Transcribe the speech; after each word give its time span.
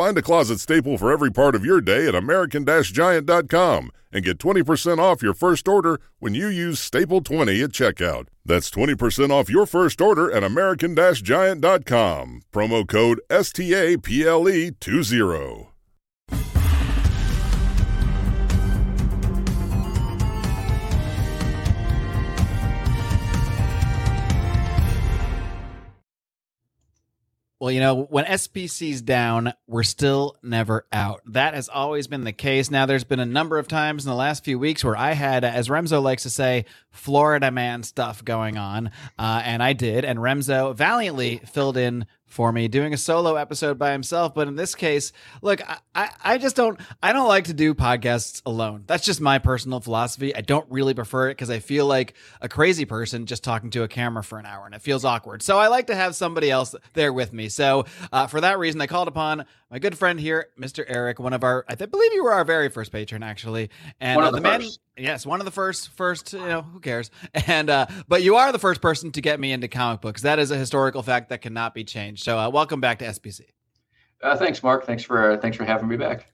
Find 0.00 0.16
a 0.16 0.22
closet 0.22 0.60
staple 0.60 0.96
for 0.96 1.12
every 1.12 1.30
part 1.30 1.54
of 1.54 1.62
your 1.62 1.82
day 1.82 2.08
at 2.08 2.14
American 2.14 2.64
Giant.com 2.64 3.90
and 4.10 4.24
get 4.24 4.38
20% 4.38 4.98
off 4.98 5.22
your 5.22 5.34
first 5.34 5.68
order 5.68 6.00
when 6.18 6.32
you 6.32 6.46
use 6.46 6.80
Staple 6.80 7.20
20 7.20 7.60
at 7.60 7.72
checkout. 7.72 8.28
That's 8.42 8.70
20% 8.70 9.28
off 9.28 9.50
your 9.50 9.66
first 9.66 10.00
order 10.00 10.32
at 10.32 10.42
American 10.42 10.96
Giant.com. 10.96 12.40
Promo 12.50 12.88
code 12.88 13.20
STAPLE20. 13.28 15.69
Well, 27.60 27.70
you 27.70 27.80
know, 27.80 28.04
when 28.04 28.24
SPC's 28.24 29.02
down, 29.02 29.52
we're 29.66 29.82
still 29.82 30.34
never 30.42 30.86
out. 30.90 31.20
That 31.26 31.52
has 31.52 31.68
always 31.68 32.06
been 32.06 32.24
the 32.24 32.32
case. 32.32 32.70
Now, 32.70 32.86
there's 32.86 33.04
been 33.04 33.20
a 33.20 33.26
number 33.26 33.58
of 33.58 33.68
times 33.68 34.06
in 34.06 34.08
the 34.08 34.16
last 34.16 34.44
few 34.44 34.58
weeks 34.58 34.82
where 34.82 34.96
I 34.96 35.12
had, 35.12 35.44
as 35.44 35.68
Remso 35.68 36.02
likes 36.02 36.22
to 36.22 36.30
say, 36.30 36.64
Florida 36.90 37.50
man 37.50 37.82
stuff 37.82 38.24
going 38.24 38.56
on. 38.56 38.90
Uh, 39.18 39.42
and 39.44 39.62
I 39.62 39.74
did. 39.74 40.06
And 40.06 40.18
Remso 40.18 40.74
valiantly 40.74 41.42
filled 41.52 41.76
in 41.76 42.06
for 42.30 42.52
me 42.52 42.68
doing 42.68 42.94
a 42.94 42.96
solo 42.96 43.34
episode 43.34 43.78
by 43.78 43.92
himself. 43.92 44.34
But 44.34 44.48
in 44.48 44.54
this 44.54 44.74
case, 44.74 45.12
look, 45.42 45.60
I, 45.68 45.78
I, 45.94 46.10
I, 46.22 46.38
just 46.38 46.56
don't 46.56 46.80
I 47.02 47.12
don't 47.12 47.28
like 47.28 47.44
to 47.44 47.54
do 47.54 47.74
podcasts 47.74 48.40
alone. 48.46 48.84
That's 48.86 49.04
just 49.04 49.20
my 49.20 49.38
personal 49.38 49.80
philosophy. 49.80 50.34
I 50.34 50.40
don't 50.40 50.66
really 50.70 50.94
prefer 50.94 51.28
it 51.28 51.32
because 51.32 51.50
I 51.50 51.58
feel 51.58 51.86
like 51.86 52.14
a 52.40 52.48
crazy 52.48 52.84
person 52.84 53.26
just 53.26 53.42
talking 53.42 53.70
to 53.70 53.82
a 53.82 53.88
camera 53.88 54.22
for 54.22 54.38
an 54.38 54.46
hour 54.46 54.64
and 54.64 54.74
it 54.74 54.80
feels 54.80 55.04
awkward. 55.04 55.42
So 55.42 55.58
I 55.58 55.66
like 55.66 55.88
to 55.88 55.94
have 55.96 56.14
somebody 56.14 56.50
else 56.50 56.74
there 56.94 57.12
with 57.12 57.32
me. 57.32 57.48
So 57.48 57.84
uh, 58.12 58.28
for 58.28 58.40
that 58.40 58.58
reason, 58.58 58.80
I 58.80 58.86
called 58.86 59.08
upon 59.08 59.44
my 59.70 59.78
good 59.78 59.96
friend 59.96 60.18
here, 60.18 60.48
Mr. 60.58 60.84
Eric, 60.86 61.20
one 61.20 61.32
of 61.32 61.44
our, 61.44 61.64
I 61.68 61.76
believe 61.76 62.12
you 62.12 62.24
were 62.24 62.32
our 62.32 62.44
very 62.44 62.68
first 62.68 62.90
patron, 62.90 63.22
actually, 63.22 63.70
and 64.00 64.16
one 64.16 64.24
of 64.24 64.28
uh, 64.28 64.36
the, 64.36 64.36
the 64.38 64.58
man, 64.58 64.68
yes, 64.96 65.24
one 65.24 65.40
of 65.40 65.44
the 65.44 65.52
first, 65.52 65.90
first, 65.90 66.32
you 66.32 66.40
know, 66.40 66.62
who 66.62 66.80
cares? 66.80 67.10
And 67.46 67.70
uh, 67.70 67.86
but 68.08 68.22
you 68.22 68.36
are 68.36 68.52
the 68.52 68.58
first 68.58 68.80
person 68.80 69.12
to 69.12 69.20
get 69.20 69.40
me 69.40 69.52
into 69.52 69.68
comic 69.68 70.00
books. 70.00 70.22
That 70.22 70.38
is 70.38 70.50
a 70.50 70.56
historical 70.56 71.02
fact 71.02 71.30
that 71.30 71.40
cannot 71.40 71.74
be 71.74 71.84
changed. 71.84 72.22
So 72.24 72.38
uh, 72.38 72.50
welcome 72.50 72.80
back 72.80 72.98
to 73.00 73.06
SPC. 73.06 73.42
Uh, 74.22 74.36
thanks, 74.36 74.62
Marc. 74.62 74.84
Thanks 74.84 75.02
for 75.02 75.36
thanks 75.38 75.56
for 75.56 75.64
having 75.64 75.88
me 75.88 75.96
back. 75.96 76.26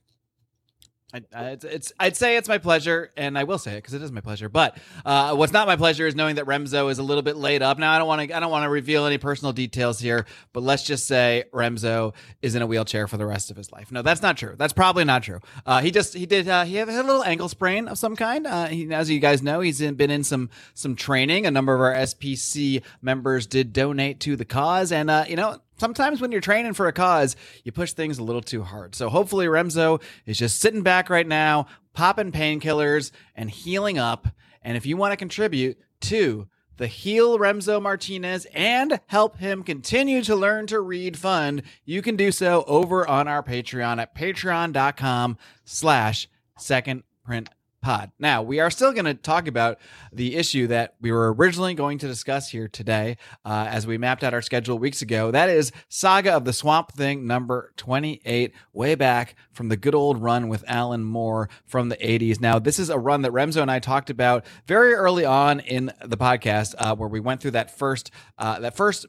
I, 1.13 1.21
it's, 1.33 1.63
it's, 1.63 1.93
I'd 1.97 2.17
say 2.17 2.35
it's 2.35 2.49
my 2.49 2.57
pleasure, 2.57 3.11
and 3.15 3.37
I 3.37 3.45
will 3.45 3.57
say 3.57 3.73
it 3.73 3.77
because 3.77 3.93
it 3.93 4.01
is 4.01 4.11
my 4.11 4.19
pleasure. 4.19 4.49
But 4.49 4.77
uh, 5.05 5.35
what's 5.35 5.53
not 5.53 5.65
my 5.65 5.77
pleasure 5.77 6.05
is 6.05 6.15
knowing 6.15 6.35
that 6.35 6.45
Remso 6.45 6.91
is 6.91 6.99
a 6.99 7.03
little 7.03 7.21
bit 7.21 7.37
laid 7.37 7.61
up. 7.61 7.79
Now, 7.79 7.93
I 7.93 7.97
don't 7.97 8.07
want 8.09 8.27
to, 8.27 8.35
I 8.35 8.41
don't 8.41 8.51
want 8.51 8.65
to 8.65 8.69
reveal 8.69 9.05
any 9.05 9.17
personal 9.17 9.53
details 9.53 10.01
here, 10.01 10.25
but 10.51 10.63
let's 10.63 10.83
just 10.83 11.07
say 11.07 11.45
Remso 11.53 12.13
is 12.41 12.55
in 12.55 12.61
a 12.61 12.67
wheelchair 12.67 13.07
for 13.07 13.15
the 13.15 13.25
rest 13.25 13.49
of 13.51 13.55
his 13.55 13.71
life. 13.71 13.89
No, 13.89 14.01
that's 14.01 14.21
not 14.21 14.35
true. 14.35 14.55
That's 14.57 14.73
probably 14.73 15.05
not 15.05 15.23
true. 15.23 15.39
Uh, 15.65 15.79
he 15.79 15.91
just, 15.91 16.13
he 16.13 16.25
did, 16.25 16.49
uh, 16.49 16.65
he 16.65 16.75
had 16.75 16.89
a 16.89 17.03
little 17.03 17.23
ankle 17.23 17.47
sprain 17.47 17.87
of 17.87 17.97
some 17.97 18.17
kind. 18.17 18.45
Uh, 18.45 18.65
he, 18.65 18.93
as 18.93 19.09
you 19.09 19.19
guys 19.19 19.41
know, 19.41 19.61
he's 19.61 19.79
in, 19.79 19.95
been 19.95 20.11
in 20.11 20.25
some 20.25 20.49
some 20.73 20.95
training. 20.97 21.45
A 21.45 21.51
number 21.51 21.73
of 21.73 21.79
our 21.79 21.93
SPC 21.93 22.83
members 23.01 23.47
did 23.47 23.71
donate 23.71 24.19
to 24.21 24.35
the 24.35 24.45
cause, 24.45 24.91
and 24.91 25.09
uh, 25.09 25.23
you 25.27 25.37
know, 25.37 25.57
sometimes 25.77 26.21
when 26.21 26.31
you're 26.31 26.41
training 26.41 26.73
for 26.73 26.87
a 26.87 26.93
cause, 26.93 27.35
you 27.63 27.71
push 27.71 27.93
things 27.93 28.17
a 28.17 28.23
little 28.23 28.41
too 28.41 28.63
hard. 28.63 28.95
So 28.95 29.09
hopefully 29.09 29.47
Remso 29.47 30.01
is 30.25 30.37
just 30.37 30.59
sitting 30.59 30.83
back 30.83 31.09
right 31.09 31.27
now, 31.27 31.67
popping 31.93 32.31
painkillers 32.31 33.11
and 33.35 33.49
healing 33.49 33.97
up. 33.97 34.27
And 34.61 34.77
if 34.77 34.85
you 34.85 34.97
want 34.97 35.13
to 35.13 35.17
contribute 35.17 35.77
to 36.01 36.47
the 36.77 36.87
Heal 36.87 37.39
Remso 37.39 37.81
Martinez 37.81 38.45
and 38.53 38.99
help 39.07 39.37
him 39.37 39.63
continue 39.63 40.21
to 40.23 40.35
learn 40.35 40.67
to 40.67 40.79
read 40.79 41.17
fund, 41.17 41.63
you 41.85 42.01
can 42.01 42.15
do 42.15 42.31
so 42.31 42.63
over 42.67 43.07
on 43.07 43.27
our 43.27 43.43
Patreon 43.43 43.99
at 43.99 44.15
patreon.com 44.15 45.37
slash 45.65 46.27
second 46.57 47.03
print 47.25 47.49
pod. 47.87 48.11
Now, 48.19 48.41
we 48.41 48.59
are 48.59 48.69
still 48.69 48.91
going 48.91 49.05
to 49.05 49.13
talk 49.13 49.47
about 49.47 49.79
the 50.11 50.35
issue 50.35 50.67
that 50.67 50.95
we 50.99 51.09
were 51.09 51.33
originally 51.33 51.73
going 51.73 51.99
to 51.99 52.07
discuss 52.07 52.49
here 52.49 52.67
today 52.67 53.15
uh, 53.45 53.67
as 53.69 53.87
we 53.87 53.97
mapped 53.97 54.25
out 54.25 54.33
our 54.33 54.41
schedule 54.41 54.77
weeks 54.77 55.01
ago. 55.01 55.31
That 55.31 55.47
is 55.47 55.71
Saga 55.87 56.33
of 56.33 56.43
the 56.43 56.51
Swamp 56.51 56.91
Thing 56.91 57.25
number 57.25 57.71
28, 57.77 58.51
way 58.73 58.95
back 58.95 59.35
from 59.53 59.69
the 59.69 59.77
good 59.77 59.95
old 59.95 60.21
run 60.21 60.49
with 60.49 60.65
Alan 60.67 61.05
Moore 61.05 61.47
from 61.65 61.87
the 61.87 61.95
80s. 61.95 62.41
Now, 62.41 62.59
this 62.59 62.77
is 62.77 62.89
a 62.89 62.99
run 62.99 63.21
that 63.21 63.31
Remso 63.31 63.61
and 63.61 63.71
I 63.71 63.79
talked 63.79 64.09
about 64.09 64.45
very 64.65 64.93
early 64.93 65.23
on 65.23 65.61
in 65.61 65.93
the 66.03 66.17
podcast 66.17 66.75
uh, 66.77 66.93
where 66.93 67.07
we 67.07 67.21
went 67.21 67.39
through 67.39 67.51
that 67.51 67.77
first, 67.77 68.11
uh, 68.37 68.59
that 68.59 68.75
first 68.75 69.05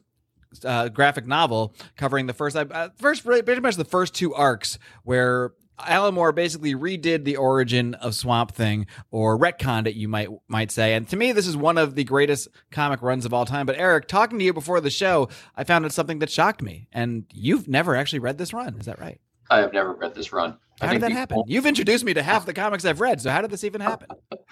uh, 0.63 0.87
graphic 0.87 1.27
novel 1.27 1.75
covering 1.97 2.27
the 2.27 2.33
first, 2.33 2.55
uh, 2.55 2.89
first 2.95 3.25
pretty 3.25 3.59
much 3.59 3.75
the 3.75 3.83
first 3.83 4.13
two 4.13 4.33
arcs 4.33 4.79
where 5.03 5.51
Alan 5.87 6.13
Moore 6.13 6.31
basically 6.31 6.75
redid 6.75 7.23
the 7.23 7.37
origin 7.37 7.93
of 7.95 8.15
Swamp 8.15 8.53
Thing, 8.53 8.87
or 9.11 9.37
retconned 9.37 9.87
it, 9.87 9.95
you 9.95 10.07
might 10.07 10.29
might 10.47 10.71
say. 10.71 10.93
And 10.93 11.07
to 11.09 11.17
me, 11.17 11.31
this 11.31 11.47
is 11.47 11.55
one 11.57 11.77
of 11.77 11.95
the 11.95 12.03
greatest 12.03 12.47
comic 12.71 13.01
runs 13.01 13.25
of 13.25 13.33
all 13.33 13.45
time. 13.45 13.65
But 13.65 13.77
Eric, 13.77 14.07
talking 14.07 14.39
to 14.39 14.45
you 14.45 14.53
before 14.53 14.81
the 14.81 14.89
show, 14.89 15.29
I 15.55 15.63
found 15.63 15.85
it 15.85 15.91
something 15.91 16.19
that 16.19 16.29
shocked 16.29 16.61
me. 16.61 16.87
And 16.91 17.25
you've 17.33 17.67
never 17.67 17.95
actually 17.95 18.19
read 18.19 18.37
this 18.37 18.53
run, 18.53 18.75
is 18.79 18.85
that 18.85 18.99
right? 18.99 19.19
I 19.49 19.59
have 19.59 19.73
never 19.73 19.93
read 19.93 20.13
this 20.13 20.31
run. 20.31 20.57
How 20.79 20.91
did 20.93 21.01
that 21.01 21.11
happen? 21.11 21.37
Only- 21.39 21.53
You've 21.53 21.65
introduced 21.65 22.05
me 22.05 22.13
to 22.13 22.23
half 22.23 22.45
the 22.45 22.53
comics 22.53 22.85
I've 22.85 23.01
read. 23.01 23.19
So 23.21 23.29
how 23.31 23.41
did 23.41 23.51
this 23.51 23.63
even 23.63 23.81
happen? 23.81 24.07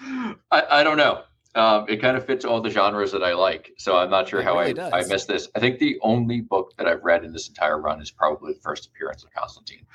I, 0.50 0.62
I 0.70 0.82
don't 0.82 0.96
know. 0.96 1.22
Um, 1.54 1.86
it 1.88 2.00
kind 2.02 2.16
of 2.16 2.26
fits 2.26 2.44
all 2.44 2.60
the 2.60 2.68
genres 2.70 3.10
that 3.12 3.22
I 3.22 3.32
like. 3.34 3.72
So 3.78 3.96
I'm 3.96 4.10
not 4.10 4.28
sure 4.28 4.40
It 4.40 4.44
how 4.44 4.58
really 4.58 4.78
I. 4.78 4.98
I 5.00 5.06
missed 5.06 5.28
this. 5.28 5.48
I 5.54 5.60
think 5.60 5.78
the 5.78 5.98
only 6.02 6.40
book 6.40 6.72
that 6.76 6.86
I've 6.86 7.02
read 7.02 7.24
in 7.24 7.32
this 7.32 7.48
entire 7.48 7.80
run 7.80 8.00
is 8.02 8.10
probably 8.10 8.52
the 8.52 8.60
first 8.60 8.86
appearance 8.86 9.24
of 9.24 9.32
Constantine. 9.32 9.86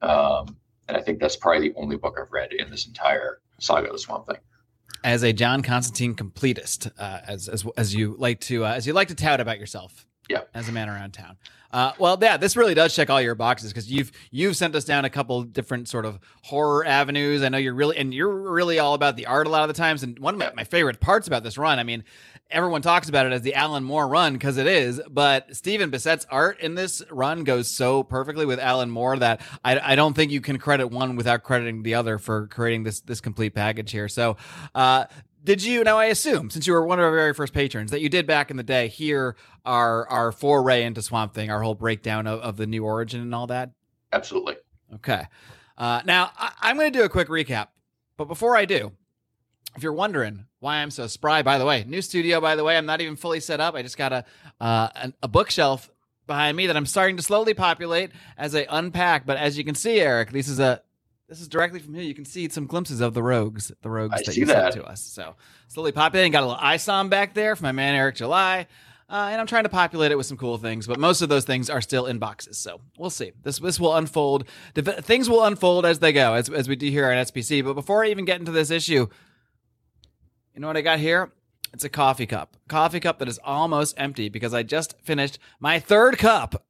Um, 0.00 0.56
and 0.88 0.96
I 0.96 1.00
think 1.00 1.20
that's 1.20 1.36
probably 1.36 1.68
the 1.68 1.74
only 1.76 1.96
book 1.96 2.18
I've 2.20 2.32
read 2.32 2.52
in 2.52 2.70
this 2.70 2.86
entire 2.86 3.40
saga 3.60 3.86
of 3.86 3.92
the 3.92 3.98
Swamp 3.98 4.26
Thing. 4.26 4.38
As 5.02 5.22
a 5.22 5.32
John 5.32 5.62
Constantine 5.62 6.14
completist, 6.14 6.90
uh, 6.98 7.20
as, 7.26 7.48
as 7.48 7.66
as 7.76 7.94
you 7.94 8.16
like 8.18 8.40
to 8.40 8.64
uh, 8.64 8.72
as 8.72 8.86
you 8.86 8.92
like 8.92 9.08
to 9.08 9.14
tout 9.14 9.40
about 9.40 9.58
yourself. 9.58 10.06
Yeah. 10.28 10.42
As 10.54 10.68
a 10.68 10.72
man 10.72 10.88
around 10.88 11.12
town. 11.12 11.36
Uh, 11.74 11.92
well, 11.98 12.16
yeah, 12.22 12.36
this 12.36 12.56
really 12.56 12.72
does 12.72 12.94
check 12.94 13.10
all 13.10 13.20
your 13.20 13.34
boxes 13.34 13.72
because 13.72 13.90
you've 13.90 14.12
you've 14.30 14.56
sent 14.56 14.76
us 14.76 14.84
down 14.84 15.04
a 15.04 15.10
couple 15.10 15.42
different 15.42 15.88
sort 15.88 16.06
of 16.06 16.20
horror 16.44 16.86
avenues. 16.86 17.42
I 17.42 17.48
know 17.48 17.58
you're 17.58 17.74
really 17.74 17.96
and 17.96 18.14
you're 18.14 18.32
really 18.32 18.78
all 18.78 18.94
about 18.94 19.16
the 19.16 19.26
art 19.26 19.48
a 19.48 19.50
lot 19.50 19.68
of 19.68 19.68
the 19.68 19.74
times. 19.74 20.04
And 20.04 20.16
one 20.20 20.34
of 20.34 20.38
my, 20.38 20.52
my 20.54 20.62
favorite 20.62 21.00
parts 21.00 21.26
about 21.26 21.42
this 21.42 21.58
run, 21.58 21.80
I 21.80 21.82
mean, 21.82 22.04
everyone 22.48 22.80
talks 22.80 23.08
about 23.08 23.26
it 23.26 23.32
as 23.32 23.42
the 23.42 23.54
Alan 23.54 23.82
Moore 23.82 24.06
run 24.06 24.34
because 24.34 24.56
it 24.56 24.68
is, 24.68 25.00
but 25.10 25.56
Stephen 25.56 25.90
Bissette's 25.90 26.26
art 26.30 26.60
in 26.60 26.76
this 26.76 27.02
run 27.10 27.42
goes 27.42 27.68
so 27.68 28.04
perfectly 28.04 28.46
with 28.46 28.60
Alan 28.60 28.90
Moore 28.90 29.16
that 29.18 29.40
I, 29.64 29.92
I 29.92 29.96
don't 29.96 30.14
think 30.14 30.30
you 30.30 30.40
can 30.40 30.58
credit 30.58 30.88
one 30.88 31.16
without 31.16 31.42
crediting 31.42 31.82
the 31.82 31.94
other 31.94 32.18
for 32.18 32.46
creating 32.46 32.84
this 32.84 33.00
this 33.00 33.20
complete 33.20 33.52
package 33.54 33.90
here. 33.90 34.08
So, 34.08 34.36
uh, 34.76 35.06
did 35.44 35.62
you 35.62 35.84
now? 35.84 35.98
I 35.98 36.06
assume 36.06 36.50
since 36.50 36.66
you 36.66 36.72
were 36.72 36.86
one 36.86 36.98
of 36.98 37.04
our 37.04 37.14
very 37.14 37.34
first 37.34 37.52
patrons 37.52 37.90
that 37.90 38.00
you 38.00 38.08
did 38.08 38.26
back 38.26 38.50
in 38.50 38.56
the 38.56 38.62
day 38.62 38.88
hear 38.88 39.36
our 39.64 40.08
our 40.08 40.32
foray 40.32 40.82
into 40.82 41.02
Swamp 41.02 41.34
Thing, 41.34 41.50
our 41.50 41.62
whole 41.62 41.74
breakdown 41.74 42.26
of, 42.26 42.40
of 42.40 42.56
the 42.56 42.66
new 42.66 42.84
origin 42.84 43.20
and 43.20 43.34
all 43.34 43.46
that. 43.48 43.70
Absolutely. 44.12 44.56
Okay. 44.94 45.26
Uh, 45.76 46.00
now, 46.04 46.30
I- 46.36 46.70
am 46.70 46.76
going 46.76 46.92
to 46.92 46.98
do 46.98 47.04
a 47.04 47.08
quick 47.08 47.28
recap. 47.28 47.68
But 48.16 48.26
before 48.26 48.56
I 48.56 48.64
do, 48.64 48.92
if 49.76 49.82
you're 49.82 49.92
wondering 49.92 50.46
why 50.60 50.76
I'm 50.76 50.90
so 50.90 51.08
spry, 51.08 51.42
by 51.42 51.58
the 51.58 51.64
way, 51.64 51.84
new 51.86 52.00
studio, 52.00 52.40
by 52.40 52.54
the 52.54 52.62
way, 52.62 52.76
I'm 52.76 52.86
not 52.86 53.00
even 53.00 53.16
fully 53.16 53.40
set 53.40 53.60
up. 53.60 53.74
I 53.74 53.82
just 53.82 53.98
got 53.98 54.12
a, 54.12 54.24
uh, 54.60 55.10
a 55.20 55.26
bookshelf 55.28 55.90
behind 56.28 56.56
me 56.56 56.68
that 56.68 56.76
I'm 56.76 56.86
starting 56.86 57.16
to 57.16 57.22
slowly 57.22 57.54
populate 57.54 58.12
as 58.38 58.54
I 58.54 58.66
unpack. 58.70 59.26
But 59.26 59.36
as 59.36 59.58
you 59.58 59.64
can 59.64 59.74
see, 59.74 60.00
Eric, 60.00 60.30
this 60.30 60.48
is 60.48 60.60
a 60.60 60.80
this 61.34 61.40
is 61.40 61.48
directly 61.48 61.80
from 61.80 61.94
here. 61.94 62.04
You 62.04 62.14
can 62.14 62.24
see 62.24 62.48
some 62.48 62.66
glimpses 62.66 63.00
of 63.00 63.12
the 63.12 63.22
rogues, 63.22 63.72
the 63.82 63.90
rogues 63.90 64.14
I 64.14 64.22
that 64.24 64.36
you 64.36 64.46
that. 64.46 64.72
sent 64.72 64.84
to 64.84 64.88
us. 64.88 65.02
So 65.02 65.34
slowly 65.66 65.90
populating. 65.90 66.30
Got 66.30 66.44
a 66.44 66.46
little 66.46 66.62
ISOM 66.62 67.10
back 67.10 67.34
there 67.34 67.56
from 67.56 67.64
my 67.64 67.72
man 67.72 67.96
Eric 67.96 68.14
July. 68.14 68.68
Uh, 69.10 69.30
and 69.32 69.40
I'm 69.40 69.48
trying 69.48 69.64
to 69.64 69.68
populate 69.68 70.12
it 70.12 70.16
with 70.16 70.26
some 70.26 70.36
cool 70.36 70.58
things, 70.58 70.86
but 70.86 71.00
most 71.00 71.22
of 71.22 71.28
those 71.28 71.44
things 71.44 71.68
are 71.68 71.80
still 71.80 72.06
in 72.06 72.18
boxes. 72.18 72.56
So 72.56 72.80
we'll 72.98 73.10
see. 73.10 73.32
This 73.42 73.58
this 73.58 73.80
will 73.80 73.96
unfold. 73.96 74.48
Things 74.76 75.28
will 75.28 75.42
unfold 75.44 75.84
as 75.84 75.98
they 75.98 76.12
go, 76.12 76.34
as, 76.34 76.48
as 76.48 76.68
we 76.68 76.76
do 76.76 76.88
here 76.88 77.10
on 77.10 77.16
SPC. 77.16 77.64
But 77.64 77.74
before 77.74 78.04
I 78.04 78.10
even 78.10 78.24
get 78.24 78.38
into 78.38 78.52
this 78.52 78.70
issue, 78.70 79.08
you 80.54 80.60
know 80.60 80.68
what 80.68 80.76
I 80.76 80.82
got 80.82 81.00
here? 81.00 81.32
It's 81.72 81.84
a 81.84 81.88
coffee 81.88 82.26
cup. 82.26 82.56
Coffee 82.68 83.00
cup 83.00 83.18
that 83.18 83.26
is 83.26 83.40
almost 83.42 83.94
empty 83.98 84.28
because 84.28 84.54
I 84.54 84.62
just 84.62 84.94
finished 85.02 85.40
my 85.58 85.80
third 85.80 86.16
cup. 86.16 86.64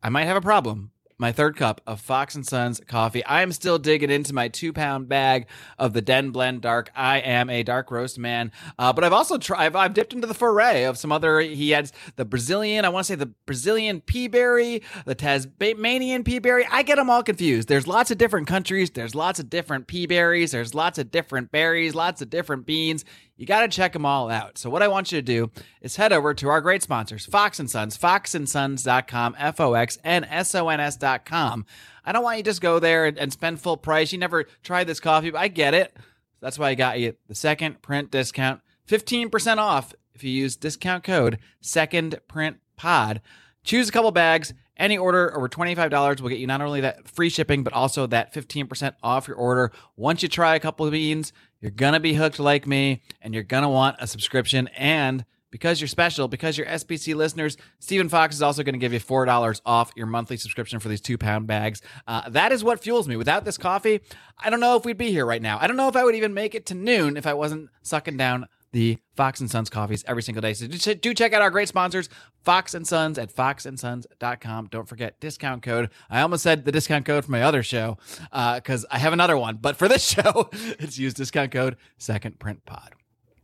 I 0.00 0.08
might 0.08 0.26
have 0.26 0.36
a 0.36 0.40
problem, 0.40 0.92
my 1.18 1.32
third 1.32 1.56
cup 1.56 1.80
of 1.86 2.00
Fox 2.00 2.34
and 2.36 2.46
Sons 2.46 2.80
coffee. 2.86 3.24
I 3.24 3.42
am 3.42 3.50
still 3.50 3.78
digging 3.78 4.10
into 4.10 4.32
my 4.32 4.48
two 4.48 4.72
pound 4.72 5.08
bag 5.08 5.46
of 5.78 5.92
the 5.92 6.00
Den 6.00 6.30
Blend 6.30 6.62
Dark. 6.62 6.90
I 6.94 7.18
am 7.18 7.50
a 7.50 7.64
dark 7.64 7.90
roast 7.90 8.18
man, 8.18 8.52
uh, 8.78 8.92
but 8.92 9.02
I've 9.02 9.12
also 9.12 9.36
tried. 9.36 9.66
I've, 9.66 9.76
I've, 9.76 9.94
dipped 9.94 10.12
into 10.12 10.28
the 10.28 10.34
foray 10.34 10.84
of 10.84 10.96
some 10.96 11.10
other. 11.10 11.40
He 11.40 11.70
had 11.70 11.90
the 12.14 12.24
Brazilian. 12.24 12.84
I 12.84 12.88
want 12.90 13.06
to 13.06 13.12
say 13.12 13.16
the 13.16 13.32
Brazilian 13.46 14.00
pea 14.00 14.28
berry, 14.28 14.82
the 15.06 15.16
Tasmanian 15.16 16.22
pea 16.22 16.38
berry. 16.38 16.66
I 16.70 16.82
get 16.82 16.96
them 16.96 17.10
all 17.10 17.24
confused. 17.24 17.68
There's 17.68 17.88
lots 17.88 18.12
of 18.12 18.18
different 18.18 18.46
countries. 18.46 18.90
There's 18.90 19.14
lots 19.16 19.40
of 19.40 19.50
different 19.50 19.88
pea 19.88 20.06
berries. 20.06 20.52
There's 20.52 20.74
lots 20.74 20.98
of 20.98 21.10
different 21.10 21.50
berries. 21.50 21.96
Lots 21.96 22.22
of 22.22 22.30
different 22.30 22.64
beans. 22.64 23.04
You 23.38 23.46
got 23.46 23.62
to 23.62 23.68
check 23.68 23.92
them 23.92 24.04
all 24.04 24.30
out. 24.30 24.58
So 24.58 24.68
what 24.68 24.82
I 24.82 24.88
want 24.88 25.12
you 25.12 25.18
to 25.18 25.22
do 25.22 25.52
is 25.80 25.94
head 25.94 26.12
over 26.12 26.34
to 26.34 26.48
our 26.48 26.60
great 26.60 26.82
sponsors, 26.82 27.24
Fox 27.24 27.60
and 27.60 27.70
Sons, 27.70 27.96
foxandsons.com, 27.96 29.36
F-O-X-N-S-O-N-S.com. 29.38 31.66
I 32.04 32.12
don't 32.12 32.24
want 32.24 32.38
you 32.38 32.42
to 32.42 32.50
just 32.50 32.60
go 32.60 32.80
there 32.80 33.06
and, 33.06 33.16
and 33.16 33.32
spend 33.32 33.60
full 33.60 33.76
price. 33.76 34.12
You 34.12 34.18
never 34.18 34.46
tried 34.64 34.88
this 34.88 34.98
coffee, 34.98 35.30
but 35.30 35.38
I 35.38 35.46
get 35.46 35.72
it. 35.72 35.96
That's 36.40 36.58
why 36.58 36.70
I 36.70 36.74
got 36.74 36.98
you 36.98 37.14
the 37.28 37.36
second 37.36 37.80
print 37.80 38.10
discount, 38.10 38.60
15% 38.88 39.58
off 39.58 39.94
if 40.14 40.24
you 40.24 40.30
use 40.30 40.56
discount 40.56 41.04
code 41.04 41.38
second 41.60 42.18
print 42.26 42.56
pod. 42.76 43.20
Choose 43.62 43.88
a 43.88 43.92
couple 43.92 44.10
bags. 44.10 44.52
Any 44.76 44.96
order 44.96 45.36
over 45.36 45.48
$25 45.48 46.20
will 46.20 46.28
get 46.28 46.38
you 46.38 46.46
not 46.46 46.60
only 46.60 46.80
that 46.80 47.08
free 47.08 47.28
shipping, 47.28 47.64
but 47.64 47.72
also 47.72 48.06
that 48.06 48.32
15% 48.32 48.94
off 49.02 49.26
your 49.26 49.36
order. 49.36 49.72
Once 49.96 50.22
you 50.22 50.28
try 50.28 50.54
a 50.54 50.60
couple 50.60 50.86
of 50.86 50.92
beans, 50.92 51.32
you're 51.60 51.70
going 51.70 51.94
to 51.94 52.00
be 52.00 52.14
hooked 52.14 52.38
like 52.38 52.66
me 52.66 53.02
and 53.20 53.34
you're 53.34 53.42
going 53.42 53.62
to 53.62 53.68
want 53.68 53.96
a 54.00 54.06
subscription. 54.06 54.68
And 54.76 55.24
because 55.50 55.80
you're 55.80 55.88
special, 55.88 56.28
because 56.28 56.58
you're 56.58 56.66
SPC 56.66 57.14
listeners, 57.14 57.56
Stephen 57.78 58.08
Fox 58.08 58.34
is 58.34 58.42
also 58.42 58.62
going 58.62 58.74
to 58.74 58.78
give 58.78 58.92
you 58.92 59.00
$4 59.00 59.60
off 59.64 59.92
your 59.96 60.06
monthly 60.06 60.36
subscription 60.36 60.78
for 60.78 60.88
these 60.88 61.00
two 61.00 61.18
pound 61.18 61.46
bags. 61.46 61.80
Uh, 62.06 62.28
that 62.28 62.52
is 62.52 62.62
what 62.62 62.80
fuels 62.80 63.08
me. 63.08 63.16
Without 63.16 63.44
this 63.44 63.56
coffee, 63.56 64.00
I 64.38 64.50
don't 64.50 64.60
know 64.60 64.76
if 64.76 64.84
we'd 64.84 64.98
be 64.98 65.10
here 65.10 65.24
right 65.24 65.42
now. 65.42 65.58
I 65.60 65.66
don't 65.66 65.76
know 65.76 65.88
if 65.88 65.96
I 65.96 66.04
would 66.04 66.14
even 66.14 66.34
make 66.34 66.54
it 66.54 66.66
to 66.66 66.74
noon 66.74 67.16
if 67.16 67.26
I 67.26 67.34
wasn't 67.34 67.70
sucking 67.82 68.16
down 68.16 68.46
the 68.72 68.98
Fox 69.16 69.40
and 69.40 69.50
Sons 69.50 69.70
coffees 69.70 70.04
every 70.06 70.22
single 70.22 70.42
day. 70.42 70.52
So 70.54 70.66
do 70.94 71.14
check 71.14 71.32
out 71.32 71.42
our 71.42 71.50
great 71.50 71.68
sponsors, 71.68 72.08
Fox 72.44 72.74
and 72.74 72.86
Sons 72.86 73.18
at 73.18 73.34
foxandsons.com. 73.34 74.66
Don't 74.66 74.88
forget 74.88 75.20
discount 75.20 75.62
code. 75.62 75.90
I 76.10 76.20
almost 76.20 76.42
said 76.42 76.64
the 76.64 76.72
discount 76.72 77.06
code 77.06 77.24
for 77.24 77.30
my 77.30 77.42
other 77.42 77.62
show 77.62 77.98
because 78.30 78.84
uh, 78.84 78.88
I 78.90 78.98
have 78.98 79.12
another 79.12 79.36
one, 79.36 79.58
but 79.60 79.76
for 79.76 79.88
this 79.88 80.06
show, 80.08 80.50
it's 80.52 80.98
use 80.98 81.14
discount 81.14 81.52
code 81.52 81.76
second 81.96 82.38
print 82.38 82.64
pod. 82.64 82.94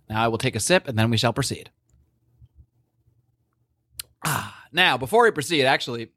Now 0.08 0.22
I 0.22 0.28
will 0.28 0.38
take 0.38 0.56
a 0.56 0.60
sip 0.60 0.86
and 0.86 0.98
then 0.98 1.10
we 1.10 1.16
shall 1.16 1.32
proceed. 1.32 1.70
Ah, 4.26 4.64
now 4.72 4.96
before 4.96 5.24
we 5.24 5.30
proceed, 5.30 5.64
actually, 5.64 6.10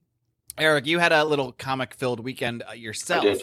Eric, 0.57 0.87
you 0.87 0.99
had 0.99 1.11
a 1.11 1.23
little 1.23 1.51
comic 1.51 1.93
filled 1.93 2.19
weekend 2.19 2.63
uh, 2.67 2.73
yourself, 2.73 3.39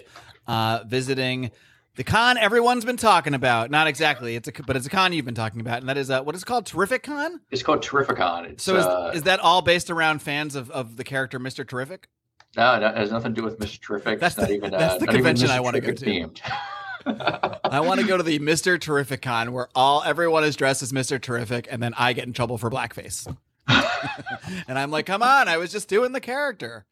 uh, 0.47 0.83
visiting 0.87 1.51
the 1.97 2.05
con 2.05 2.37
everyone's 2.39 2.85
been 2.85 2.97
talking 2.97 3.35
about. 3.35 3.71
Not 3.71 3.87
exactly, 3.87 4.37
it's 4.37 4.49
a 4.49 4.53
but 4.67 4.77
it's 4.77 4.87
a 4.87 4.91
con 4.91 5.13
you've 5.13 5.25
been 5.25 5.35
talking 5.35 5.61
about, 5.61 5.81
and 5.81 5.89
that 5.89 5.97
is 5.97 6.11
uh, 6.11 6.23
what 6.23 6.35
is 6.35 6.43
it 6.43 6.47
called 6.47 6.67
Terrific 6.67 7.03
Con. 7.03 7.41
It's 7.51 7.63
called 7.63 7.83
Terrificon. 7.83 8.51
It's, 8.51 8.65
so 8.65 8.77
is, 8.77 8.85
uh, 8.85 9.13
is 9.15 9.23
that 9.25 9.41
all 9.41 9.63
based 9.63 9.91
around 9.91 10.21
fans 10.21 10.55
of, 10.55 10.71
of 10.71 10.97
the 10.97 11.05
character 11.05 11.39
Mister 11.39 11.65
Terrific? 11.65 12.09
No, 12.57 12.79
no, 12.79 12.89
it 12.89 12.97
has 12.97 13.11
nothing 13.11 13.35
to 13.35 13.41
do 13.41 13.45
with 13.45 13.59
Mister 13.61 13.79
Terrific. 13.79 14.21
That's 14.21 14.37
it's 14.37 14.47
the, 14.47 14.53
not 14.53 14.57
even 14.57 14.71
that's 14.71 14.95
uh, 14.95 14.99
the 14.99 15.07
convention. 15.07 15.51
I 15.51 15.61
want 15.61 15.75
to 15.75 15.81
go 15.81 15.93
to. 15.93 16.05
Themed. 16.05 16.41
I 17.07 17.81
want 17.81 18.01
to 18.01 18.07
go 18.07 18.17
to 18.17 18.23
the 18.23 18.39
Mister 18.41 18.79
Terrific 18.79 19.23
Con 19.23 19.53
where 19.53 19.69
all 19.75 20.03
everyone 20.03 20.45
is 20.45 20.57
dressed 20.57 20.83
as 20.83 20.93
Mister 20.93 21.19
Terrific, 21.19 21.69
and 21.71 21.83
then 21.83 21.95
I 21.97 22.13
get 22.13 22.27
in 22.27 22.33
trouble 22.33 22.59
for 22.59 22.71
blackface. 22.71 23.27
and 24.69 24.79
I'm 24.79 24.91
like, 24.91 25.07
come 25.07 25.23
on, 25.23 25.49
I 25.49 25.57
was 25.57 25.73
just 25.73 25.89
doing 25.89 26.13
the 26.13 26.21
character. 26.21 26.85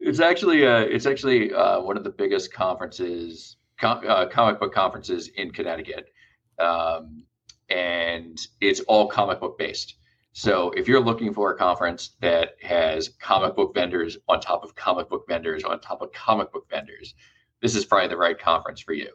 It's 0.00 0.20
actually 0.20 0.66
uh, 0.66 0.80
it's 0.80 1.06
actually 1.06 1.52
uh, 1.52 1.80
one 1.80 1.96
of 1.96 2.04
the 2.04 2.10
biggest 2.10 2.52
conferences, 2.52 3.56
com- 3.80 4.04
uh, 4.06 4.26
comic 4.26 4.60
book 4.60 4.72
conferences 4.72 5.28
in 5.28 5.50
Connecticut, 5.50 6.12
um, 6.58 7.24
and 7.68 8.38
it's 8.60 8.80
all 8.80 9.08
comic 9.08 9.40
book 9.40 9.58
based. 9.58 9.96
So 10.32 10.70
if 10.70 10.86
you're 10.86 11.00
looking 11.00 11.34
for 11.34 11.52
a 11.52 11.58
conference 11.58 12.10
that 12.20 12.50
has 12.62 13.08
comic 13.20 13.56
book 13.56 13.74
vendors 13.74 14.16
on 14.28 14.40
top 14.40 14.62
of 14.62 14.74
comic 14.74 15.08
book 15.08 15.24
vendors 15.28 15.64
on 15.64 15.80
top 15.80 16.02
of 16.02 16.12
comic 16.12 16.52
book 16.52 16.66
vendors, 16.70 17.14
this 17.60 17.74
is 17.74 17.84
probably 17.84 18.08
the 18.08 18.16
right 18.16 18.38
conference 18.38 18.80
for 18.80 18.92
you. 18.92 19.10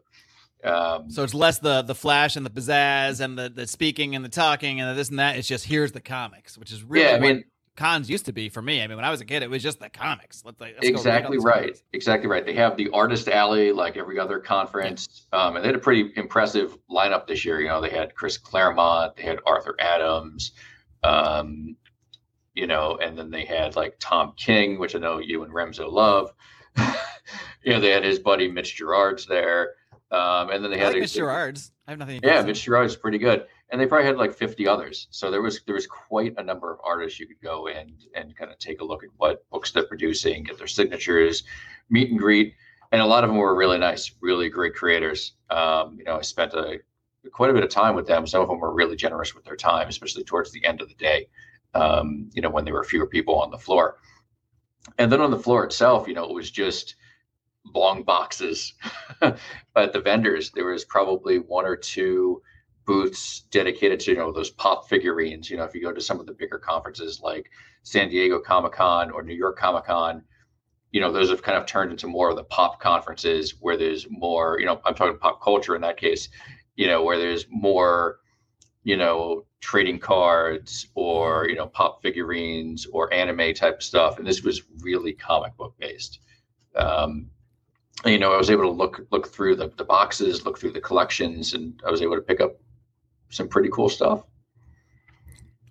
Um, 0.64 1.10
so 1.12 1.24
it's 1.24 1.34
less 1.34 1.60
the 1.60 1.84
the 1.84 1.94
flash 1.94 2.36
and 2.36 2.46
the 2.46 2.50
pizzazz 2.50 3.22
and 3.22 3.38
the 3.38 3.50
the 3.50 3.68
speaking 3.68 4.16
and 4.16 4.26
the 4.26 4.30
talking 4.30 4.82
and 4.82 4.90
the 4.90 4.94
this 4.96 5.10
and 5.10 5.20
that. 5.20 5.38
It's 5.38 5.48
just 5.48 5.66
here's 5.66 5.92
the 5.92 6.02
comics, 6.02 6.58
which 6.58 6.72
is 6.72 6.84
really 6.84 7.06
yeah, 7.06 7.16
I 7.16 7.20
mean, 7.20 7.44
cons 7.76 8.10
used 8.10 8.26
to 8.26 8.34
be 8.34 8.50
for 8.50 8.62
me. 8.62 8.82
I 8.82 8.88
mean, 8.88 8.96
when 8.96 9.06
I 9.06 9.12
was 9.12 9.22
a 9.22 9.26
kid, 9.26 9.44
it 9.44 9.50
was 9.50 9.62
just 9.62 9.80
the 9.80 9.90
comics. 9.90 10.44
Let's, 10.46 10.60
let's 10.60 10.78
exactly 10.82 11.38
right. 11.38 11.78
Exactly 11.94 12.30
right. 12.30 12.46
They 12.46 12.54
have 12.54 12.78
the 12.78 12.90
artist 12.92 13.28
alley 13.28 13.72
like 13.72 13.98
every 13.98 14.20
other 14.20 14.40
conference, 14.40 15.28
yeah. 15.34 15.40
um, 15.40 15.56
and 15.56 15.64
they 15.64 15.70
had 15.70 15.76
a 15.76 15.80
pretty 15.80 16.12
impressive 16.16 16.78
lineup 16.90 17.28
this 17.28 17.46
year. 17.46 17.60
You 17.62 17.68
know, 17.68 17.82
they 17.82 17.90
had 17.90 18.16
Chris 18.16 18.38
Claremont, 18.38 19.16
they 19.16 19.24
had 19.24 19.40
Arthur 19.46 19.76
Adams, 19.80 20.54
um, 21.04 21.76
you 22.54 22.68
know, 22.68 22.98
and 23.02 23.18
then 23.18 23.30
they 23.30 23.46
had 23.46 23.76
like 23.76 23.96
Tom 24.00 24.34
King, 24.38 24.80
which 24.80 24.96
I 24.96 25.00
know 25.00 25.20
you 25.20 25.44
and 25.44 25.54
Remso 25.54 25.92
love. 25.92 26.32
you 27.64 27.74
know, 27.74 27.80
they 27.80 27.90
had 27.90 28.04
his 28.04 28.20
buddy 28.20 28.50
Mitch 28.50 28.76
Gerads 28.76 29.26
there. 29.26 29.74
Um, 30.12 30.50
and 30.50 30.64
then 30.64 30.72
they 30.72 30.78
I 30.78 30.86
had 30.86 30.88
like 30.88 30.98
a, 30.98 31.00
Mitch 31.02 31.14
Gerads. 31.14 31.72
I 31.88 31.92
have 31.92 32.00
nothing. 32.00 32.22
Yeah, 32.24 32.42
Mitch 32.44 32.64
Gerads 32.64 32.94
is 32.94 32.98
pretty 32.98 33.18
good, 33.18 33.46
and 33.70 33.82
they 33.82 33.88
probably 33.88 34.06
had 34.06 34.18
like 34.18 34.34
50 34.34 34.68
others. 34.68 35.08
So 35.12 35.32
there 35.32 35.42
was 35.42 35.62
there 35.66 35.76
was 35.76 35.88
quite 35.88 36.36
a 36.38 36.44
number 36.44 36.72
of 36.72 36.80
artists 36.84 37.20
you 37.20 37.28
could 37.28 37.42
go 37.42 37.68
and 37.68 37.92
and 38.16 38.36
kind 38.36 38.52
of 38.52 38.60
take 38.60 38.82
a 38.82 38.86
look 38.86 39.04
at 39.04 39.10
what 39.18 39.48
books 39.50 39.72
they're 39.72 39.88
producing, 39.88 40.44
get 40.44 40.58
their 40.58 40.68
signatures, 40.68 41.44
meet 41.90 42.12
and 42.12 42.20
greet, 42.20 42.54
and 42.92 43.02
a 43.02 43.06
lot 43.06 43.24
of 43.24 43.30
them 43.30 43.38
were 43.38 43.56
really 43.56 43.78
nice, 43.78 44.12
really 44.22 44.50
great 44.50 44.76
creators. 44.76 45.34
Um, 45.50 45.96
you 45.98 46.04
know, 46.04 46.18
I 46.18 46.22
spent 46.22 46.54
a 46.54 46.80
quite 47.32 47.50
a 47.50 47.54
bit 47.54 47.64
of 47.64 47.70
time 47.70 47.96
with 47.96 48.08
them. 48.08 48.28
Some 48.28 48.42
of 48.42 48.48
them 48.48 48.60
were 48.60 48.74
really 48.74 48.96
generous 48.96 49.34
with 49.34 49.46
their 49.46 49.56
time, 49.56 49.88
especially 49.88 50.24
towards 50.24 50.52
the 50.52 50.64
end 50.64 50.82
of 50.82 50.90
the 50.90 50.96
day. 50.96 51.28
Um, 51.74 52.30
you 52.34 52.42
know, 52.42 52.50
when 52.50 52.66
there 52.66 52.74
were 52.74 52.84
fewer 52.84 53.08
people 53.08 53.40
on 53.40 53.52
the 53.52 53.58
floor, 53.58 53.98
and 54.98 55.12
then 55.12 55.22
on 55.22 55.32
the 55.32 55.40
floor 55.40 55.66
itself, 55.66 56.08
you 56.08 56.14
know, 56.14 56.26
it 56.26 56.34
was 56.34 56.52
just 56.52 56.96
long 57.74 58.04
boxes 58.04 58.76
but 59.20 59.92
the 59.92 60.00
vendors 60.00 60.52
there 60.52 60.68
was 60.68 60.86
probably 60.86 61.40
one 61.40 61.66
or 61.66 61.76
two 61.76 62.40
booths 62.86 63.42
dedicated 63.52 64.00
to 64.00 64.12
you 64.12 64.18
know 64.18 64.32
those 64.32 64.52
pop 64.52 64.88
figurines 64.88 65.50
you 65.50 65.58
know 65.58 65.64
if 65.64 65.74
you 65.74 65.82
go 65.82 65.92
to 65.92 66.02
some 66.02 66.20
of 66.20 66.26
the 66.26 66.34
bigger 66.34 66.60
conferences 66.60 67.20
like 67.22 67.50
san 67.84 68.10
diego 68.10 68.40
comic-con 68.40 69.10
or 69.10 69.24
new 69.24 69.34
york 69.34 69.58
comic-con 69.58 70.22
you 70.92 71.02
know 71.02 71.12
those 71.12 71.30
have 71.30 71.42
kind 71.42 71.58
of 71.58 71.66
turned 71.66 71.92
into 71.92 72.08
more 72.08 72.30
of 72.30 72.36
the 72.36 72.44
pop 72.44 72.80
conferences 72.80 73.56
where 73.60 73.76
there's 73.76 74.08
more 74.10 74.60
you 74.60 74.66
know 74.66 74.80
i'm 74.86 74.94
talking 74.94 75.18
pop 75.18 75.42
culture 75.42 75.76
in 75.76 75.82
that 75.82 75.98
case 75.98 76.30
you 76.76 76.88
know 76.88 77.04
where 77.04 77.18
there's 77.18 77.46
more 77.50 78.20
you 78.84 78.96
know 78.96 79.46
trading 79.66 79.98
cards 79.98 80.88
or 80.94 81.50
you 81.50 81.56
know 81.56 81.66
pop 81.66 82.02
figurines 82.04 82.86
or 82.86 83.12
anime 83.12 83.54
type 83.54 83.82
stuff. 83.82 84.20
And 84.20 84.28
this 84.28 84.44
was 84.44 84.62
really 84.82 85.12
comic 85.12 85.58
book 85.58 85.74
based. 85.80 86.20
Um, 86.76 87.28
you 88.06 88.20
know, 88.20 88.32
I 88.32 88.38
was 88.38 88.52
able 88.52 88.64
to 88.64 88.70
look 88.70 89.06
look 89.12 89.28
through 89.28 89.56
the, 89.56 89.72
the 89.76 89.84
boxes, 89.84 90.46
look 90.46 90.60
through 90.60 90.74
the 90.74 90.82
collections, 90.82 91.56
and 91.56 91.82
I 91.86 91.90
was 91.90 92.04
able 92.04 92.16
to 92.16 92.22
pick 92.22 92.40
up 92.40 92.58
some 93.30 93.48
pretty 93.48 93.70
cool 93.70 93.90
stuff. 93.90 94.24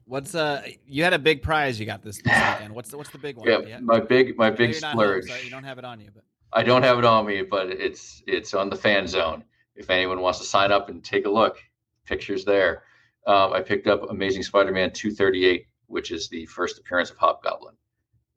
What's 0.06 0.34
uh? 0.34 0.62
You 0.87 1.02
had 1.02 1.14
a 1.14 1.18
big 1.18 1.42
prize 1.42 1.80
you 1.80 1.87
got 1.87 2.02
this, 2.02 2.20
this 2.23 2.32
weekend. 2.32 2.75
What's 2.75 2.90
the, 2.90 2.99
what's 2.99 3.11
the 3.11 3.18
big 3.18 3.37
one? 3.37 3.49
Yeah, 3.49 3.78
my 3.80 4.00
big 4.00 4.37
my 4.37 4.50
big 4.50 4.75
splurge. 4.75 5.28
Home, 5.28 5.38
so 5.38 5.44
you 5.44 5.50
don't 5.50 5.64
have 5.64 5.78
it 5.78 5.84
on 5.84 6.00
you, 6.00 6.11
but 6.14 6.25
I 6.52 6.62
don't 6.62 6.82
have 6.82 6.99
it 6.99 7.04
on 7.04 7.26
me, 7.26 7.42
but 7.42 7.68
it's 7.68 8.23
it's 8.26 8.54
on 8.54 8.68
the 8.68 8.76
fan 8.76 9.06
zone. 9.06 9.44
If 9.76 9.90
anyone 9.90 10.20
wants 10.20 10.38
to 10.40 10.44
sign 10.44 10.70
up 10.70 10.88
and 10.88 11.02
take 11.02 11.26
a 11.26 11.30
look, 11.30 11.58
pictures 12.04 12.44
there. 12.44 12.84
Um, 13.26 13.52
I 13.52 13.61
picked 13.61 13.87
up 13.87 14.08
Amazing 14.11 14.42
Spider-Man 14.42 14.92
238, 14.92 15.66
which 15.87 16.11
is 16.11 16.28
the 16.28 16.46
first 16.46 16.78
appearance 16.78 17.11
of 17.11 17.16
Hobgoblin. 17.16 17.75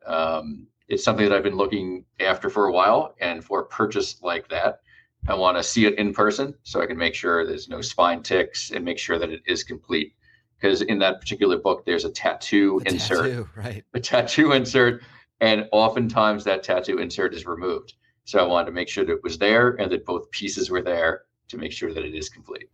Um, 0.06 0.68
it's 0.88 1.04
something 1.04 1.28
that 1.28 1.36
I've 1.36 1.44
been 1.44 1.58
looking 1.58 2.06
after 2.20 2.50
for 2.50 2.68
a 2.68 2.72
while. 2.72 3.14
And 3.20 3.44
for 3.44 3.62
a 3.62 3.66
purchase 3.66 4.22
like 4.22 4.48
that, 4.50 4.80
I 5.28 5.36
want 5.36 5.58
to 5.58 5.64
see 5.64 5.86
it 5.86 5.96
in 5.98 6.14
person 6.14 6.54
so 6.64 6.82
I 6.82 6.86
can 6.86 6.98
make 6.98 7.14
sure 7.16 7.46
there's 7.46 7.68
no 7.70 7.82
spine 7.82 8.24
ticks 8.24 8.72
and 8.72 8.84
make 8.86 8.98
sure 8.98 9.20
that 9.20 9.30
it 9.30 9.42
is 9.46 9.64
complete. 9.64 10.14
Because 10.60 10.82
in 10.82 11.00
that 11.00 11.20
particular 11.20 11.58
book, 11.58 11.86
there's 11.86 12.06
a 12.06 12.10
tattoo 12.12 12.82
The 12.86 12.94
insert, 12.94 13.26
tattoo, 13.26 13.50
right? 13.56 13.84
a 13.94 14.00
tattoo 14.00 14.54
insert, 14.54 15.04
and 15.40 15.68
oftentimes 15.72 16.44
that 16.46 16.64
tattoo 16.64 16.98
insert 16.98 17.34
is 17.36 17.46
removed. 17.46 17.94
So 18.26 18.40
I 18.40 18.44
wanted 18.44 18.66
to 18.68 18.72
make 18.72 18.90
sure 18.90 19.06
that 19.06 19.12
it 19.14 19.24
was 19.24 19.38
there 19.38 19.72
and 19.80 19.92
that 19.92 20.06
both 20.06 20.30
pieces 20.32 20.70
were 20.72 20.82
there 20.82 21.24
to 21.50 21.58
make 21.58 21.72
sure 21.72 21.94
that 21.94 22.04
it 22.04 22.14
is 22.16 22.28
complete. 22.30 22.68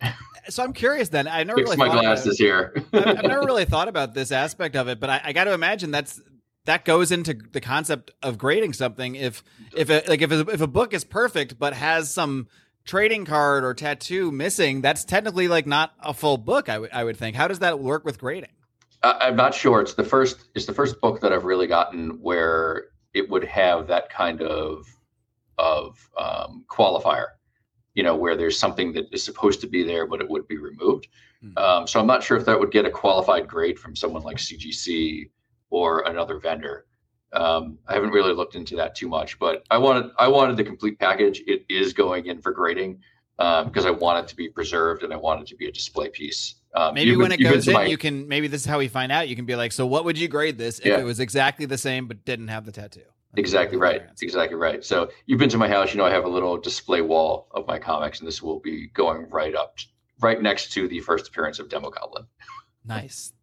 So 0.49 0.63
I'm 0.63 0.73
curious. 0.73 1.09
Then 1.09 1.27
I 1.27 1.43
never 1.43 1.57
Fix 1.59 1.69
really 1.69 1.77
my 1.77 1.87
thought 1.87 1.93
about- 1.95 2.03
glasses 2.03 2.37
here. 2.39 2.73
I've, 2.93 3.07
I've 3.07 3.23
never 3.23 3.45
really 3.45 3.65
thought 3.65 3.87
about 3.87 4.13
this 4.13 4.31
aspect 4.31 4.75
of 4.75 4.87
it, 4.87 4.99
but 4.99 5.09
I, 5.09 5.21
I 5.25 5.33
got 5.33 5.43
to 5.43 5.53
imagine 5.53 5.91
that's 5.91 6.21
that 6.65 6.85
goes 6.85 7.11
into 7.11 7.33
the 7.33 7.61
concept 7.61 8.11
of 8.21 8.37
grading 8.37 8.73
something. 8.73 9.15
If 9.15 9.43
if 9.75 9.89
a, 9.89 10.03
like 10.07 10.21
if 10.21 10.31
a, 10.31 10.39
if 10.41 10.61
a 10.61 10.67
book 10.67 10.93
is 10.93 11.03
perfect 11.03 11.59
but 11.59 11.73
has 11.73 12.13
some 12.13 12.47
trading 12.85 13.25
card 13.25 13.63
or 13.63 13.73
tattoo 13.73 14.31
missing, 14.31 14.81
that's 14.81 15.03
technically 15.03 15.47
like 15.47 15.65
not 15.65 15.93
a 15.99 16.13
full 16.13 16.37
book. 16.37 16.69
I 16.69 16.79
would 16.79 16.91
I 16.91 17.03
would 17.03 17.17
think. 17.17 17.35
How 17.35 17.47
does 17.47 17.59
that 17.59 17.79
work 17.79 18.05
with 18.05 18.19
grading? 18.19 18.51
I, 19.01 19.17
I'm 19.21 19.35
not 19.35 19.53
sure. 19.53 19.81
It's 19.81 19.93
the 19.93 20.03
first. 20.03 20.45
It's 20.55 20.65
the 20.65 20.73
first 20.73 21.01
book 21.01 21.21
that 21.21 21.33
I've 21.33 21.45
really 21.45 21.67
gotten 21.67 22.21
where 22.21 22.85
it 23.13 23.29
would 23.29 23.43
have 23.43 23.87
that 23.87 24.09
kind 24.09 24.41
of 24.41 24.87
of 25.57 26.09
um, 26.17 26.65
qualifier. 26.69 27.27
You 27.93 28.01
know, 28.01 28.15
where 28.15 28.35
there's 28.35 28.57
something 28.57 28.93
that 28.93 29.05
is 29.11 29.23
supposed 29.23 29.61
to 29.61 29.67
be 29.67 29.83
there, 29.83 30.07
but 30.07 30.19
it 30.19 30.27
would 30.27 30.47
be 30.47 30.57
removed. 30.57 31.07
Hmm. 31.41 31.57
Um, 31.57 31.87
so 31.87 31.99
I'm 31.99 32.07
not 32.07 32.23
sure 32.23 32.37
if 32.37 32.45
that 32.45 32.59
would 32.59 32.71
get 32.71 32.85
a 32.85 32.89
qualified 32.89 33.47
grade 33.47 33.77
from 33.77 33.95
someone 33.95 34.23
like 34.23 34.37
CGC 34.37 35.29
or 35.73 36.01
another 36.05 36.37
vendor. 36.37 36.85
Um, 37.33 37.79
I 37.87 37.95
haven't 37.95 38.11
really 38.11 38.31
looked 38.33 38.53
into 38.53 38.75
that 38.75 38.93
too 38.93 39.07
much, 39.07 39.39
but 39.39 39.63
I 39.71 39.79
wanted 39.79 40.11
I 40.19 40.27
wanted 40.27 40.55
the 40.55 40.63
complete 40.63 40.99
package. 40.99 41.41
It 41.47 41.65
is 41.67 41.93
going 41.93 42.27
in 42.27 42.41
for 42.43 42.51
grading 42.51 42.99
um, 43.39 43.65
because 43.69 43.87
I 43.87 43.89
want 43.89 44.23
it 44.23 44.27
to 44.29 44.35
be 44.35 44.49
preserved 44.49 45.01
and 45.01 45.11
I 45.11 45.15
want 45.17 45.41
it 45.41 45.47
to 45.47 45.55
be 45.55 45.65
a 45.67 45.71
display 45.71 46.09
piece. 46.09 46.55
Um, 46.75 46.93
Maybe 46.93 47.15
when 47.15 47.31
it 47.31 47.37
goes 47.41 47.67
in, 47.67 47.73
my- 47.73 47.85
you 47.85 47.97
can 47.97 48.27
maybe 48.27 48.47
this 48.47 48.61
is 48.61 48.67
how 48.67 48.77
we 48.77 48.87
find 48.87 49.11
out. 49.11 49.27
You 49.29 49.35
can 49.35 49.45
be 49.45 49.55
like, 49.55 49.71
so 49.71 49.87
what 49.87 50.05
would 50.05 50.15
you 50.17 50.27
grade 50.27 50.59
this 50.59 50.77
if 50.77 50.85
Yeah. 50.85 50.99
it 50.99 51.03
was 51.05 51.19
exactly 51.19 51.65
the 51.65 51.77
same 51.77 52.07
but 52.07 52.23
didn't 52.23 52.49
have 52.49 52.65
the 52.67 52.71
tattoo? 52.71 53.01
Exactly 53.35 53.77
right. 53.79 54.03
Exactly 54.21 54.55
right. 54.55 54.85
So 54.85 55.09
you've 55.25 55.39
been 55.39 55.49
to 55.49 55.57
my 55.57 55.67
house. 55.67 55.91
You 55.91 55.97
know, 55.97 56.05
I 56.05 56.11
have 56.11 56.25
a 56.25 56.29
little 56.29 56.55
display 56.57 57.01
wall 57.01 57.47
of 57.49 57.65
my 57.65 57.79
comics, 57.79 58.19
and 58.19 58.27
this 58.27 58.43
will 58.43 58.59
be 58.59 58.89
going 58.93 59.27
right 59.31 59.55
up, 59.55 59.77
right 60.21 60.39
next 60.39 60.71
to 60.73 60.87
the 60.87 60.99
first 60.99 61.29
appearance 61.29 61.57
of 61.57 61.67
Demogoblin. 61.67 62.27
Nice. 62.85 63.33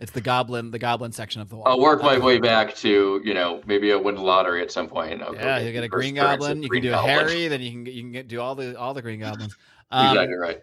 It's 0.00 0.12
the 0.12 0.20
goblin, 0.20 0.70
the 0.70 0.78
goblin 0.78 1.10
section 1.10 1.40
of 1.40 1.48
the 1.48 1.56
wall. 1.56 1.64
I'll 1.66 1.80
work 1.80 2.02
my 2.02 2.18
way 2.18 2.38
back 2.38 2.74
to, 2.76 3.20
you 3.24 3.34
know, 3.34 3.60
maybe 3.66 3.92
I'll 3.92 4.02
win 4.02 4.14
the 4.14 4.22
lottery 4.22 4.62
at 4.62 4.70
some 4.70 4.88
point. 4.88 5.20
I'll 5.20 5.34
Yeah, 5.34 5.58
you 5.58 5.72
get 5.72 5.82
a 5.82 5.88
green 5.88 6.14
goblin. 6.14 6.62
You 6.62 6.68
can 6.68 6.68
Green 6.68 6.82
do 6.82 6.88
a 6.90 6.92
Goblin. 6.92 7.18
Harry. 7.18 7.48
Then 7.48 7.60
you 7.60 7.70
can 7.72 7.86
you 7.86 8.02
can 8.02 8.12
get, 8.12 8.28
do 8.28 8.40
all 8.40 8.54
the 8.54 8.78
all 8.78 8.94
the 8.94 9.02
green 9.02 9.20
goblins. 9.20 9.56
Um, 9.90 10.08
exactly 10.08 10.36
right. 10.36 10.58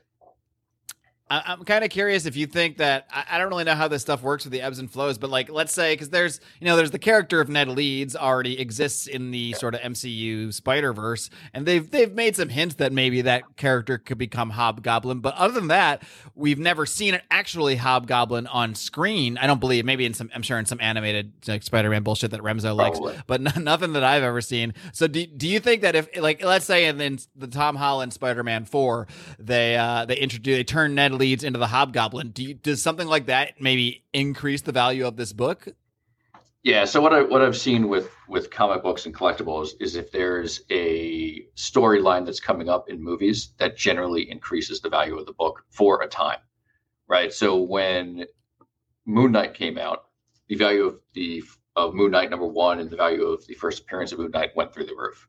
I, 1.35 1.53
I'm 1.53 1.65
kind 1.65 1.83
of 1.83 1.89
curious 1.89 2.25
if 2.25 2.35
you 2.35 2.45
think 2.47 2.77
that 2.77 3.07
I, 3.11 3.25
I 3.31 3.37
don't 3.37 3.49
really 3.49 3.63
know 3.63 3.75
how 3.75 3.87
this 3.87 4.01
stuff 4.01 4.21
works 4.21 4.45
with 4.45 4.53
the 4.53 4.61
ebbs 4.61 4.79
and 4.79 4.89
flows, 4.89 5.17
but 5.17 5.29
like 5.29 5.49
let's 5.49 5.73
say 5.73 5.93
because 5.93 6.09
there's 6.09 6.39
you 6.59 6.65
know 6.65 6.75
there's 6.75 6.91
the 6.91 6.99
character 6.99 7.41
of 7.41 7.49
Ned 7.49 7.67
Leeds 7.69 8.15
already 8.15 8.59
exists 8.59 9.07
in 9.07 9.31
the 9.31 9.53
sort 9.53 9.75
of 9.75 9.81
MCU 9.81 10.53
Spider 10.53 10.93
Verse, 10.93 11.29
and 11.53 11.65
they've 11.65 11.89
they've 11.89 12.13
made 12.13 12.35
some 12.35 12.49
hints 12.49 12.75
that 12.75 12.93
maybe 12.93 13.21
that 13.21 13.57
character 13.57 13.97
could 13.97 14.17
become 14.17 14.51
Hobgoblin, 14.51 15.19
but 15.19 15.35
other 15.35 15.53
than 15.53 15.67
that, 15.67 16.03
we've 16.35 16.59
never 16.59 16.85
seen 16.85 17.15
an 17.15 17.21
actually 17.29 17.75
Hobgoblin 17.75 18.47
on 18.47 18.75
screen. 18.75 19.37
I 19.37 19.47
don't 19.47 19.59
believe 19.59 19.85
maybe 19.85 20.05
in 20.05 20.13
some 20.13 20.29
I'm 20.33 20.41
sure 20.41 20.57
in 20.57 20.65
some 20.65 20.79
animated 20.79 21.33
like 21.47 21.63
Spider-Man 21.63 22.03
bullshit 22.03 22.31
that 22.31 22.41
Remso 22.41 22.75
likes, 22.75 22.99
but 23.27 23.41
n- 23.41 23.63
nothing 23.63 23.93
that 23.93 24.03
I've 24.03 24.23
ever 24.23 24.41
seen. 24.41 24.73
So 24.93 25.07
do, 25.07 25.25
do 25.25 25.47
you 25.47 25.59
think 25.59 25.81
that 25.81 25.95
if 25.95 26.07
like 26.17 26.43
let's 26.43 26.65
say 26.65 26.85
in, 26.85 27.01
in 27.01 27.19
the 27.35 27.47
Tom 27.47 27.75
Holland 27.75 28.13
Spider-Man 28.13 28.65
4 28.65 29.07
they 29.39 29.75
uh 29.75 30.05
they 30.05 30.15
introduce 30.17 30.57
they 30.57 30.63
turn 30.63 30.95
Ned 30.95 31.11
Leeds 31.11 31.24
into 31.33 31.59
the 31.59 31.67
Hobgoblin, 31.67 32.29
do 32.29 32.43
you, 32.43 32.53
does 32.53 32.81
something 32.81 33.07
like 33.07 33.27
that 33.27 33.59
maybe 33.59 34.03
increase 34.13 34.61
the 34.61 34.71
value 34.71 35.05
of 35.05 35.17
this 35.17 35.33
book? 35.33 35.67
Yeah. 36.63 36.85
So 36.85 36.99
what 36.99 37.13
I 37.13 37.21
what 37.21 37.43
I've 37.43 37.55
seen 37.55 37.89
with 37.89 38.09
with 38.27 38.49
comic 38.49 38.81
books 38.81 39.05
and 39.05 39.13
collectibles 39.13 39.73
is 39.79 39.95
if 39.95 40.11
there's 40.11 40.61
a 40.71 41.45
storyline 41.55 42.25
that's 42.25 42.39
coming 42.39 42.69
up 42.69 42.89
in 42.89 43.03
movies, 43.03 43.53
that 43.59 43.77
generally 43.77 44.29
increases 44.31 44.81
the 44.81 44.89
value 44.89 45.17
of 45.17 45.27
the 45.27 45.33
book 45.33 45.63
for 45.69 46.01
a 46.01 46.07
time, 46.07 46.39
right? 47.07 47.31
So 47.31 47.61
when 47.61 48.25
Moon 49.05 49.31
Knight 49.31 49.53
came 49.53 49.77
out, 49.77 50.05
the 50.47 50.55
value 50.55 50.85
of 50.85 50.99
the 51.13 51.43
of 51.75 51.93
Moon 51.93 52.11
Knight 52.11 52.31
number 52.31 52.47
one 52.47 52.79
and 52.79 52.89
the 52.89 52.97
value 52.97 53.25
of 53.25 53.45
the 53.45 53.53
first 53.53 53.81
appearance 53.81 54.11
of 54.11 54.17
Moon 54.17 54.31
Knight 54.31 54.55
went 54.55 54.73
through 54.73 54.85
the 54.85 54.95
roof. 54.95 55.27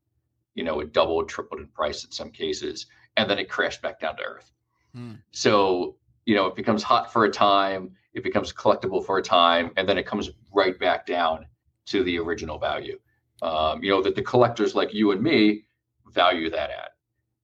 You 0.55 0.65
know, 0.65 0.81
it 0.81 0.95
doubled, 0.95 1.29
tripled 1.29 1.61
in 1.61 1.67
price 1.69 2.03
in 2.05 2.13
some 2.13 2.31
cases, 2.31 2.87
and 3.17 3.29
then 3.29 3.39
it 3.39 3.51
crashed 3.51 3.83
back 3.83 4.01
down 4.01 4.17
to 4.17 4.23
earth. 4.23 4.51
Hmm. 4.97 5.15
So 5.33 5.97
you 6.25 6.35
know, 6.35 6.47
it 6.47 6.57
becomes 6.57 6.83
hot 6.83 7.13
for 7.13 7.25
a 7.25 7.31
time, 7.31 7.93
it 8.13 8.25
becomes 8.25 8.53
collectible 8.53 9.05
for 9.05 9.19
a 9.19 9.23
time, 9.23 9.71
and 9.77 9.89
then 9.89 9.97
it 9.97 10.07
comes 10.07 10.31
right 10.53 10.79
back 10.79 11.07
down 11.07 11.47
to 11.87 12.03
the 12.03 12.19
original 12.19 12.59
value. 12.59 12.99
Um, 13.43 13.83
you 13.83 13.91
know, 13.91 14.03
that 14.03 14.17
the 14.17 14.23
collectors 14.23 14.75
like 14.75 14.93
you 14.93 15.13
and 15.13 15.23
me 15.23 15.65
value 16.13 16.51
that 16.51 16.71
at. 16.71 16.91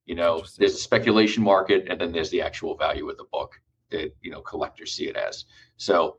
You 0.07 0.17
know, 0.17 0.43
there's 0.59 0.75
a 0.75 0.79
speculation 0.79 1.45
market, 1.45 1.87
and 1.89 2.01
then 2.01 2.11
there's 2.11 2.31
the 2.31 2.43
actual 2.43 2.77
value 2.77 3.09
of 3.09 3.19
the 3.19 3.27
book 3.31 3.61
that 3.91 4.15
you 4.23 4.31
know 4.31 4.41
collectors 4.41 4.93
see 4.93 5.07
it 5.09 5.17
as. 5.17 5.45
So, 5.77 6.17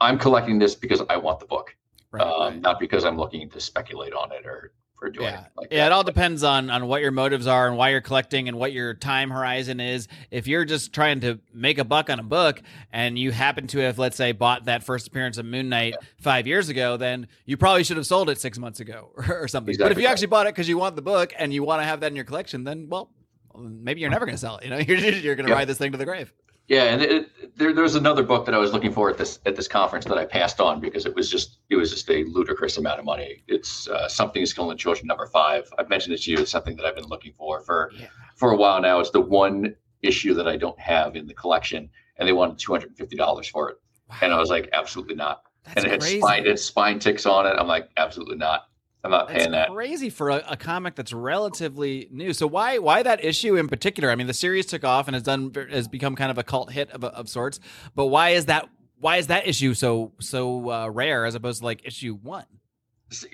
I'm 0.00 0.18
collecting 0.18 0.58
this 0.58 0.74
because 0.74 1.02
I 1.10 1.16
want 1.18 1.40
the 1.40 1.46
book, 1.46 1.76
Right, 2.12 2.22
um, 2.22 2.40
right. 2.40 2.60
not 2.60 2.80
because 2.80 3.04
I'm 3.04 3.18
looking 3.18 3.50
to 3.50 3.60
speculate 3.60 4.14
on 4.14 4.32
it 4.32 4.46
or 4.46 4.72
or 5.02 5.10
do 5.10 5.22
Yeah, 5.22 5.28
anything 5.28 5.44
like 5.56 5.68
yeah. 5.72 5.78
that. 5.78 5.86
It 5.86 5.92
all 5.92 6.04
depends 6.04 6.42
on 6.44 6.70
on 6.70 6.86
what 6.86 7.00
your 7.02 7.10
motives 7.10 7.46
are 7.46 7.68
and 7.68 7.76
why 7.76 7.90
you're 7.90 8.00
collecting 8.00 8.48
and 8.48 8.58
what 8.58 8.72
your 8.72 8.94
time 8.94 9.30
horizon 9.30 9.80
is. 9.80 10.08
If 10.30 10.46
you're 10.46 10.64
just 10.64 10.92
trying 10.92 11.20
to 11.20 11.38
make 11.54 11.78
a 11.78 11.84
buck 11.84 12.10
on 12.10 12.18
a 12.20 12.22
book 12.22 12.62
and 12.92 13.18
you 13.18 13.30
happen 13.32 13.66
to 13.68 13.78
have, 13.78 13.98
let's 13.98 14.16
say, 14.16 14.32
bought 14.32 14.66
that 14.66 14.82
first 14.84 15.06
appearance 15.08 15.38
of 15.38 15.46
Moon 15.46 15.68
Knight 15.68 15.94
five 16.20 16.46
years 16.46 16.68
ago, 16.68 16.96
then 16.96 17.28
you 17.46 17.56
probably 17.56 17.84
should 17.84 17.96
have 17.96 18.06
sold 18.06 18.28
it 18.30 18.38
six 18.40 18.58
months 18.58 18.80
ago 18.80 19.10
or, 19.16 19.42
or 19.42 19.48
something. 19.48 19.74
but 19.78 19.92
if 19.92 19.98
you 19.98 20.04
right. 20.04 20.12
actually 20.12 20.26
bought 20.28 20.46
it 20.46 20.54
because 20.54 20.68
you 20.68 20.78
want 20.78 20.96
the 20.96 21.02
book 21.02 21.32
and 21.38 21.52
you 21.54 21.62
want 21.62 21.80
to 21.80 21.84
have 21.86 22.00
that 22.00 22.08
in 22.08 22.16
your 22.16 22.24
collection, 22.24 22.64
then 22.64 22.88
well, 22.88 23.10
maybe 23.58 24.00
you're 24.00 24.10
never 24.10 24.26
going 24.26 24.34
to 24.36 24.40
sell 24.40 24.58
it. 24.58 24.64
You 24.64 24.70
know, 24.70 24.78
you're 24.86 24.98
you're 24.98 25.34
going 25.34 25.46
to 25.46 25.50
Yeah. 25.52 25.56
ride 25.56 25.68
this 25.68 25.78
thing 25.78 25.92
to 25.92 25.98
the 25.98 26.04
grave. 26.04 26.32
Yeah, 26.70 26.84
and 26.84 27.02
it, 27.02 27.56
there, 27.58 27.72
there 27.74 27.82
was 27.82 27.96
another 27.96 28.22
book 28.22 28.46
that 28.46 28.54
I 28.54 28.58
was 28.58 28.72
looking 28.72 28.92
for 28.92 29.10
at 29.10 29.18
this 29.18 29.40
at 29.44 29.56
this 29.56 29.66
conference 29.66 30.04
that 30.04 30.16
I 30.16 30.24
passed 30.24 30.60
on 30.60 30.78
because 30.80 31.04
it 31.04 31.12
was 31.16 31.28
just 31.28 31.58
it 31.68 31.74
was 31.74 31.90
just 31.90 32.08
a 32.08 32.22
ludicrous 32.28 32.78
amount 32.78 33.00
of 33.00 33.04
money. 33.04 33.42
It's 33.48 33.88
uh, 33.88 34.08
something 34.08 34.40
is 34.40 34.52
killing 34.52 34.78
children 34.78 35.08
number 35.08 35.26
five. 35.26 35.68
I've 35.80 35.88
mentioned 35.88 36.14
it 36.14 36.22
to 36.22 36.30
you. 36.30 36.38
It's 36.38 36.52
something 36.52 36.76
that 36.76 36.86
I've 36.86 36.94
been 36.94 37.08
looking 37.08 37.32
for 37.36 37.60
for 37.62 37.90
Yeah. 37.98 38.06
for 38.36 38.52
a 38.52 38.56
while 38.56 38.80
now. 38.80 39.00
It's 39.00 39.10
the 39.10 39.20
one 39.20 39.74
issue 40.02 40.32
that 40.34 40.46
I 40.46 40.56
don't 40.56 40.78
have 40.78 41.16
in 41.16 41.26
the 41.26 41.34
collection, 41.34 41.90
and 42.18 42.28
they 42.28 42.32
wanted 42.32 42.58
two 42.60 42.70
hundred 42.72 42.90
and 42.90 42.96
fifty 42.96 43.16
dollars 43.16 43.48
for 43.48 43.70
it, 43.70 43.76
and 44.22 44.32
I 44.32 44.38
was 44.38 44.48
like, 44.48 44.70
absolutely 44.72 45.16
not. 45.16 45.42
That's 45.64 45.78
and 45.78 45.86
it 45.86 45.90
had 45.90 46.00
crazy. 46.02 46.20
spine 46.20 46.40
it 46.44 46.46
had 46.46 46.58
spine 46.60 46.98
ticks 47.00 47.26
on 47.26 47.46
it. 47.48 47.56
I'm 47.58 47.66
like, 47.66 47.90
absolutely 47.96 48.36
not. 48.36 48.68
I'm 49.02 49.10
not 49.10 49.28
That's 49.28 49.46
that. 49.46 49.70
crazy 49.70 50.10
for 50.10 50.28
a, 50.30 50.44
a 50.50 50.56
comic 50.56 50.94
that's 50.94 51.12
relatively 51.12 52.08
new. 52.10 52.34
So 52.34 52.46
why 52.46 52.78
why 52.78 53.02
that 53.02 53.24
issue 53.24 53.56
in 53.56 53.66
particular? 53.66 54.10
I 54.10 54.14
mean, 54.14 54.26
the 54.26 54.34
series 54.34 54.66
took 54.66 54.84
off 54.84 55.08
and 55.08 55.14
has 55.14 55.22
done 55.22 55.52
has 55.70 55.88
become 55.88 56.14
kind 56.16 56.30
of 56.30 56.36
a 56.36 56.42
cult 56.42 56.70
hit 56.70 56.90
of, 56.90 57.04
of 57.04 57.28
sorts. 57.28 57.60
But 57.94 58.06
why 58.06 58.30
is 58.30 58.46
that 58.46 58.68
why 58.98 59.16
is 59.16 59.28
that 59.28 59.46
issue 59.46 59.72
so 59.72 60.12
so 60.20 60.70
uh, 60.70 60.88
rare 60.90 61.24
as 61.24 61.34
opposed 61.34 61.60
to 61.60 61.64
like 61.64 61.86
issue 61.86 62.14
one? 62.22 62.44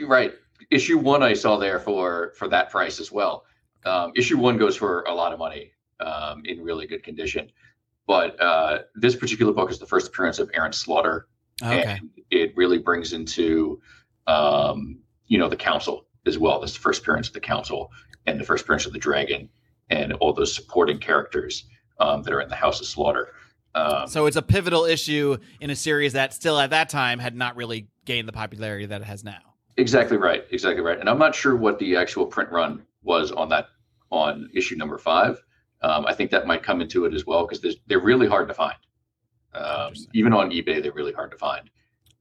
Right. 0.00 0.32
Issue 0.70 0.98
one 0.98 1.22
I 1.22 1.34
saw 1.34 1.56
there 1.56 1.80
for 1.80 2.32
for 2.36 2.48
that 2.48 2.70
price 2.70 3.00
as 3.00 3.10
well. 3.10 3.44
Um, 3.84 4.12
issue 4.16 4.38
one 4.38 4.58
goes 4.58 4.76
for 4.76 5.02
a 5.02 5.14
lot 5.14 5.32
of 5.32 5.38
money 5.38 5.72
um, 6.00 6.42
in 6.44 6.62
really 6.62 6.86
good 6.86 7.02
condition. 7.02 7.50
But 8.06 8.40
uh, 8.40 8.82
this 8.94 9.16
particular 9.16 9.52
book 9.52 9.70
is 9.70 9.80
the 9.80 9.86
first 9.86 10.08
appearance 10.08 10.38
of 10.38 10.48
Aaron 10.54 10.72
Slaughter, 10.72 11.26
Okay, 11.60 11.82
and 11.82 12.10
it 12.30 12.56
really 12.56 12.78
brings 12.78 13.12
into 13.12 13.80
um, 14.28 15.00
you 15.26 15.38
know 15.38 15.48
the 15.48 15.56
council 15.56 16.06
as 16.26 16.38
well. 16.38 16.60
This 16.60 16.70
is 16.70 16.76
the 16.76 16.82
first 16.82 17.02
appearance 17.02 17.28
of 17.28 17.34
the 17.34 17.40
council 17.40 17.90
and 18.26 18.40
the 18.40 18.44
first 18.44 18.64
appearance 18.64 18.86
of 18.86 18.92
the 18.92 18.98
dragon 18.98 19.48
and 19.90 20.12
all 20.14 20.32
those 20.32 20.54
supporting 20.54 20.98
characters 20.98 21.64
um, 22.00 22.22
that 22.22 22.32
are 22.32 22.40
in 22.40 22.48
the 22.48 22.56
House 22.56 22.80
of 22.80 22.86
Slaughter. 22.86 23.28
Um, 23.74 24.08
so 24.08 24.26
it's 24.26 24.36
a 24.36 24.42
pivotal 24.42 24.84
issue 24.84 25.36
in 25.60 25.70
a 25.70 25.76
series 25.76 26.14
that 26.14 26.32
still 26.32 26.58
at 26.58 26.70
that 26.70 26.88
time 26.88 27.18
had 27.18 27.36
not 27.36 27.56
really 27.56 27.88
gained 28.04 28.26
the 28.26 28.32
popularity 28.32 28.86
that 28.86 29.02
it 29.02 29.04
has 29.04 29.22
now. 29.22 29.38
Exactly 29.76 30.16
right. 30.16 30.44
Exactly 30.50 30.82
right. 30.82 30.98
And 30.98 31.08
I'm 31.08 31.18
not 31.18 31.34
sure 31.34 31.54
what 31.54 31.78
the 31.78 31.96
actual 31.96 32.26
print 32.26 32.50
run 32.50 32.84
was 33.02 33.30
on 33.32 33.50
that 33.50 33.68
on 34.10 34.48
issue 34.54 34.76
number 34.76 34.96
five. 34.98 35.42
Um, 35.82 36.06
I 36.06 36.14
think 36.14 36.30
that 36.30 36.46
might 36.46 36.62
come 36.62 36.80
into 36.80 37.04
it 37.04 37.14
as 37.14 37.26
well 37.26 37.46
because 37.46 37.76
they're 37.86 38.00
really 38.00 38.26
hard 38.26 38.48
to 38.48 38.54
find. 38.54 38.76
Um, 39.52 39.92
even 40.14 40.32
on 40.32 40.50
eBay, 40.50 40.82
they're 40.82 40.92
really 40.92 41.12
hard 41.12 41.30
to 41.30 41.36
find, 41.36 41.70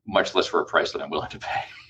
much 0.06 0.36
less 0.36 0.48
for 0.48 0.62
a 0.62 0.66
price 0.66 0.92
that 0.92 1.02
I'm 1.02 1.10
willing 1.10 1.30
to 1.30 1.40
pay. 1.40 1.64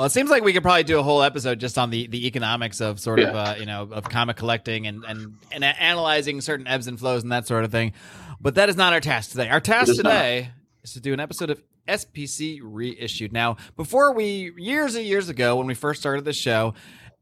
Well, 0.00 0.06
it 0.06 0.12
seems 0.12 0.30
like 0.30 0.42
we 0.42 0.54
could 0.54 0.62
probably 0.62 0.84
do 0.84 0.98
a 0.98 1.02
whole 1.02 1.22
episode 1.22 1.60
just 1.60 1.76
on 1.76 1.90
the, 1.90 2.06
the 2.06 2.26
economics 2.26 2.80
of 2.80 2.98
sort 2.98 3.20
of 3.20 3.36
uh, 3.36 3.56
you 3.58 3.66
know 3.66 3.86
of 3.92 4.04
comic 4.04 4.38
collecting 4.38 4.86
and, 4.86 5.04
and 5.04 5.34
and 5.52 5.62
analyzing 5.62 6.40
certain 6.40 6.66
ebbs 6.66 6.86
and 6.86 6.98
flows 6.98 7.22
and 7.22 7.30
that 7.32 7.46
sort 7.46 7.64
of 7.64 7.70
thing. 7.70 7.92
But 8.40 8.54
that 8.54 8.70
is 8.70 8.76
not 8.76 8.94
our 8.94 9.00
task 9.00 9.32
today. 9.32 9.50
Our 9.50 9.60
task 9.60 9.90
is 9.90 9.98
not. 9.98 10.08
today 10.08 10.52
is 10.82 10.94
to 10.94 11.00
do 11.00 11.12
an 11.12 11.20
episode 11.20 11.50
of 11.50 11.62
SPC 11.86 12.60
reissued. 12.62 13.30
Now, 13.34 13.58
before 13.76 14.14
we, 14.14 14.52
years 14.56 14.94
and 14.94 15.04
years 15.04 15.28
ago, 15.28 15.56
when 15.56 15.66
we 15.66 15.74
first 15.74 16.00
started 16.00 16.24
the 16.24 16.32
show, 16.32 16.72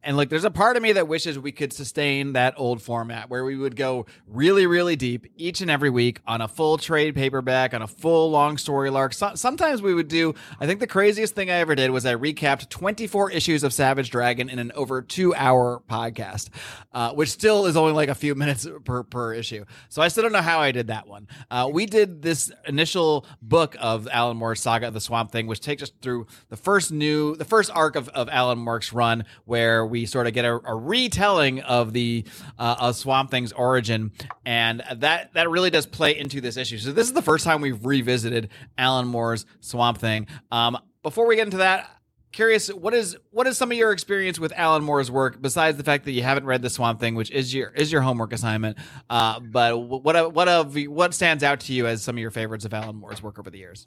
and 0.03 0.17
like, 0.17 0.29
there's 0.29 0.45
a 0.45 0.51
part 0.51 0.77
of 0.77 0.83
me 0.83 0.93
that 0.93 1.09
wishes 1.09 1.39
we 1.39 1.51
could 1.51 1.73
sustain 1.73 2.35
that 2.35 2.55
old 2.57 2.81
format 2.81 3.29
where 3.29 3.45
we 3.45 3.57
would 3.57 3.75
go 3.75 4.07
really, 4.29 4.67
really 4.67 4.95
deep 4.95 5.27
each 5.37 5.61
and 5.61 5.71
every 5.71 5.91
week 5.91 6.21
on 6.27 6.41
a 6.41 6.47
full 6.47 6.79
trade 6.79 7.15
paperback, 7.17 7.75
on 7.75 7.83
a 7.83 7.87
full 7.89 8.31
long 8.31 8.59
story 8.59 8.89
arc. 8.91 9.13
So- 9.13 9.35
sometimes 9.35 9.83
we 9.83 9.93
would 9.93 10.07
do, 10.07 10.35
I 10.61 10.67
think 10.67 10.79
the 10.79 10.87
craziest 10.87 11.35
thing 11.35 11.51
I 11.51 11.55
ever 11.55 11.75
did 11.75 11.91
was 11.91 12.07
I 12.07 12.15
recapped 12.15 12.69
24 12.69 13.33
issues 13.33 13.65
of 13.65 13.73
Savage 13.73 14.11
Dragon 14.11 14.49
in 14.49 14.61
an 14.61 14.71
over 14.77 15.03
two 15.03 15.35
hour 15.35 15.83
podcast, 15.91 16.51
uh, 16.93 17.13
which 17.13 17.31
still 17.31 17.67
is 17.67 17.77
only 17.77 17.93
like 17.93 18.09
a 18.09 18.15
few 18.15 18.37
minutes 18.37 18.69
per, 18.85 19.03
per 19.03 19.35
issue. 19.35 19.65
So 19.89 20.01
I 20.01 20.09
still 20.09 20.23
don't 20.23 20.33
know 20.33 20.43
how 20.43 20.61
I 20.61 20.71
did 20.71 20.87
that 20.87 21.09
one. 21.09 21.27
Uh, 21.51 21.69
we 21.73 21.87
did 21.87 22.23
this 22.23 22.53
initial 22.67 23.27
book 23.43 23.77
of 23.81 24.07
Alan 24.13 24.37
Moore's 24.37 24.61
Saga 24.61 24.87
of 24.89 24.95
the 24.95 25.01
Swamp 25.01 25.33
Thing, 25.33 25.49
which 25.49 25.61
takes 25.61 25.83
us 25.83 25.91
through 26.03 26.29
the 26.51 26.57
first 26.57 26.93
new, 26.93 27.35
the 27.35 27.45
first 27.45 27.71
arc 27.75 27.97
of, 27.97 28.09
of 28.11 28.29
Alan 28.29 28.59
Moore's 28.59 28.93
run, 28.93 29.25
where 29.45 29.88
we 29.89 30.07
sort 30.07 30.27
of 30.27 30.35
get 30.35 30.45
a, 30.45 30.61
a 30.65 30.75
retelling 30.75 31.61
of 31.61 31.93
the 31.93 32.25
uh, 32.59 32.93
Swamp 32.93 33.31
Thing's 33.31 33.53
origin, 33.53 34.13
and 34.45 34.83
that 34.97 35.33
that 35.35 35.51
really 35.51 35.71
does 35.71 35.87
play 35.87 36.19
into 36.19 36.41
this 36.41 36.57
issue. 36.57 36.79
So 36.79 36.93
this 36.93 37.07
is 37.07 37.13
the 37.13 37.23
first 37.23 37.45
time 37.45 37.61
we've 37.61 37.85
revisited 37.85 38.51
Alan 38.77 39.07
Moore's 39.07 39.47
Swamp 39.61 39.99
Thing. 39.99 40.27
Um, 40.51 40.79
before 41.03 41.27
we 41.27 41.37
get 41.37 41.47
into 41.47 41.59
that. 41.59 41.91
Curious, 42.31 42.69
what 42.69 42.93
is 42.93 43.17
what 43.31 43.47
is 43.47 43.57
some 43.57 43.73
of 43.73 43.79
your 43.79 43.91
experience 43.91 44.39
with 44.39 44.53
Alan 44.55 44.85
Moore's 44.85 45.11
work 45.11 45.41
besides 45.41 45.79
the 45.79 45.83
fact 45.83 46.05
that 46.05 46.13
you 46.13 46.23
haven't 46.23 46.45
read 46.45 46.61
the 46.61 46.69
Swamp 46.69 47.01
Thing, 47.01 47.15
which 47.15 47.31
is 47.31 47.55
your 47.55 47.71
is 47.71 47.91
your 47.91 48.03
homework 48.03 48.35
assignment? 48.35 48.77
Uh, 49.09 49.41
but 49.41 49.79
what 49.79 50.35
what 50.35 50.47
of 50.47 50.77
what 50.89 51.15
stands 51.15 51.43
out 51.43 51.61
to 51.61 51.73
you 51.73 51.87
as 51.87 52.03
some 52.03 52.17
of 52.17 52.21
your 52.21 52.31
favorites 52.31 52.67
of 52.67 52.75
Alan 52.75 52.97
Moore's 52.97 53.23
work 53.23 53.39
over 53.39 53.49
the 53.49 53.57
years? 53.57 53.87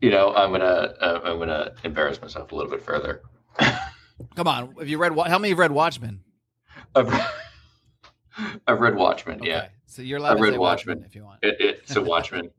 You 0.00 0.10
know, 0.10 0.34
I'm 0.34 0.50
gonna 0.50 0.64
uh, 0.64 1.20
I'm 1.22 1.38
gonna 1.38 1.72
embarrass 1.84 2.22
myself 2.22 2.52
a 2.52 2.54
little 2.56 2.70
bit 2.70 2.82
further. 2.82 3.20
Come 4.36 4.48
on, 4.48 4.74
have 4.78 4.88
you 4.88 4.98
read? 4.98 5.12
How 5.16 5.38
many 5.38 5.50
have 5.50 5.58
read 5.58 5.72
Watchmen? 5.72 6.20
I've, 6.94 7.12
I've 8.66 8.80
read 8.80 8.94
Watchmen. 8.96 9.40
Okay. 9.40 9.48
Yeah, 9.48 9.68
So 9.86 10.02
you're 10.02 10.18
allowed 10.18 10.32
I've 10.32 10.36
to 10.38 10.42
read 10.44 10.58
Watchmen. 10.58 10.98
Watchmen 10.98 11.04
if 11.08 11.14
you 11.14 11.24
want. 11.24 11.38
it, 11.42 11.56
it's 11.60 11.96
a 11.96 12.02
Watchmen, 12.02 12.50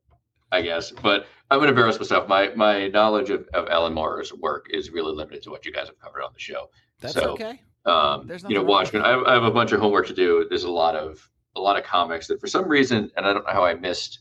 I 0.52 0.62
guess. 0.62 0.92
But 0.92 1.28
I'm 1.50 1.60
gonna 1.60 1.70
embarrass 1.70 1.98
myself. 2.00 2.28
My 2.28 2.50
my 2.56 2.88
knowledge 2.88 3.30
of, 3.30 3.48
of 3.54 3.68
Alan 3.70 3.94
Moore's 3.94 4.34
work 4.34 4.68
is 4.70 4.92
really 4.92 5.14
limited 5.14 5.44
to 5.44 5.50
what 5.50 5.66
you 5.66 5.72
guys 5.72 5.88
have 5.88 6.00
covered 6.00 6.24
on 6.24 6.32
the 6.34 6.40
show. 6.40 6.70
That's 7.00 7.14
so, 7.16 7.32
okay. 7.32 7.62
Um, 7.86 8.28
There's 8.28 8.44
you 8.44 8.50
know, 8.50 8.56
nothing 8.56 8.56
wrong 8.58 8.66
with 8.66 8.68
Watchmen. 8.68 9.02
I, 9.04 9.10
have- 9.10 9.24
I 9.26 9.34
have 9.34 9.44
a 9.44 9.52
bunch 9.52 9.72
of 9.72 9.80
homework 9.80 10.08
to 10.08 10.14
do. 10.14 10.46
There's 10.48 10.66
a 10.66 10.72
lot 10.72 10.96
of 10.96 11.28
a 11.56 11.60
lot 11.60 11.78
of 11.78 11.84
comics 11.84 12.28
that, 12.28 12.40
for 12.40 12.48
some 12.48 12.68
reason, 12.68 13.12
and 13.18 13.26
I 13.26 13.34
don't 13.34 13.46
know 13.46 13.52
how 13.52 13.66
I 13.66 13.74
missed 13.74 14.20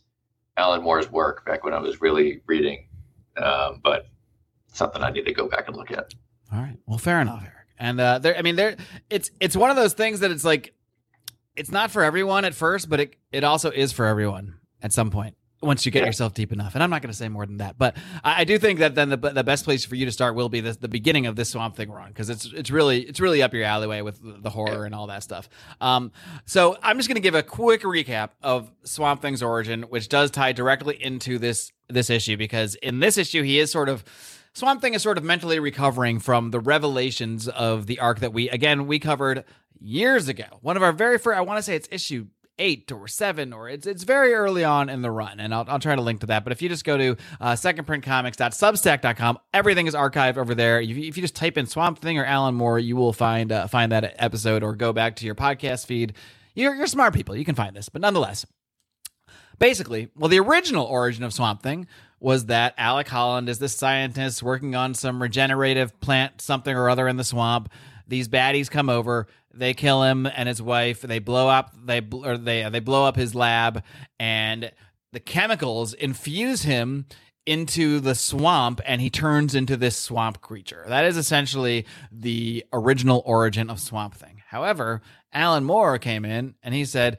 Alan 0.57 0.83
Moore's 0.83 1.11
work 1.11 1.45
back 1.47 1.63
when 1.63 1.73
I 1.75 1.79
was 1.79 2.01
really 2.01 2.41
reading, 2.47 2.89
um, 3.37 3.81
but 3.85 4.07
something 4.73 5.03
I 5.03 5.11
need 5.11 5.25
to 5.27 5.33
go 5.33 5.49
back 5.49 5.69
and 5.69 5.77
look 5.77 5.91
at. 5.93 6.13
All 6.53 6.61
right. 6.61 6.77
Well, 6.87 6.99
fair 6.99 7.21
enough, 7.21 7.43
Eric. 7.43 7.55
And 7.79 8.01
uh, 8.01 8.19
there, 8.19 8.37
I 8.37 8.43
mean, 8.43 8.57
there, 8.57 8.77
it's 9.09 9.31
it's 9.41 9.57
one 9.57 9.71
of 9.71 9.77
those 9.77 9.95
things 9.95 10.21
that 10.21 10.31
it's 10.31 10.45
like, 10.45 10.75
it's 11.57 11.71
not 11.71 11.91
for 11.91 12.03
everyone 12.03 12.45
at 12.45 12.55
first, 12.55 12.89
but 12.89 13.01
it 13.01 13.17
it 13.33 13.45
also 13.45 13.71
is 13.71 13.93
for 13.93 14.07
everyone 14.07 14.59
at 14.83 14.93
some 14.93 15.11
point 15.11 15.37
once 15.63 15.85
you 15.85 15.93
get 15.93 16.07
yourself 16.07 16.33
deep 16.35 16.53
enough. 16.53 16.75
And 16.75 16.83
I'm 16.83 16.91
not 16.91 17.03
going 17.03 17.11
to 17.11 17.17
say 17.17 17.29
more 17.29 17.45
than 17.45 17.59
that, 17.59 17.77
but 17.79 17.97
I, 18.25 18.41
I 18.41 18.45
do 18.45 18.59
think 18.59 18.79
that 18.79 18.95
then 18.95 19.09
the 19.09 19.17
the 19.17 19.45
best 19.45 19.65
place 19.65 19.85
for 19.85 19.95
you 19.95 20.07
to 20.07 20.13
start 20.13 20.35
will 20.35 20.49
be 20.49 20.61
the, 20.61 20.73
the 20.73 20.89
beginning 20.89 21.27
of 21.27 21.37
this 21.37 21.51
Swamp 21.51 21.77
Thing 21.77 21.91
run 21.91 22.09
because 22.09 22.31
it's 22.31 22.47
it's 22.47 22.71
really 22.71 23.03
it's 23.03 23.21
really 23.21 23.43
up 23.43 23.53
your 23.55 23.65
alleyway 23.65 24.01
with 24.01 24.23
the, 24.23 24.39
the 24.41 24.51
horror 24.51 24.85
and 24.85 24.95
all 24.95 25.07
that 25.07 25.23
stuff. 25.23 25.49
Um, 25.81 26.13
so 26.47 26.77
I'm 26.83 26.97
just 26.99 27.09
going 27.09 27.17
to 27.17 27.23
give 27.23 27.35
a 27.35 27.43
quick 27.43 27.83
recap 27.83 28.31
of 28.43 28.71
Swamp 28.85 29.23
Thing's 29.23 29.43
origin, 29.43 29.83
which 29.85 30.09
does 30.09 30.31
tie 30.31 30.53
directly 30.53 31.03
into 31.03 31.39
this 31.39 31.73
this 31.89 32.11
issue 32.11 32.37
because 32.37 32.75
in 32.77 33.01
this 33.01 33.19
issue 33.19 33.43
he 33.43 33.59
is 33.59 33.71
sort 33.71 33.89
of 33.89 34.05
Swamp 34.61 34.83
Thing 34.83 34.93
is 34.93 35.01
sort 35.01 35.17
of 35.17 35.25
mentally 35.25 35.59
recovering 35.59 36.19
from 36.19 36.51
the 36.51 36.61
revelations 36.61 37.49
of 37.49 37.87
the 37.87 37.99
arc 37.99 38.21
that 38.21 38.35
we 38.35 38.51
again 38.51 38.87
we 38.87 38.99
covered 38.99 39.45
years 39.81 40.29
ago. 40.29 40.45
One 40.61 40.77
of 40.77 40.83
our 40.83 40.93
very 40.93 41.17
first 41.17 41.39
I 41.39 41.41
want 41.41 41.57
to 41.57 41.63
say 41.63 41.77
it's 41.77 41.89
issue 41.91 42.27
eight 42.59 42.93
or 42.93 43.09
seven 43.09 43.55
or 43.55 43.71
it's 43.71 43.87
it's 43.87 44.05
very 44.05 44.35
early 44.35 44.63
on 44.63 44.91
in 44.91 45.01
the 45.01 45.11
run 45.11 45.41
and 45.41 45.55
I'll, 45.55 45.65
I'll 45.67 45.79
try 45.79 45.97
to 45.97 46.03
link 46.03 46.21
to 46.21 46.27
that. 46.27 46.45
But 46.45 46.53
if 46.53 46.61
you 46.61 46.69
just 46.69 46.85
go 46.85 46.99
to 46.99 47.17
uh, 47.41 47.53
secondprintcomics.substack.com 47.53 49.39
everything 49.55 49.87
is 49.87 49.95
archived 49.95 50.37
over 50.37 50.55
there. 50.55 50.79
If 50.79 50.91
you, 50.91 51.09
if 51.09 51.17
you 51.17 51.23
just 51.23 51.37
type 51.37 51.57
in 51.57 51.65
swamp 51.65 52.01
thing 52.01 52.19
or 52.19 52.27
alan 52.27 52.55
moore 52.55 52.79
you 52.79 52.97
will 52.97 53.15
find 53.15 53.51
uh, 53.53 53.67
find 53.67 53.93
that 53.93 54.15
episode 54.19 54.63
or 54.63 54.77
go 54.77 54.93
back 54.93 55.17
to 55.17 55.25
your 55.25 55.35
podcast 55.35 55.87
feed. 55.87 56.13
You're, 56.55 56.75
you're 56.75 56.87
smart 56.87 57.15
people. 57.15 57.35
You 57.35 57.47
can 57.47 57.55
find 57.55 57.75
this. 57.75 57.89
But 57.89 58.03
nonetheless 58.03 58.45
basically, 59.59 60.09
well, 60.17 60.29
the 60.29 60.41
original 60.41 60.85
origin 60.85 61.23
of 61.23 61.33
Swamp 61.33 61.63
Thing 61.63 61.87
was 62.21 62.47
that 62.47 62.75
Alec 62.77 63.09
Holland 63.09 63.49
is 63.49 63.59
this 63.59 63.75
scientist 63.75 64.43
working 64.43 64.75
on 64.75 64.95
some 64.95 65.21
regenerative 65.21 65.99
plant, 66.01 66.41
something 66.41 66.75
or 66.75 66.91
other 66.91 67.09
in 67.09 67.17
the 67.17 67.25
swamp. 67.25 67.71
These 68.07 68.29
baddies 68.29 68.71
come 68.71 68.91
over, 68.91 69.27
they 69.53 69.75
kill 69.75 70.03
him 70.03 70.27
and 70.27 70.49
his 70.49 70.63
wife. 70.63 71.01
They 71.01 71.19
blow 71.19 71.49
up, 71.49 71.75
they 71.85 72.01
or 72.13 72.37
they 72.37 72.65
uh, 72.65 72.71
they 72.71 72.81
blow 72.81 73.05
up 73.05 73.17
his 73.17 73.35
lab, 73.35 73.83
and 74.19 74.71
the 75.13 75.21
chemicals 75.21 75.93
infuse 75.95 76.63
him 76.63 77.07
into 77.47 78.01
the 78.01 78.15
swamp 78.15 78.81
and 78.85 79.01
he 79.01 79.11
turns 79.11 79.55
into 79.55 79.77
this 79.77 79.97
swamp 79.97 80.41
creature. 80.41 80.85
That 80.87 81.05
is 81.07 81.17
essentially 81.17 81.87
the 82.13 82.65
original 82.73 83.23
origin 83.25 83.71
of 83.71 83.81
Swamp 83.81 84.15
Thing. 84.15 84.43
However, 84.47 85.01
Alan 85.33 85.65
Moore 85.65 85.99
came 85.99 86.25
in 86.25 86.55
and 86.63 86.75
he 86.75 86.85
said, 86.85 87.19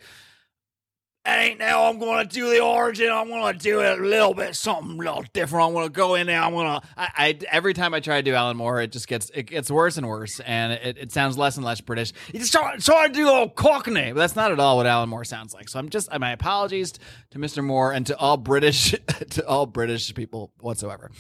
ain't 1.28 1.60
now 1.60 1.86
I'm 1.86 2.00
gonna 2.00 2.26
do 2.26 2.50
the 2.50 2.62
origin. 2.62 3.12
I'm 3.12 3.30
gonna 3.30 3.58
do 3.58 3.82
it 3.82 4.00
a 4.00 4.02
little 4.02 4.34
bit 4.34 4.56
something 4.56 4.96
a 4.96 4.98
little 4.98 5.24
different. 5.34 5.68
I'm 5.68 5.74
gonna 5.74 5.90
go 5.90 6.16
in 6.16 6.28
there. 6.28 6.42
I'm 6.42 6.54
gonna. 6.54 6.82
I, 6.98 7.10
I 7.16 7.40
every 7.52 7.74
time 7.74 7.94
I 7.94 8.00
try 8.00 8.18
to 8.18 8.24
do 8.24 8.34
Alan 8.34 8.58
Moore, 8.58 8.82
it 8.82 8.92
just 8.92 9.08
gets 9.08 9.30
it 9.34 9.44
gets 9.44 9.70
worse 9.70 9.98
and 9.98 10.08
worse, 10.08 10.40
and 10.42 10.74
it, 10.74 10.98
it 10.98 11.12
sounds 11.12 11.38
less 11.38 11.58
and 11.58 11.66
less 11.66 11.82
British. 11.82 12.14
You 12.34 12.40
just 12.40 12.52
try, 12.52 13.08
to 13.08 13.14
do 13.14 13.26
a 13.26 13.32
little 13.32 13.50
Cockney, 13.50 14.12
but 14.14 14.20
that's 14.20 14.36
not 14.36 14.52
at 14.52 14.60
all 14.60 14.78
what 14.78 14.88
Alan 14.88 15.10
Moore 15.10 15.24
sounds 15.24 15.54
like. 15.54 15.70
So 15.70 15.80
I'm 15.80 15.90
just 15.90 16.10
my 16.20 16.32
apologies 16.32 16.94
to 17.32 17.40
Mr. 17.40 17.64
Moore 17.64 17.92
and 17.92 18.06
to 18.08 18.18
all 18.18 18.38
British 18.38 18.92
to 19.32 19.48
all 19.48 19.66
British 19.66 20.14
people 20.16 20.52
whatsoever. 20.60 21.12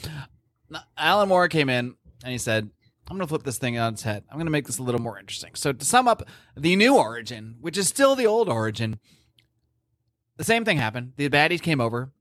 Alan 0.97 1.29
Moore 1.29 1.47
came 1.47 1.69
in 1.69 1.95
and 2.23 2.31
he 2.31 2.37
said. 2.37 2.69
I'm 3.09 3.17
going 3.17 3.27
to 3.27 3.29
flip 3.29 3.43
this 3.43 3.57
thing 3.57 3.77
on 3.77 3.93
its 3.93 4.03
head. 4.03 4.23
I'm 4.29 4.37
going 4.37 4.45
to 4.45 4.51
make 4.51 4.67
this 4.67 4.77
a 4.77 4.83
little 4.83 5.01
more 5.01 5.19
interesting. 5.19 5.55
So, 5.55 5.73
to 5.73 5.83
sum 5.83 6.07
up 6.07 6.23
the 6.55 6.77
new 6.77 6.95
origin, 6.95 7.57
which 7.59 7.77
is 7.77 7.89
still 7.89 8.15
the 8.15 8.25
old 8.25 8.47
origin, 8.47 8.99
the 10.37 10.43
same 10.43 10.65
thing 10.65 10.77
happened. 10.77 11.13
The 11.17 11.29
baddies 11.29 11.61
came 11.61 11.81
over, 11.81 12.11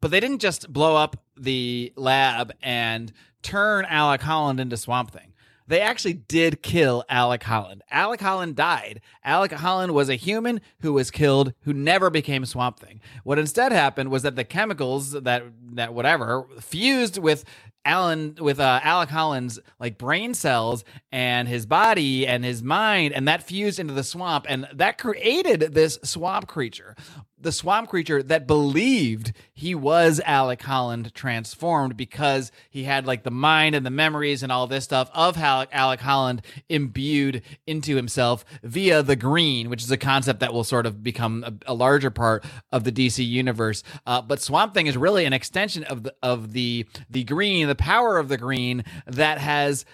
but 0.00 0.10
they 0.10 0.20
didn't 0.20 0.40
just 0.40 0.72
blow 0.72 0.96
up 0.96 1.16
the 1.36 1.92
lab 1.96 2.52
and 2.62 3.12
turn 3.42 3.84
Alec 3.86 4.22
Holland 4.22 4.60
into 4.60 4.76
Swamp 4.76 5.10
Thing. 5.10 5.32
They 5.66 5.80
actually 5.80 6.12
did 6.12 6.62
kill 6.62 7.04
Alec 7.08 7.42
Holland. 7.42 7.82
Alec 7.90 8.20
Holland 8.20 8.54
died. 8.54 9.00
Alec 9.24 9.52
Holland 9.52 9.94
was 9.94 10.10
a 10.10 10.14
human 10.14 10.60
who 10.80 10.92
was 10.92 11.10
killed, 11.10 11.54
who 11.62 11.72
never 11.72 12.10
became 12.10 12.44
Swamp 12.44 12.78
Thing. 12.78 13.00
What 13.22 13.38
instead 13.38 13.72
happened 13.72 14.10
was 14.10 14.22
that 14.24 14.36
the 14.36 14.44
chemicals 14.44 15.12
that 15.12 15.42
that 15.72 15.94
whatever 15.94 16.46
fused 16.60 17.16
with 17.16 17.44
Alan 17.84 18.36
with 18.40 18.60
uh, 18.60 18.80
Alec 18.82 19.10
Holland's 19.10 19.58
like 19.78 19.98
brain 19.98 20.34
cells 20.34 20.84
and 21.12 21.46
his 21.46 21.66
body 21.66 22.26
and 22.26 22.44
his 22.44 22.62
mind, 22.62 23.14
and 23.14 23.28
that 23.28 23.42
fused 23.42 23.78
into 23.78 23.94
the 23.94 24.04
swamp, 24.04 24.46
and 24.48 24.66
that 24.72 24.98
created 24.98 25.74
this 25.74 25.98
swamp 26.02 26.46
creature. 26.46 26.96
The 27.44 27.52
swamp 27.52 27.90
creature 27.90 28.22
that 28.22 28.46
believed 28.46 29.34
he 29.52 29.74
was 29.74 30.18
Alec 30.24 30.62
Holland 30.62 31.12
transformed 31.12 31.94
because 31.94 32.50
he 32.70 32.84
had 32.84 33.06
like 33.06 33.22
the 33.22 33.30
mind 33.30 33.74
and 33.74 33.84
the 33.84 33.90
memories 33.90 34.42
and 34.42 34.50
all 34.50 34.66
this 34.66 34.84
stuff 34.84 35.10
of 35.12 35.36
Alec, 35.36 35.68
Alec 35.70 36.00
Holland 36.00 36.40
imbued 36.70 37.42
into 37.66 37.96
himself 37.96 38.46
via 38.62 39.02
the 39.02 39.14
green, 39.14 39.68
which 39.68 39.82
is 39.82 39.90
a 39.90 39.98
concept 39.98 40.40
that 40.40 40.54
will 40.54 40.64
sort 40.64 40.86
of 40.86 41.02
become 41.02 41.44
a, 41.44 41.72
a 41.72 41.74
larger 41.74 42.08
part 42.10 42.46
of 42.72 42.84
the 42.84 42.92
DC 42.92 43.22
universe. 43.22 43.82
Uh, 44.06 44.22
but 44.22 44.40
Swamp 44.40 44.72
Thing 44.72 44.86
is 44.86 44.96
really 44.96 45.26
an 45.26 45.34
extension 45.34 45.84
of 45.84 46.04
the 46.04 46.14
of 46.22 46.54
the 46.54 46.86
the 47.10 47.24
green, 47.24 47.68
the 47.68 47.74
power 47.74 48.16
of 48.16 48.28
the 48.28 48.38
green 48.38 48.84
that 49.06 49.36
has 49.36 49.84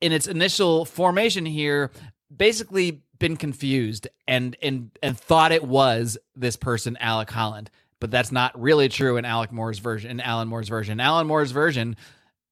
in 0.00 0.12
its 0.12 0.26
initial 0.26 0.86
formation 0.86 1.44
here 1.44 1.90
basically 2.34 3.02
been 3.18 3.36
confused 3.36 4.08
and 4.26 4.56
and 4.62 4.90
and 5.02 5.18
thought 5.18 5.52
it 5.52 5.64
was 5.64 6.18
this 6.36 6.56
person 6.56 6.96
Alec 7.00 7.30
Holland 7.30 7.70
but 8.00 8.10
that's 8.10 8.32
not 8.32 8.60
really 8.60 8.88
true 8.88 9.16
in 9.16 9.24
Alec 9.24 9.52
Moore's 9.52 9.78
version 9.78 10.10
in 10.10 10.20
Alan 10.20 10.48
Moore's 10.48 10.68
version. 10.68 11.00
Alan 11.00 11.26
Moore's 11.26 11.50
version 11.50 11.96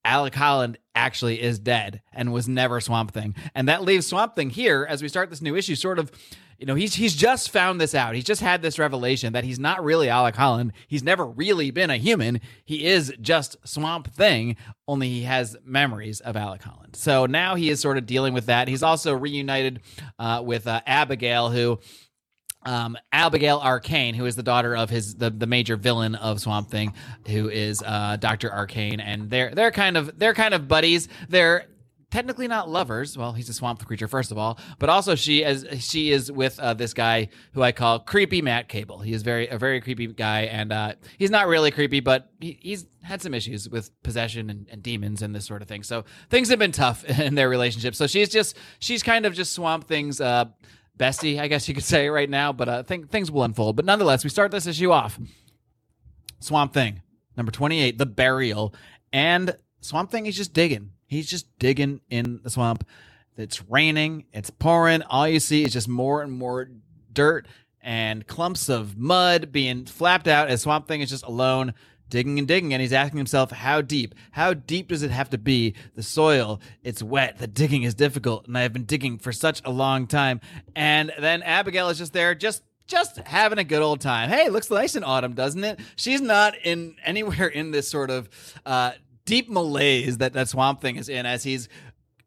Alec 0.05 0.35
Holland 0.35 0.79
actually 0.95 1.43
is 1.43 1.59
dead 1.59 2.01
and 2.13 2.33
was 2.33 2.49
never 2.49 2.81
Swamp 2.81 3.13
Thing. 3.13 3.35
And 3.55 3.69
that 3.69 3.83
leaves 3.83 4.07
Swamp 4.07 4.37
Thing 4.37 4.51
here 4.51 4.87
as 4.89 5.03
we 5.03 5.09
start 5.09 5.31
this 5.31 5.43
new 5.43 5.57
issue 5.57 5.75
sort 5.75 5.99
of 5.99 6.13
you 6.59 6.67
know 6.67 6.75
he's 6.75 6.95
he's 6.95 7.15
just 7.15 7.51
found 7.51 7.81
this 7.81 7.95
out. 7.95 8.15
He's 8.15 8.25
just 8.25 8.41
had 8.41 8.63
this 8.63 8.79
revelation 8.79 9.33
that 9.33 9.45
he's 9.45 9.59
not 9.59 9.83
really 9.85 10.09
Alec 10.09 10.37
Holland. 10.37 10.73
He's 10.89 11.03
never 11.03 11.27
really 11.27 11.71
been 11.71 11.91
a 11.91 11.97
human. 11.97 12.41
He 12.65 12.87
is 12.87 13.13
just 13.21 13.57
Swamp 13.65 14.13
Thing 14.13 14.57
only 14.89 15.09
he 15.09 15.23
has 15.23 15.57
memories 15.65 16.21
of 16.21 16.37
Alec 16.37 16.63
Holland. 16.63 16.97
So 16.97 17.27
now 17.27 17.55
he 17.55 17.71
is 17.71 17.81
sort 17.81 17.99
of 17.99 18.07
dealing 18.07 18.35
with 18.35 18.47
that. 18.47 18.69
He's 18.69 18.83
also 18.83 19.15
reunited 19.15 19.81
uh, 20.19 20.43
with 20.45 20.67
uh, 20.67 20.81
Abigail 20.87 21.51
who 21.51 21.81
um, 22.67 22.97
Abigail 23.13 23.61
Arcane, 23.63 24.15
who 24.15 24.27
is 24.27 24.35
the 24.35 24.43
daughter 24.43 24.77
of 24.77 24.91
his 24.91 25.15
the, 25.15 25.31
the 25.31 25.47
major 25.47 25.77
villain 25.77 26.15
of 26.17 26.41
Swamp 26.41 26.69
Thing, 26.69 26.95
who 27.29 27.49
is 27.49 27.83
uh, 27.83 28.17
Doctor 28.17 28.53
Arcane, 28.53 29.01
and 29.01 29.31
they're 29.31 29.55
they're 29.55 29.71
kind 29.71 29.97
of 29.97 30.19
they're 30.19 30.35
kind 30.35 30.53
of 30.53 30.69
buddies. 30.69 31.09
They're 31.29 31.67
technically 32.11 32.49
not 32.49 32.69
lovers. 32.69 33.17
Well, 33.17 33.33
he's 33.33 33.49
a 33.49 33.53
swamp 33.53 33.85
creature 33.85 34.09
first 34.09 34.31
of 34.31 34.39
all, 34.39 34.59
but 34.79 34.89
also 34.89 35.15
she 35.15 35.45
as 35.45 35.67
she 35.79 36.11
is 36.11 36.31
with 36.31 36.59
uh, 36.59 36.75
this 36.75 36.95
guy 36.95 37.29
who 37.53 37.63
I 37.63 37.73
call 37.73 38.01
creepy 38.01 38.43
Matt 38.43 38.69
Cable. 38.69 39.01
He 39.01 39.13
is 39.13 39.23
very 39.23 39.49
a 39.49 39.59
very 39.59 39.81
creepy 39.81 40.07
guy, 40.09 40.43
and 40.43 40.73
uh, 40.73 40.95
he's 41.19 41.31
not 41.31 41.49
really 41.49 41.71
creepy, 41.71 42.01
but 42.01 42.31
he, 42.41 42.59
he's 42.61 42.87
had 43.03 43.23
some 43.23 43.35
issues 43.35 43.69
with 43.69 43.91
possession 44.03 44.51
and, 44.51 44.67
and, 44.71 44.83
demons 44.83 45.23
and 45.23 45.35
this 45.35 45.47
sort 45.47 45.63
of 45.63 45.69
thing. 45.69 45.85
So 45.85 46.05
things 46.29 46.49
have 46.49 46.59
been 46.59 46.73
tough 46.73 47.05
in 47.21 47.35
their 47.35 47.49
relationship. 47.49 47.95
So 47.95 48.07
she's 48.07 48.29
just 48.29 48.57
she's 48.79 49.03
kind 49.03 49.27
of 49.27 49.35
just 49.35 49.53
Swamp 49.53 49.87
Thing's 49.87 50.21
uh, 50.21 50.47
bestie, 50.99 51.39
I 51.41 51.49
guess 51.49 51.69
you 51.69 51.75
could 51.75 51.85
say 51.85 52.09
right 52.09 52.31
now. 52.31 52.53
But 52.53 52.69
uh, 52.69 52.83
think 52.83 53.11
things 53.11 53.31
will 53.31 53.43
unfold. 53.43 53.77
But 53.77 53.85
nonetheless, 53.85 54.25
we 54.25 54.31
start 54.31 54.51
this 54.51 54.67
issue 54.67 54.93
off. 54.93 55.19
Swamp 56.39 56.73
Thing, 56.73 57.03
number 57.37 57.51
28, 57.51 57.99
The 57.99 58.07
Burial. 58.07 58.75
And 59.13 59.57
Swamp 59.81 60.11
Thing 60.11 60.27
is 60.27 60.37
just 60.37 60.53
digging. 60.53 60.91
He's 61.07 61.29
just 61.29 61.59
digging 61.59 62.01
in 62.11 62.41
the 62.43 62.51
swamp. 62.51 62.87
It's 63.37 63.63
raining, 63.69 64.25
it's 64.33 64.51
pouring. 64.51 65.03
All 65.03 65.29
you 65.29 65.41
see 65.41 65.65
is 65.65 65.73
just 65.73 65.89
more 65.89 66.23
and 66.23 66.33
more 66.33 66.69
dirt 67.13 67.47
and 67.83 68.27
clumps 68.27 68.69
of 68.69 68.97
mud 68.99 69.53
being 69.53 69.85
flapped 69.85 70.27
out 70.27 70.49
as 70.49 70.63
Swamp 70.63 70.89
Thing 70.89 71.01
is 71.03 71.11
just 71.11 71.25
alone 71.25 71.73
digging 72.09 72.39
and 72.39 72.49
digging. 72.49 72.73
And 72.73 72.81
he's 72.81 72.93
asking 72.93 73.19
himself 73.19 73.51
how 73.53 73.81
deep? 73.81 74.15
How 74.33 74.55
deep 74.55 74.89
does 74.89 75.03
it 75.03 75.11
have 75.11 75.31
to 75.31 75.39
be? 75.39 75.75
The 75.95 76.03
soil 76.03 76.61
it's 76.83 77.03
wet. 77.03 77.39
The 77.39 77.47
digging 77.47 77.85
is 77.85 77.95
difficult. 77.95 78.47
And 78.47 78.59
i've 78.59 78.73
been 78.73 78.85
digging 78.85 79.19
for 79.19 79.33
such 79.33 79.63
a 79.65 79.71
long 79.71 80.07
time. 80.07 80.41
And 80.75 81.13
then 81.19 81.43
abigail 81.43 81.89
is 81.89 81.99
just 81.99 82.13
there 82.13 82.35
just 82.35 82.63
just 82.87 83.19
having 83.19 83.59
a 83.59 83.65
good 83.65 83.83
old 83.83 84.01
time. 84.01 84.31
Hey 84.31 84.49
looks 84.49 84.71
nice 84.71 84.97
in 84.97 85.05
autumn 85.05 85.35
doesn't 85.35 85.63
it? 85.63 85.79
She's 85.95 86.21
not 86.21 86.55
in 86.65 86.97
anywhere 87.05 87.47
in 87.47 87.71
this 87.71 87.89
sort 87.89 88.11
of 88.11 88.29
uh, 88.65 88.93
deep 89.27 89.51
malaise 89.51 90.19
that 90.19 90.33
that 90.33 90.49
swamp 90.49 90.81
thing 90.81 90.97
is 90.97 91.09
in 91.09 91.27
as 91.27 91.45
he's 91.45 91.69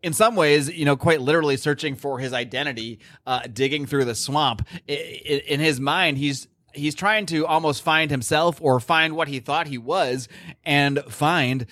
in 0.01 0.13
some 0.13 0.35
ways, 0.35 0.69
you 0.69 0.85
know, 0.85 0.95
quite 0.95 1.21
literally 1.21 1.57
searching 1.57 1.95
for 1.95 2.19
his 2.19 2.31
identity, 2.31 2.99
uh, 3.25 3.41
digging 3.51 3.85
through 3.85 4.05
the 4.05 4.15
swamp. 4.15 4.65
In, 4.87 5.39
in 5.39 5.59
his 5.59 5.79
mind, 5.79 6.17
he's 6.17 6.47
he's 6.73 6.95
trying 6.95 7.25
to 7.25 7.45
almost 7.45 7.81
find 7.81 8.11
himself 8.11 8.59
or 8.61 8.79
find 8.79 9.15
what 9.15 9.27
he 9.27 9.39
thought 9.39 9.67
he 9.67 9.77
was 9.77 10.27
and 10.63 10.99
find 11.09 11.65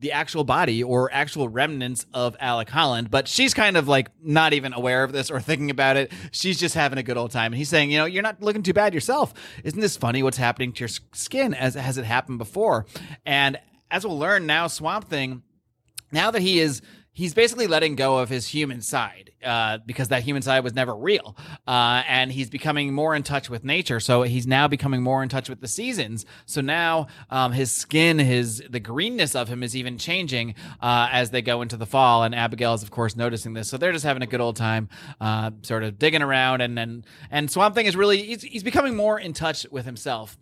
the 0.00 0.10
actual 0.10 0.42
body 0.42 0.82
or 0.82 1.12
actual 1.12 1.48
remnants 1.48 2.06
of 2.12 2.36
Alec 2.40 2.68
Holland, 2.68 3.08
but 3.08 3.28
she's 3.28 3.54
kind 3.54 3.76
of 3.76 3.86
like 3.86 4.10
not 4.20 4.52
even 4.52 4.72
aware 4.72 5.04
of 5.04 5.12
this 5.12 5.30
or 5.30 5.40
thinking 5.40 5.70
about 5.70 5.96
it. 5.96 6.10
She's 6.32 6.58
just 6.58 6.74
having 6.74 6.98
a 6.98 7.04
good 7.04 7.16
old 7.16 7.30
time. 7.30 7.52
And 7.52 7.58
he's 7.58 7.68
saying, 7.68 7.92
you 7.92 7.98
know, 7.98 8.04
you're 8.06 8.24
not 8.24 8.42
looking 8.42 8.64
too 8.64 8.72
bad 8.72 8.94
yourself. 8.94 9.32
Isn't 9.62 9.78
this 9.78 9.96
funny 9.96 10.24
what's 10.24 10.38
happening 10.38 10.72
to 10.72 10.80
your 10.80 10.88
skin 11.12 11.54
as 11.54 11.74
has 11.74 11.98
it 11.98 12.04
happened 12.04 12.38
before? 12.38 12.86
And 13.24 13.60
as 13.92 14.04
we'll 14.04 14.18
learn 14.18 14.46
now, 14.46 14.66
Swamp 14.66 15.08
Thing, 15.08 15.42
now 16.10 16.30
that 16.32 16.42
he 16.42 16.58
is 16.58 16.82
he's 17.14 17.34
basically 17.34 17.66
letting 17.66 17.94
go 17.94 18.18
of 18.18 18.30
his 18.30 18.48
human 18.48 18.80
side 18.80 19.30
uh, 19.44 19.78
because 19.84 20.08
that 20.08 20.22
human 20.22 20.40
side 20.40 20.64
was 20.64 20.72
never 20.72 20.96
real. 20.96 21.36
Uh, 21.66 22.02
and 22.08 22.32
he's 22.32 22.48
becoming 22.48 22.94
more 22.94 23.14
in 23.14 23.22
touch 23.22 23.50
with 23.50 23.64
nature. 23.64 24.00
So 24.00 24.22
he's 24.22 24.46
now 24.46 24.66
becoming 24.66 25.02
more 25.02 25.22
in 25.22 25.28
touch 25.28 25.50
with 25.50 25.60
the 25.60 25.68
seasons. 25.68 26.24
So 26.46 26.62
now 26.62 27.08
um, 27.28 27.52
his 27.52 27.70
skin, 27.70 28.18
his 28.18 28.62
the 28.68 28.80
greenness 28.80 29.34
of 29.34 29.48
him 29.48 29.62
is 29.62 29.76
even 29.76 29.98
changing 29.98 30.54
uh, 30.80 31.08
as 31.12 31.30
they 31.30 31.42
go 31.42 31.60
into 31.60 31.76
the 31.76 31.86
fall. 31.86 32.22
And 32.22 32.34
Abigail 32.34 32.72
is, 32.72 32.82
of 32.82 32.90
course, 32.90 33.14
noticing 33.14 33.52
this. 33.52 33.68
So 33.68 33.76
they're 33.76 33.92
just 33.92 34.06
having 34.06 34.22
a 34.22 34.26
good 34.26 34.40
old 34.40 34.56
time, 34.56 34.88
uh, 35.20 35.50
sort 35.62 35.84
of 35.84 35.98
digging 35.98 36.22
around. 36.22 36.62
And 36.62 36.78
and, 36.78 37.06
and 37.30 37.50
Swamp 37.50 37.74
Thing 37.74 37.86
is 37.86 37.94
really 37.94 38.22
he's, 38.22 38.42
he's 38.42 38.62
becoming 38.62 38.96
more 38.96 39.20
in 39.20 39.34
touch 39.34 39.66
with 39.70 39.84
himself. 39.84 40.38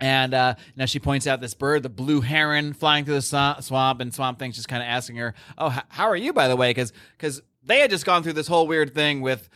And 0.00 0.32
uh, 0.32 0.54
now 0.76 0.86
she 0.86 0.98
points 0.98 1.26
out 1.26 1.40
this 1.40 1.54
bird, 1.54 1.82
the 1.82 1.88
blue 1.90 2.22
heron, 2.22 2.72
flying 2.72 3.04
through 3.04 3.20
the 3.20 3.56
swamp, 3.60 4.00
and 4.00 4.14
Swamp 4.14 4.38
Thing's 4.38 4.56
just 4.56 4.68
kind 4.68 4.82
of 4.82 4.88
asking 4.88 5.16
her, 5.16 5.34
"Oh, 5.58 5.70
h- 5.70 5.84
how 5.88 6.06
are 6.06 6.16
you, 6.16 6.32
by 6.32 6.48
the 6.48 6.56
way?" 6.56 6.70
Because 6.70 6.92
because 7.16 7.42
they 7.62 7.80
had 7.80 7.90
just 7.90 8.06
gone 8.06 8.22
through 8.22 8.32
this 8.32 8.46
whole 8.48 8.66
weird 8.66 8.94
thing 8.94 9.20
with 9.20 9.48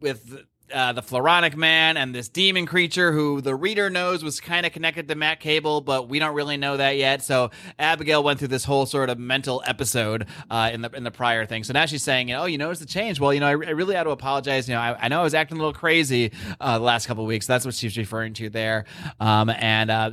with 0.00 0.44
uh, 0.72 0.92
the 0.92 1.02
Floronic 1.02 1.56
Man 1.56 1.96
and 1.96 2.14
this 2.14 2.28
demon 2.28 2.66
creature 2.66 3.12
who 3.12 3.40
the 3.40 3.54
reader 3.54 3.90
knows 3.90 4.22
was 4.22 4.40
kind 4.40 4.66
of 4.66 4.72
connected 4.72 5.08
to 5.08 5.14
Matt 5.14 5.40
Cable, 5.40 5.80
but 5.80 6.08
we 6.08 6.18
don't 6.18 6.34
really 6.34 6.56
know 6.56 6.76
that 6.76 6.96
yet. 6.96 7.22
So 7.22 7.50
Abigail 7.78 8.22
went 8.22 8.38
through 8.38 8.48
this 8.48 8.64
whole 8.64 8.86
sort 8.86 9.10
of 9.10 9.18
mental 9.18 9.62
episode 9.66 10.26
uh, 10.50 10.70
in 10.72 10.82
the 10.82 10.90
in 10.90 11.04
the 11.04 11.10
prior 11.10 11.46
thing. 11.46 11.64
So 11.64 11.72
now 11.72 11.86
she's 11.86 12.02
saying, 12.02 12.28
you 12.28 12.34
know, 12.34 12.42
oh, 12.42 12.46
you 12.46 12.58
noticed 12.58 12.80
the 12.80 12.86
change. 12.86 13.20
Well, 13.20 13.32
you 13.32 13.40
know, 13.40 13.46
I, 13.46 13.50
I 13.50 13.52
really 13.52 13.94
had 13.94 14.04
to 14.04 14.10
apologize. 14.10 14.68
You 14.68 14.74
know, 14.74 14.80
I, 14.80 15.04
I, 15.04 15.08
know 15.08 15.20
I 15.20 15.22
was 15.24 15.34
acting 15.34 15.56
a 15.56 15.60
little 15.60 15.72
crazy 15.72 16.32
uh, 16.60 16.78
the 16.78 16.84
last 16.84 17.06
couple 17.06 17.24
weeks. 17.26 17.46
That's 17.46 17.64
what 17.64 17.74
she's 17.74 17.96
referring 17.96 18.34
to 18.34 18.50
there. 18.50 18.84
Um, 19.20 19.50
and 19.50 19.90
uh, 19.90 20.10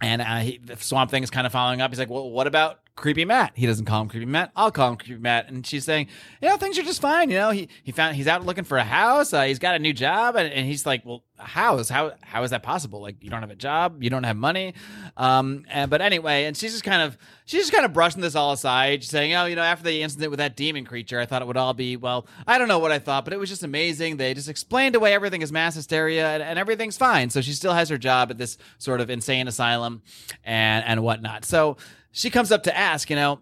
and 0.00 0.22
uh, 0.22 0.36
he, 0.38 0.58
the 0.58 0.76
Swamp 0.76 1.10
Thing 1.10 1.22
is 1.22 1.30
kind 1.30 1.46
of 1.46 1.52
following 1.52 1.80
up. 1.80 1.90
He's 1.90 1.98
like, 1.98 2.10
well, 2.10 2.30
what 2.30 2.46
about 2.46 2.80
Creepy 3.00 3.24
Matt? 3.24 3.52
He 3.54 3.66
doesn't 3.66 3.86
call 3.86 4.02
him 4.02 4.08
Creepy 4.08 4.26
Matt. 4.26 4.52
I'll 4.54 4.70
call 4.70 4.90
him 4.90 4.96
Creepy 4.96 5.20
Matt. 5.20 5.48
And 5.48 5.66
she's 5.66 5.84
saying, 5.84 6.08
you 6.42 6.48
know, 6.48 6.58
things 6.58 6.78
are 6.78 6.82
just 6.82 7.00
fine. 7.00 7.30
You 7.30 7.38
know, 7.38 7.50
he, 7.50 7.68
he 7.82 7.92
found, 7.92 8.14
he's 8.14 8.26
out 8.28 8.44
looking 8.44 8.64
for 8.64 8.76
a 8.76 8.84
house. 8.84 9.32
Uh, 9.32 9.44
he's 9.44 9.58
got 9.58 9.74
a 9.74 9.78
new 9.78 9.94
job. 9.94 10.36
And, 10.36 10.52
and 10.52 10.66
he's 10.66 10.84
like, 10.84 11.04
well, 11.06 11.24
a 11.38 11.44
house? 11.44 11.88
How, 11.88 12.12
how 12.20 12.42
is 12.42 12.50
that 12.50 12.62
possible? 12.62 13.00
Like, 13.00 13.16
you 13.22 13.30
don't 13.30 13.40
have 13.40 13.50
a 13.50 13.56
job. 13.56 14.02
You 14.02 14.10
don't 14.10 14.24
have 14.24 14.36
money. 14.36 14.74
Um, 15.16 15.64
and, 15.70 15.90
but 15.90 16.02
anyway, 16.02 16.44
and 16.44 16.54
she's 16.54 16.72
just 16.72 16.84
kind 16.84 17.00
of, 17.00 17.16
she's 17.46 17.62
just 17.62 17.72
kind 17.72 17.86
of 17.86 17.94
brushing 17.94 18.20
this 18.20 18.34
all 18.34 18.52
aside, 18.52 19.02
saying, 19.02 19.34
oh, 19.34 19.46
you 19.46 19.56
know, 19.56 19.62
after 19.62 19.84
the 19.84 20.02
incident 20.02 20.30
with 20.30 20.38
that 20.38 20.54
demon 20.54 20.84
creature, 20.84 21.18
I 21.18 21.24
thought 21.24 21.40
it 21.40 21.48
would 21.48 21.56
all 21.56 21.72
be, 21.72 21.96
well, 21.96 22.26
I 22.46 22.58
don't 22.58 22.68
know 22.68 22.78
what 22.78 22.92
I 22.92 22.98
thought, 22.98 23.24
but 23.24 23.32
it 23.32 23.38
was 23.38 23.48
just 23.48 23.62
amazing. 23.62 24.18
They 24.18 24.34
just 24.34 24.50
explained 24.50 24.94
away 24.94 25.14
everything 25.14 25.42
as 25.42 25.50
mass 25.50 25.74
hysteria 25.74 26.28
and, 26.28 26.42
and 26.42 26.58
everything's 26.58 26.98
fine. 26.98 27.30
So 27.30 27.40
she 27.40 27.52
still 27.52 27.72
has 27.72 27.88
her 27.88 27.98
job 27.98 28.30
at 28.30 28.36
this 28.36 28.58
sort 28.76 29.00
of 29.00 29.08
insane 29.08 29.48
asylum 29.48 30.02
and, 30.44 30.84
and 30.84 31.02
whatnot. 31.02 31.46
So 31.46 31.78
she 32.12 32.30
comes 32.30 32.52
up 32.52 32.64
to 32.64 32.76
ask, 32.76 33.10
you 33.10 33.16
know, 33.16 33.40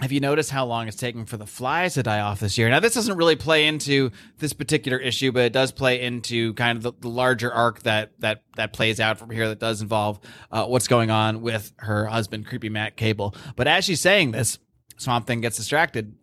have 0.00 0.12
you 0.12 0.20
noticed 0.20 0.50
how 0.50 0.64
long 0.64 0.88
it's 0.88 0.96
taking 0.96 1.26
for 1.26 1.36
the 1.36 1.46
flies 1.46 1.94
to 1.94 2.02
die 2.02 2.20
off 2.20 2.40
this 2.40 2.56
year? 2.56 2.70
Now, 2.70 2.80
this 2.80 2.94
doesn't 2.94 3.18
really 3.18 3.36
play 3.36 3.66
into 3.66 4.10
this 4.38 4.54
particular 4.54 4.96
issue, 4.96 5.30
but 5.30 5.42
it 5.42 5.52
does 5.52 5.72
play 5.72 6.00
into 6.00 6.54
kind 6.54 6.76
of 6.76 6.82
the, 6.82 6.92
the 7.00 7.08
larger 7.08 7.52
arc 7.52 7.82
that 7.82 8.12
that 8.20 8.42
that 8.56 8.72
plays 8.72 8.98
out 8.98 9.18
from 9.18 9.30
here. 9.30 9.48
That 9.48 9.58
does 9.58 9.82
involve 9.82 10.20
uh, 10.50 10.64
what's 10.64 10.88
going 10.88 11.10
on 11.10 11.42
with 11.42 11.72
her 11.78 12.06
husband, 12.06 12.46
creepy 12.46 12.70
Matt 12.70 12.96
Cable. 12.96 13.34
But 13.56 13.68
as 13.68 13.84
she's 13.84 14.00
saying 14.00 14.30
this, 14.30 14.58
Swamp 14.96 15.26
Thing 15.26 15.42
gets 15.42 15.58
distracted 15.58 16.14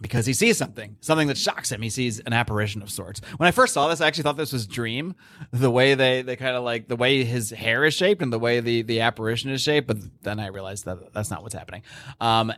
because 0.00 0.26
he 0.26 0.32
sees 0.32 0.56
something, 0.56 0.96
something 1.00 1.28
that 1.28 1.38
shocks 1.38 1.70
him. 1.70 1.82
He 1.82 1.90
sees 1.90 2.20
an 2.20 2.32
apparition 2.32 2.82
of 2.82 2.90
sorts. 2.90 3.20
When 3.36 3.46
I 3.46 3.50
first 3.50 3.74
saw 3.74 3.88
this, 3.88 4.00
I 4.00 4.06
actually 4.06 4.24
thought 4.24 4.36
this 4.36 4.52
was 4.52 4.66
Dream, 4.66 5.14
the 5.50 5.70
way 5.70 5.94
they 5.94 6.22
they 6.22 6.36
kind 6.36 6.56
of 6.56 6.64
like 6.64 6.88
the 6.88 6.96
way 6.96 7.24
his 7.24 7.50
hair 7.50 7.84
is 7.84 7.94
shaped 7.94 8.22
and 8.22 8.32
the 8.32 8.38
way 8.38 8.60
the 8.60 8.82
the 8.82 9.00
apparition 9.00 9.50
is 9.50 9.60
shaped. 9.60 9.86
But 9.86 9.98
then 10.22 10.40
I 10.40 10.46
realized 10.48 10.84
that 10.86 11.12
that's 11.12 11.30
not 11.30 11.42
what's 11.42 11.54
happening. 11.54 11.82
Um, 12.20 12.52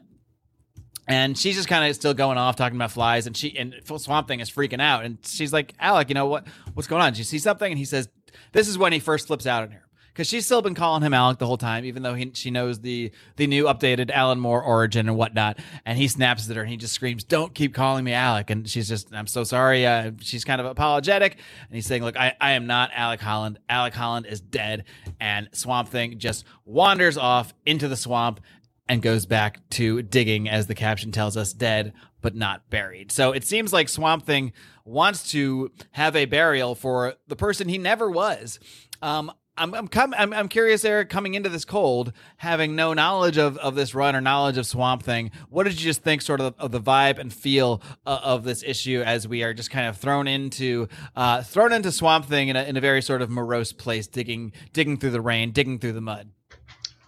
and 1.08 1.36
she's 1.36 1.56
just 1.56 1.68
kind 1.68 1.88
of 1.88 1.94
still 1.94 2.14
going 2.14 2.38
off 2.38 2.56
talking 2.56 2.76
about 2.76 2.92
flies 2.92 3.26
and 3.26 3.36
she 3.36 3.56
and 3.58 3.74
full 3.84 3.98
swamp 3.98 4.28
thing 4.28 4.40
is 4.40 4.50
freaking 4.50 4.80
out 4.80 5.04
and 5.04 5.18
she's 5.26 5.52
like 5.52 5.74
alec 5.80 6.08
you 6.08 6.14
know 6.14 6.26
what 6.26 6.46
what's 6.74 6.86
going 6.86 7.02
on 7.02 7.12
Did 7.12 7.18
you 7.18 7.24
see 7.24 7.38
something 7.38 7.70
and 7.70 7.78
he 7.78 7.84
says 7.84 8.08
this 8.52 8.68
is 8.68 8.78
when 8.78 8.92
he 8.92 9.00
first 9.00 9.26
flips 9.26 9.46
out 9.46 9.64
on 9.64 9.72
her 9.72 9.81
because 10.12 10.26
she's 10.26 10.44
still 10.44 10.62
been 10.62 10.74
calling 10.74 11.02
him 11.02 11.14
alec 11.14 11.38
the 11.38 11.46
whole 11.46 11.56
time 11.56 11.84
even 11.84 12.02
though 12.02 12.14
he, 12.14 12.30
she 12.34 12.50
knows 12.50 12.80
the 12.80 13.10
the 13.36 13.46
new 13.46 13.64
updated 13.64 14.10
alan 14.10 14.38
moore 14.38 14.62
origin 14.62 15.08
and 15.08 15.16
whatnot. 15.16 15.58
And 15.84 15.98
he 15.98 16.08
snaps 16.08 16.48
at 16.48 16.56
her 16.56 16.62
and 16.62 16.70
he 16.70 16.76
just 16.76 16.92
screams 16.92 17.24
don't 17.24 17.54
keep 17.54 17.74
calling 17.74 18.04
me 18.04 18.12
alec. 18.12 18.50
And 18.50 18.68
she's 18.68 18.88
just 18.88 19.12
i'm 19.14 19.26
so 19.26 19.44
sorry 19.44 19.86
uh, 19.86 20.12
she's 20.20 20.44
kind 20.44 20.60
of 20.60 20.66
apologetic. 20.66 21.32
And 21.32 21.74
he's 21.74 21.86
saying 21.86 22.02
look 22.02 22.16
I, 22.16 22.34
I 22.40 22.52
am 22.52 22.66
not 22.66 22.90
alec 22.94 23.20
holland. 23.20 23.58
Alec 23.68 23.94
holland 23.94 24.26
is 24.26 24.40
dead. 24.40 24.84
And 25.20 25.48
swamp 25.52 25.88
thing 25.88 26.18
just 26.18 26.44
wanders 26.64 27.16
off 27.16 27.54
into 27.64 27.88
the 27.88 27.96
swamp 27.96 28.40
and 28.88 29.00
goes 29.00 29.26
back 29.26 29.60
to 29.70 30.02
digging, 30.02 30.48
as 30.48 30.66
the 30.66 30.74
caption 30.74 31.12
tells 31.12 31.36
us, 31.36 31.52
dead 31.52 31.92
but 32.22 32.34
not 32.34 32.70
buried. 32.70 33.12
So 33.12 33.32
it 33.32 33.44
seems 33.44 33.72
like 33.72 33.88
Swamp 33.88 34.24
Thing 34.24 34.52
wants 34.84 35.30
to 35.32 35.70
have 35.90 36.16
a 36.16 36.24
burial 36.24 36.74
for 36.74 37.14
the 37.26 37.36
person 37.36 37.68
he 37.68 37.78
never 37.78 38.10
was. 38.10 38.58
Um, 39.02 39.32
I'm 39.56 39.74
I'm, 39.74 39.88
com- 39.88 40.14
I'm 40.16 40.32
I'm 40.32 40.48
curious, 40.48 40.82
Eric, 40.84 41.10
coming 41.10 41.34
into 41.34 41.50
this 41.50 41.66
cold, 41.66 42.12
having 42.38 42.74
no 42.74 42.94
knowledge 42.94 43.36
of, 43.36 43.58
of 43.58 43.74
this 43.74 43.94
run 43.94 44.16
or 44.16 44.22
knowledge 44.22 44.56
of 44.56 44.66
Swamp 44.66 45.02
Thing. 45.02 45.30
What 45.50 45.64
did 45.64 45.74
you 45.74 45.80
just 45.80 46.02
think, 46.02 46.22
sort 46.22 46.40
of, 46.40 46.54
of 46.58 46.72
the 46.72 46.80
vibe 46.80 47.18
and 47.18 47.32
feel 47.32 47.82
uh, 48.06 48.20
of 48.22 48.44
this 48.44 48.62
issue 48.62 49.02
as 49.04 49.28
we 49.28 49.42
are 49.42 49.52
just 49.52 49.70
kind 49.70 49.88
of 49.88 49.98
thrown 49.98 50.26
into 50.26 50.88
uh, 51.16 51.42
thrown 51.42 51.72
into 51.72 51.92
Swamp 51.92 52.24
Thing 52.24 52.48
in 52.48 52.56
a, 52.56 52.62
in 52.62 52.78
a 52.78 52.80
very 52.80 53.02
sort 53.02 53.20
of 53.20 53.28
morose 53.28 53.72
place, 53.72 54.06
digging 54.06 54.52
digging 54.72 54.96
through 54.96 55.10
the 55.10 55.20
rain, 55.20 55.52
digging 55.52 55.78
through 55.78 55.92
the 55.92 56.00
mud. 56.00 56.30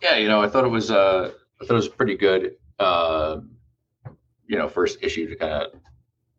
Yeah, 0.03 0.17
you 0.17 0.29
know, 0.29 0.43
I 0.43 0.49
thought 0.49 0.65
it 0.65 0.71
was 0.71 0.91
uh, 0.91 1.31
I 1.63 1.65
thought 1.65 1.73
it 1.73 1.77
was 1.77 1.89
pretty 1.89 2.17
good. 2.17 2.57
Uh, 2.79 3.41
you 4.47 4.59
know, 4.59 4.69
first 4.69 4.99
issue 5.01 5.31
to 5.31 5.37
kind 5.37 5.53
of 5.53 5.73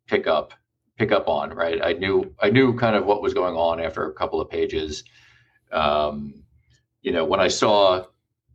pick 0.06 0.28
up 0.28 0.54
pick 1.00 1.12
up 1.12 1.28
on. 1.28 1.50
Right, 1.50 1.84
I 1.84 1.94
knew 1.94 2.36
I 2.39 2.52
knew 2.52 2.78
kind 2.78 2.96
of 2.96 3.08
what 3.08 3.24
was 3.24 3.34
going 3.34 3.56
on 3.56 3.80
after 3.80 4.08
a 4.08 4.13
couple 4.13 4.39
of 4.39 4.52
pages. 4.52 5.04
Um, 5.71 6.43
you 7.01 7.12
know, 7.12 7.25
when 7.25 7.39
I 7.39 7.47
saw 7.47 8.06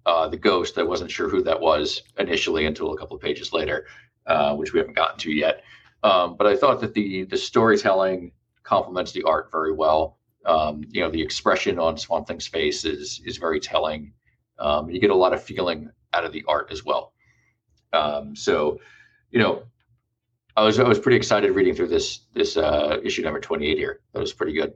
uh, 0.07 0.29
the 0.29 0.37
ghost, 0.37 0.79
I 0.79 0.83
wasn't 0.83 1.11
sure 1.11 1.29
who 1.29 1.43
that 1.43 1.61
was 1.61 2.03
initially 2.19 2.67
until 2.67 2.93
a 2.93 2.99
couple 2.99 3.17
of 3.17 3.23
pages 3.23 3.53
later, 3.53 3.87
uh, 4.27 4.55
which 4.57 4.73
we 4.73 4.79
haven't 4.79 4.97
gotten 4.97 5.19
to 5.19 5.33
yet. 5.33 5.63
Um, 6.03 6.37
but 6.37 6.47
I 6.47 6.57
thought 6.57 6.81
that 6.81 6.95
the 6.95 7.25
the 7.25 7.37
storytelling 7.37 8.33
complements 8.63 9.13
the 9.13 9.23
art 9.25 9.51
very 9.53 9.73
well. 9.73 10.19
Um, 10.47 10.85
you 10.89 11.03
know, 11.03 11.11
the 11.11 11.21
expression 11.21 11.79
on 11.79 11.99
Swamp 11.99 12.27
Thing's 12.27 12.47
face 12.47 12.85
is 12.85 13.21
is 13.25 13.37
very 13.37 13.61
telling. 13.61 14.13
Um, 14.59 14.91
you 14.91 15.01
get 15.01 15.11
a 15.11 15.15
lot 15.15 15.33
of 15.33 15.43
feeling 15.43 15.91
out 16.13 16.25
of 16.25 16.33
the 16.33 16.45
art 16.49 16.71
as 16.71 16.85
well. 16.85 17.13
Um, 17.93 18.37
so, 18.37 18.81
you 19.31 19.39
know, 19.39 19.63
I 20.57 20.65
was 20.65 20.79
I 20.79 20.89
was 20.89 20.99
pretty 20.99 21.17
excited 21.17 21.53
reading 21.53 21.75
through 21.75 21.89
this 21.89 22.21
this 22.35 22.57
uh, 22.57 22.99
issue 23.03 23.23
number 23.23 23.41
twenty 23.41 23.67
eight 23.69 23.79
here. 23.79 24.01
That 24.13 24.21
was 24.21 24.33
pretty 24.33 24.53
good. 24.53 24.75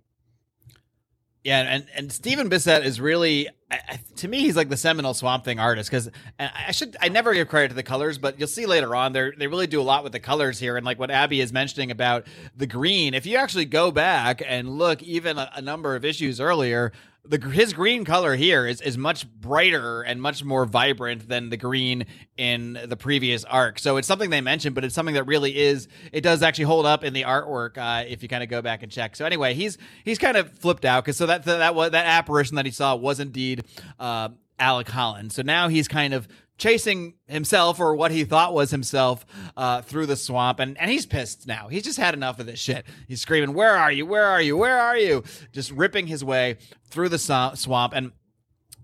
Yeah, 1.44 1.60
and 1.60 1.86
and 1.94 2.10
Stephen 2.10 2.48
Bissette 2.48 2.84
is 2.84 2.98
really, 3.02 3.50
I, 3.70 4.00
to 4.16 4.28
me, 4.28 4.40
he's 4.40 4.56
like 4.56 4.70
the 4.70 4.78
seminal 4.78 5.12
Swamp 5.12 5.44
Thing 5.44 5.58
artist. 5.60 5.90
Because 5.90 6.10
I 6.38 6.72
should, 6.72 6.96
I 7.02 7.10
never 7.10 7.34
give 7.34 7.48
credit 7.48 7.68
to 7.68 7.74
the 7.74 7.82
colors, 7.82 8.16
but 8.16 8.38
you'll 8.38 8.48
see 8.48 8.64
later 8.64 8.96
on, 8.96 9.12
they 9.12 9.30
they 9.36 9.46
really 9.46 9.66
do 9.66 9.78
a 9.78 9.84
lot 9.84 10.04
with 10.04 10.12
the 10.12 10.20
colors 10.20 10.58
here. 10.58 10.78
And 10.78 10.86
like 10.86 10.98
what 10.98 11.10
Abby 11.10 11.42
is 11.42 11.52
mentioning 11.52 11.90
about 11.90 12.26
the 12.56 12.66
green, 12.66 13.12
if 13.12 13.26
you 13.26 13.36
actually 13.36 13.66
go 13.66 13.90
back 13.90 14.42
and 14.44 14.78
look, 14.78 15.02
even 15.02 15.36
a, 15.36 15.50
a 15.56 15.60
number 15.60 15.94
of 15.94 16.02
issues 16.02 16.40
earlier, 16.40 16.92
the 17.26 17.38
his 17.48 17.72
green 17.72 18.04
color 18.04 18.36
here 18.36 18.66
is 18.66 18.80
is 18.80 18.98
much 18.98 19.26
brighter 19.32 20.02
and 20.02 20.20
much 20.20 20.44
more 20.44 20.66
vibrant 20.66 21.26
than 21.28 21.48
the 21.48 21.56
green 21.56 22.06
in 22.36 22.78
the 22.86 22.96
previous 22.96 23.44
arc. 23.44 23.78
So 23.78 23.96
it's 23.96 24.06
something 24.06 24.30
they 24.30 24.42
mentioned, 24.42 24.74
but 24.74 24.84
it's 24.84 24.94
something 24.94 25.14
that 25.14 25.24
really 25.24 25.56
is 25.56 25.88
it 26.12 26.20
does 26.20 26.42
actually 26.42 26.64
hold 26.64 26.84
up 26.84 27.02
in 27.02 27.14
the 27.14 27.22
artwork 27.22 27.78
uh, 27.78 28.04
if 28.06 28.22
you 28.22 28.28
kind 28.28 28.42
of 28.42 28.50
go 28.50 28.60
back 28.60 28.82
and 28.82 28.92
check. 28.92 29.16
So 29.16 29.24
anyway, 29.24 29.54
he's 29.54 29.78
he's 30.04 30.18
kind 30.18 30.36
of 30.36 30.52
flipped 30.52 30.84
out 30.84 31.04
because 31.04 31.16
so 31.16 31.26
that 31.26 31.44
that 31.44 31.74
that 31.74 31.92
that 31.92 32.06
apparition 32.06 32.56
that 32.56 32.66
he 32.66 32.72
saw 32.72 32.94
was 32.94 33.20
indeed 33.20 33.64
uh, 33.98 34.28
Alec 34.58 34.88
Holland. 34.88 35.32
So 35.32 35.42
now 35.42 35.68
he's 35.68 35.88
kind 35.88 36.12
of 36.12 36.28
chasing 36.56 37.14
himself 37.26 37.80
or 37.80 37.94
what 37.94 38.10
he 38.10 38.24
thought 38.24 38.54
was 38.54 38.70
himself 38.70 39.26
uh, 39.56 39.82
through 39.82 40.06
the 40.06 40.16
swamp 40.16 40.60
and, 40.60 40.78
and 40.80 40.90
he's 40.90 41.06
pissed 41.06 41.46
now. 41.46 41.68
He's 41.68 41.82
just 41.82 41.98
had 41.98 42.14
enough 42.14 42.38
of 42.38 42.46
this 42.46 42.60
shit. 42.60 42.84
He's 43.08 43.20
screaming 43.20 43.54
where 43.54 43.76
are 43.76 43.90
you? 43.90 44.06
Where 44.06 44.26
are 44.26 44.40
you? 44.40 44.56
Where 44.56 44.78
are 44.78 44.96
you? 44.96 45.24
Just 45.52 45.70
ripping 45.72 46.06
his 46.06 46.24
way 46.24 46.58
through 46.90 47.08
the 47.08 47.18
swamp. 47.18 47.92
And 47.94 48.12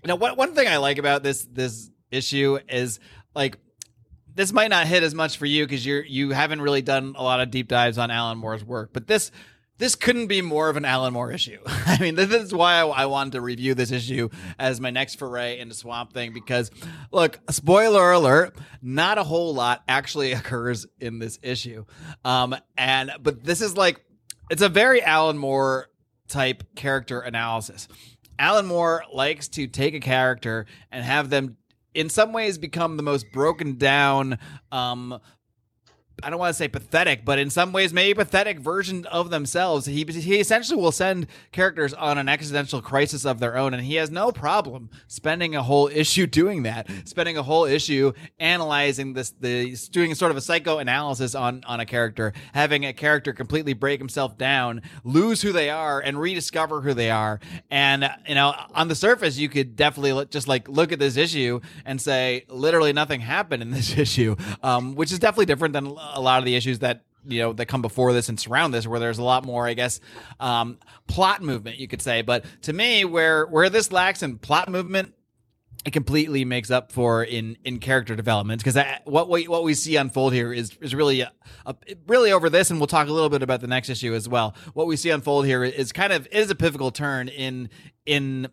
you 0.03 0.09
know 0.09 0.17
what 0.17 0.37
one 0.37 0.55
thing 0.55 0.69
i 0.69 0.79
like 0.79 0.99
about 0.99 1.23
this 1.23 1.47
this 1.51 1.91
issue 2.11 2.59
is 2.69 3.01
like 3.35 3.57
this 4.35 4.53
might 4.53 4.71
not 4.71 4.87
hit 4.87 5.03
as 5.03 5.15
much 5.15 5.37
for 5.37 5.47
you 5.47 5.67
because 5.67 5.85
you're 5.85 6.05
you 6.05 6.31
haven't 6.31 6.61
really 6.61 6.83
done 6.83 7.15
a 7.17 7.23
lot 7.23 7.41
of 7.41 7.51
deep 7.51 7.69
dives 7.69 7.99
on 7.99 8.11
alan 8.11 8.39
moore's 8.39 8.65
work 8.65 8.91
but 8.93 9.07
this 9.07 9.31
this 9.81 9.95
couldn't 9.95 10.27
be 10.27 10.43
more 10.43 10.69
of 10.69 10.77
an 10.77 10.85
Alan 10.85 11.15
Moore 11.15 11.33
issue. 11.33 11.59
I 11.67 11.99
mean, 11.99 12.15
this 12.15 12.31
is 12.31 12.55
why 12.55 12.81
I, 12.81 13.07
wanted 13.07 13.33
to 13.33 13.41
review 13.41 13.75
this 13.75 13.91
issue 13.91 14.29
as 14.59 14.79
my 14.79 14.91
next 14.91 15.15
foray 15.15 15.59
into 15.59 15.75
Swamp 15.75 16.13
Thing 16.13 16.35
because, 16.35 16.71
look, 17.11 17.41
spoiler 17.51 18.13
alert, 18.13 18.57
not 18.83 19.17
a 19.17 19.25
whole 19.25 19.55
lot 19.55 19.83
actually 19.89 20.33
occurs 20.41 20.87
in 21.01 21.19
this 21.19 21.39
issue. 21.43 21.87
Um, 22.27 22.55
and 22.77 23.11
but 23.23 23.43
this 23.43 23.63
is 23.63 23.75
like 23.75 24.05
it's 24.51 24.63
a 24.63 24.69
very 24.69 25.03
Alan 25.03 25.39
Moore 25.39 25.87
type 26.29 26.63
character 26.77 27.21
analysis. 27.21 27.89
Alan 28.39 28.67
Moore 28.67 29.05
likes 29.13 29.49
to 29.49 29.67
take 29.67 29.95
a 29.95 30.01
character 30.01 30.67
and 30.93 31.03
have 31.03 31.31
them 31.31 31.57
in 31.95 32.11
some 32.11 32.35
ways 32.35 32.59
become 32.59 32.99
the 32.99 33.03
most 33.03 33.33
broken 33.33 33.77
down 33.79 34.39
um, 34.71 35.19
I 36.23 36.31
don't 36.31 36.39
want 36.39 36.51
to 36.51 36.59
say 36.59 36.69
pathetic, 36.69 37.25
but 37.25 37.39
in 37.39 37.51
some 37.51 37.73
ways, 37.73 37.93
maybe 37.93 38.15
pathetic 38.15 38.59
version 38.59 39.07
of 39.07 39.31
themselves. 39.31 39.87
He 39.87 40.05
he 40.05 40.41
essentially 40.41 40.81
will 40.81 40.93
send 40.93 41.27
characters 41.53 41.95
on 41.95 42.19
an 42.19 42.29
existential 42.29 42.83
crisis 42.83 43.25
of 43.25 43.41
their 43.41 43.57
own, 43.57 43.75
and 43.75 43.83
he 43.83 43.97
has 43.97 44.11
no 44.11 44.33
problem 44.33 44.91
spending 45.09 45.55
a 45.55 45.63
whole 45.63 45.89
issue 45.89 46.27
doing 46.41 46.63
that, 46.65 46.89
spending 47.05 47.37
a 47.37 47.43
whole 47.43 47.65
issue 47.65 48.13
analyzing 48.39 49.13
this, 49.13 49.31
the 49.41 49.77
doing 49.91 50.15
sort 50.15 50.31
of 50.31 50.37
a 50.37 50.41
psychoanalysis 50.41 51.35
on 51.35 51.63
on 51.67 51.81
a 51.81 51.87
character, 51.87 52.33
having 52.53 52.85
a 52.85 52.93
character 52.93 53.33
completely 53.33 53.73
break 53.73 54.01
himself 54.01 54.37
down, 54.37 54.83
lose 55.05 55.43
who 55.43 55.53
they 55.53 55.71
are, 55.71 56.01
and 56.01 56.21
rediscover 56.21 56.81
who 56.81 56.95
they 56.95 57.11
are. 57.11 57.41
And 57.71 58.09
you 58.29 58.35
know, 58.35 58.55
on 58.75 58.89
the 58.89 58.95
surface, 58.95 59.39
you 59.39 59.49
could 59.49 59.77
definitely 59.77 60.27
just 60.27 60.49
like 60.49 60.69
look 60.69 60.93
at 60.93 60.99
this 60.99 61.17
issue 61.17 61.61
and 61.85 62.01
say 62.01 62.45
literally 62.49 62.93
nothing 62.93 63.21
happened 63.21 63.63
in 63.63 63.71
this 63.71 63.97
issue, 64.05 64.37
um, 64.63 64.95
which 64.95 65.13
is 65.13 65.19
definitely 65.19 65.47
different 65.47 65.73
than 65.73 65.95
a 66.13 66.21
lot 66.21 66.39
of 66.39 66.45
the 66.45 66.57
issues 66.57 66.81
that 66.81 67.05
you 67.27 67.41
know 67.41 67.53
that 67.53 67.67
come 67.67 67.83
before 67.83 68.13
this 68.13 68.29
and 68.29 68.41
surround 68.41 68.73
this 68.73 68.87
where 68.87 68.99
there's 68.99 69.19
a 69.19 69.23
lot 69.23 69.45
more 69.45 69.67
i 69.67 69.75
guess 69.75 70.01
um, 70.41 70.79
plot 71.07 71.43
movement 71.43 71.79
you 71.79 71.89
could 71.89 72.01
say. 72.01 72.23
But 72.23 72.45
to 72.63 72.73
me 72.73 73.05
where 73.05 73.47
where 73.47 73.69
this 73.69 73.93
lacks 73.93 74.23
in 74.23 74.39
plot 74.39 74.69
movement 74.69 75.15
it 75.85 75.93
completely 75.93 76.45
makes 76.45 76.71
up 76.71 76.93
for 76.93 77.25
in 77.25 77.57
in 77.65 77.79
character 77.79 78.15
development. 78.15 78.63
Because 78.63 78.79
what 79.05 79.29
we 79.29 79.49
what 79.49 79.65
we 79.65 79.75
see 79.75 79.97
unfold 79.97 80.33
here 80.33 80.53
is 80.53 80.77
is 80.81 80.95
really 80.95 81.23
a, 81.23 81.33
a, 81.65 81.75
really 82.07 82.33
over 82.33 82.51
this 82.51 82.71
and 82.71 82.79
we'll 82.79 82.87
talk 82.87 83.09
a 83.09 83.13
little 83.13 83.31
bit 83.31 83.43
about 83.43 83.61
the 83.61 83.67
next 83.67 83.89
issue 83.89 84.15
as 84.15 84.29
well. 84.29 84.55
What 84.75 84.87
we 84.87 84.97
see 84.97 85.11
unfold 85.11 85.47
here 85.47 85.65
is 85.65 85.93
kind 85.93 86.13
of 86.13 86.29
is 86.31 86.51
a 86.51 86.55
pivotal 86.55 86.91
turn 86.91 87.29
in 87.29 87.71
in 88.05 88.49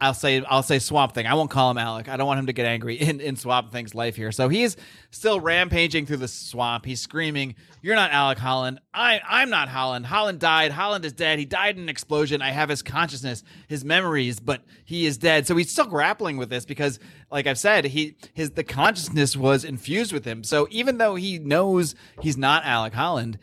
I'll 0.00 0.14
say 0.14 0.44
I'll 0.44 0.62
say 0.62 0.78
Swamp 0.78 1.12
Thing. 1.12 1.26
I 1.26 1.34
won't 1.34 1.50
call 1.50 1.72
him 1.72 1.78
Alec. 1.78 2.08
I 2.08 2.16
don't 2.16 2.28
want 2.28 2.38
him 2.38 2.46
to 2.46 2.52
get 2.52 2.66
angry 2.66 2.94
in, 2.94 3.20
in 3.20 3.34
Swamp 3.34 3.72
Thing's 3.72 3.96
life 3.96 4.14
here. 4.14 4.30
So 4.30 4.48
he's 4.48 4.76
still 5.10 5.40
rampaging 5.40 6.06
through 6.06 6.18
the 6.18 6.28
swamp. 6.28 6.84
He's 6.84 7.00
screaming, 7.00 7.56
"You're 7.82 7.96
not 7.96 8.12
Alec 8.12 8.38
Holland. 8.38 8.80
I 8.94 9.20
I'm 9.28 9.50
not 9.50 9.68
Holland. 9.68 10.06
Holland 10.06 10.38
died. 10.38 10.70
Holland 10.70 11.04
is 11.04 11.12
dead. 11.12 11.40
He 11.40 11.44
died 11.44 11.76
in 11.76 11.82
an 11.82 11.88
explosion. 11.88 12.42
I 12.42 12.50
have 12.50 12.68
his 12.68 12.80
consciousness, 12.80 13.42
his 13.66 13.84
memories, 13.84 14.38
but 14.38 14.62
he 14.84 15.04
is 15.04 15.18
dead." 15.18 15.48
So 15.48 15.56
he's 15.56 15.72
still 15.72 15.86
grappling 15.86 16.36
with 16.36 16.48
this 16.48 16.64
because, 16.64 17.00
like 17.32 17.48
I've 17.48 17.58
said, 17.58 17.86
he 17.86 18.16
his 18.34 18.52
the 18.52 18.64
consciousness 18.64 19.36
was 19.36 19.64
infused 19.64 20.12
with 20.12 20.24
him. 20.24 20.44
So 20.44 20.68
even 20.70 20.98
though 20.98 21.16
he 21.16 21.40
knows 21.40 21.96
he's 22.20 22.36
not 22.36 22.64
Alec 22.64 22.94
Holland, 22.94 23.36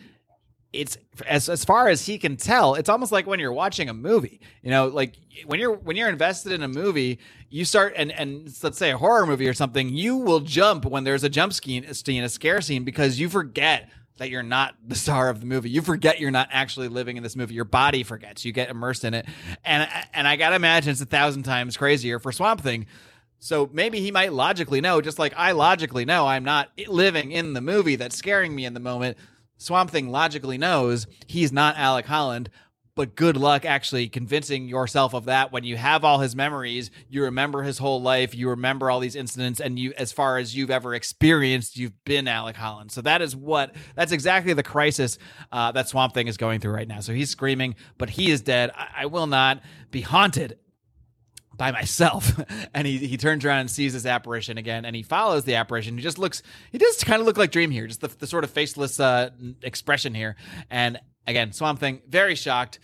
it's 0.75 0.97
as 1.27 1.49
as 1.49 1.65
far 1.65 1.87
as 1.87 2.05
he 2.05 2.17
can 2.17 2.37
tell, 2.37 2.75
it's 2.75 2.89
almost 2.89 3.11
like 3.11 3.25
when 3.25 3.39
you're 3.39 3.53
watching 3.53 3.89
a 3.89 3.93
movie. 3.93 4.39
You 4.61 4.71
know, 4.71 4.87
like 4.87 5.15
when 5.45 5.59
you're 5.59 5.73
when 5.73 5.95
you're 5.95 6.09
invested 6.09 6.51
in 6.51 6.63
a 6.63 6.67
movie, 6.67 7.19
you 7.49 7.65
start 7.65 7.93
and 7.95 8.11
and 8.11 8.53
let's 8.63 8.77
say 8.77 8.91
a 8.91 8.97
horror 8.97 9.25
movie 9.25 9.47
or 9.47 9.53
something, 9.53 9.89
you 9.89 10.17
will 10.17 10.41
jump 10.41 10.85
when 10.85 11.03
there's 11.03 11.23
a 11.23 11.29
jump 11.29 11.53
scene, 11.53 11.85
a 11.85 12.29
scare 12.29 12.61
scene 12.61 12.83
because 12.83 13.19
you 13.19 13.29
forget 13.29 13.89
that 14.17 14.29
you're 14.29 14.43
not 14.43 14.75
the 14.85 14.95
star 14.95 15.29
of 15.29 15.41
the 15.41 15.45
movie. 15.45 15.69
You 15.69 15.81
forget 15.81 16.19
you're 16.19 16.31
not 16.31 16.49
actually 16.51 16.87
living 16.87 17.17
in 17.17 17.23
this 17.23 17.35
movie. 17.35 17.53
Your 17.53 17.65
body 17.65 18.03
forgets. 18.03 18.45
You 18.45 18.51
get 18.51 18.69
immersed 18.69 19.03
in 19.03 19.13
it. 19.13 19.25
And 19.63 19.89
and 20.13 20.27
I 20.27 20.35
gotta 20.35 20.55
imagine 20.55 20.91
it's 20.91 21.01
a 21.01 21.05
thousand 21.05 21.43
times 21.43 21.77
crazier 21.77 22.19
for 22.19 22.31
Swamp 22.31 22.61
Thing. 22.61 22.85
So 23.39 23.69
maybe 23.71 23.99
he 23.99 24.11
might 24.11 24.33
logically 24.33 24.81
know, 24.81 25.01
just 25.01 25.19
like 25.19 25.33
I 25.35 25.51
logically 25.51 26.05
know 26.05 26.25
I'm 26.25 26.43
not 26.43 26.69
living 26.87 27.31
in 27.31 27.53
the 27.53 27.61
movie 27.61 27.95
that's 27.95 28.15
scaring 28.15 28.55
me 28.55 28.65
in 28.65 28.73
the 28.73 28.79
moment. 28.79 29.17
Swamp 29.57 29.89
Thing 29.89 30.09
logically 30.09 30.57
knows 30.57 31.07
he's 31.27 31.51
not 31.51 31.77
Alec 31.77 32.05
Holland, 32.05 32.49
but 32.95 33.15
good 33.15 33.35
luck 33.35 33.65
actually 33.65 34.07
convincing 34.07 34.69
yourself 34.69 35.13
of 35.13 35.25
that 35.25 35.51
when 35.51 35.65
you 35.65 35.75
have 35.75 36.05
all 36.05 36.19
his 36.19 36.35
memories, 36.35 36.91
you 37.09 37.23
remember 37.23 37.61
his 37.61 37.77
whole 37.77 38.01
life, 38.01 38.33
you 38.33 38.49
remember 38.49 38.89
all 38.89 39.01
these 39.01 39.17
incidents, 39.17 39.59
and 39.59 39.77
you, 39.77 39.93
as 39.97 40.13
far 40.13 40.37
as 40.37 40.55
you've 40.55 40.71
ever 40.71 40.95
experienced, 40.95 41.77
you've 41.77 42.05
been 42.05 42.27
Alec 42.27 42.55
Holland. 42.55 42.91
So 42.91 43.01
that 43.01 43.21
is 43.21 43.35
what, 43.35 43.75
that's 43.95 44.13
exactly 44.13 44.53
the 44.53 44.63
crisis 44.63 45.17
uh, 45.51 45.73
that 45.73 45.89
Swamp 45.89 46.13
Thing 46.13 46.27
is 46.27 46.37
going 46.37 46.61
through 46.61 46.73
right 46.73 46.87
now. 46.87 47.01
So 47.01 47.13
he's 47.13 47.29
screaming, 47.29 47.75
but 47.97 48.09
he 48.09 48.31
is 48.31 48.41
dead. 48.41 48.71
I, 48.73 48.87
I 48.99 49.05
will 49.07 49.27
not 49.27 49.61
be 49.91 50.01
haunted 50.01 50.57
by 51.57 51.71
myself. 51.71 52.39
and 52.73 52.87
he, 52.87 52.97
he 52.97 53.17
turns 53.17 53.45
around 53.45 53.59
and 53.59 53.71
sees 53.71 53.93
this 53.93 54.05
apparition 54.05 54.57
again 54.57 54.85
and 54.85 54.95
he 54.95 55.03
follows 55.03 55.43
the 55.43 55.55
apparition. 55.55 55.97
He 55.97 56.03
just 56.03 56.19
looks, 56.19 56.41
he 56.71 56.77
does 56.77 57.03
kind 57.03 57.19
of 57.19 57.25
look 57.25 57.37
like 57.37 57.51
Dream 57.51 57.71
here, 57.71 57.87
just 57.87 58.01
the, 58.01 58.07
the 58.07 58.27
sort 58.27 58.43
of 58.43 58.51
faceless 58.51 58.99
uh, 58.99 59.29
expression 59.61 60.13
here. 60.13 60.35
And 60.69 60.99
again, 61.27 61.51
Swamp 61.51 61.79
Thing, 61.79 62.01
very 62.07 62.35
shocked. 62.35 62.79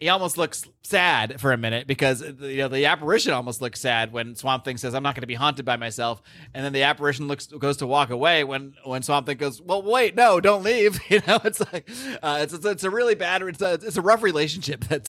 He 0.00 0.08
almost 0.08 0.36
looks 0.36 0.64
sad 0.82 1.40
for 1.40 1.52
a 1.52 1.56
minute 1.56 1.86
because 1.86 2.20
you 2.20 2.58
know 2.58 2.68
the 2.68 2.86
apparition 2.86 3.32
almost 3.32 3.62
looks 3.62 3.80
sad 3.80 4.12
when 4.12 4.34
Swamp 4.34 4.64
Thing 4.64 4.76
says, 4.76 4.94
"I'm 4.94 5.02
not 5.02 5.14
going 5.14 5.22
to 5.22 5.26
be 5.26 5.34
haunted 5.34 5.64
by 5.64 5.76
myself," 5.76 6.20
and 6.52 6.64
then 6.64 6.72
the 6.72 6.82
apparition 6.82 7.26
looks 7.26 7.46
goes 7.46 7.78
to 7.78 7.86
walk 7.86 8.10
away 8.10 8.44
when 8.44 8.74
when 8.84 9.02
Swamp 9.02 9.26
Thing 9.26 9.38
goes, 9.38 9.62
"Well, 9.62 9.82
wait, 9.82 10.14
no, 10.14 10.40
don't 10.40 10.62
leave." 10.62 11.00
You 11.08 11.20
know, 11.26 11.38
it's 11.44 11.60
like 11.72 11.88
uh, 12.22 12.40
it's, 12.42 12.52
it's, 12.52 12.66
it's 12.66 12.84
a 12.84 12.90
really 12.90 13.14
bad, 13.14 13.40
it's 13.42 13.62
a 13.62 13.74
it's 13.74 13.96
a 13.96 14.02
rough 14.02 14.22
relationship 14.22 14.84
that's 14.88 15.08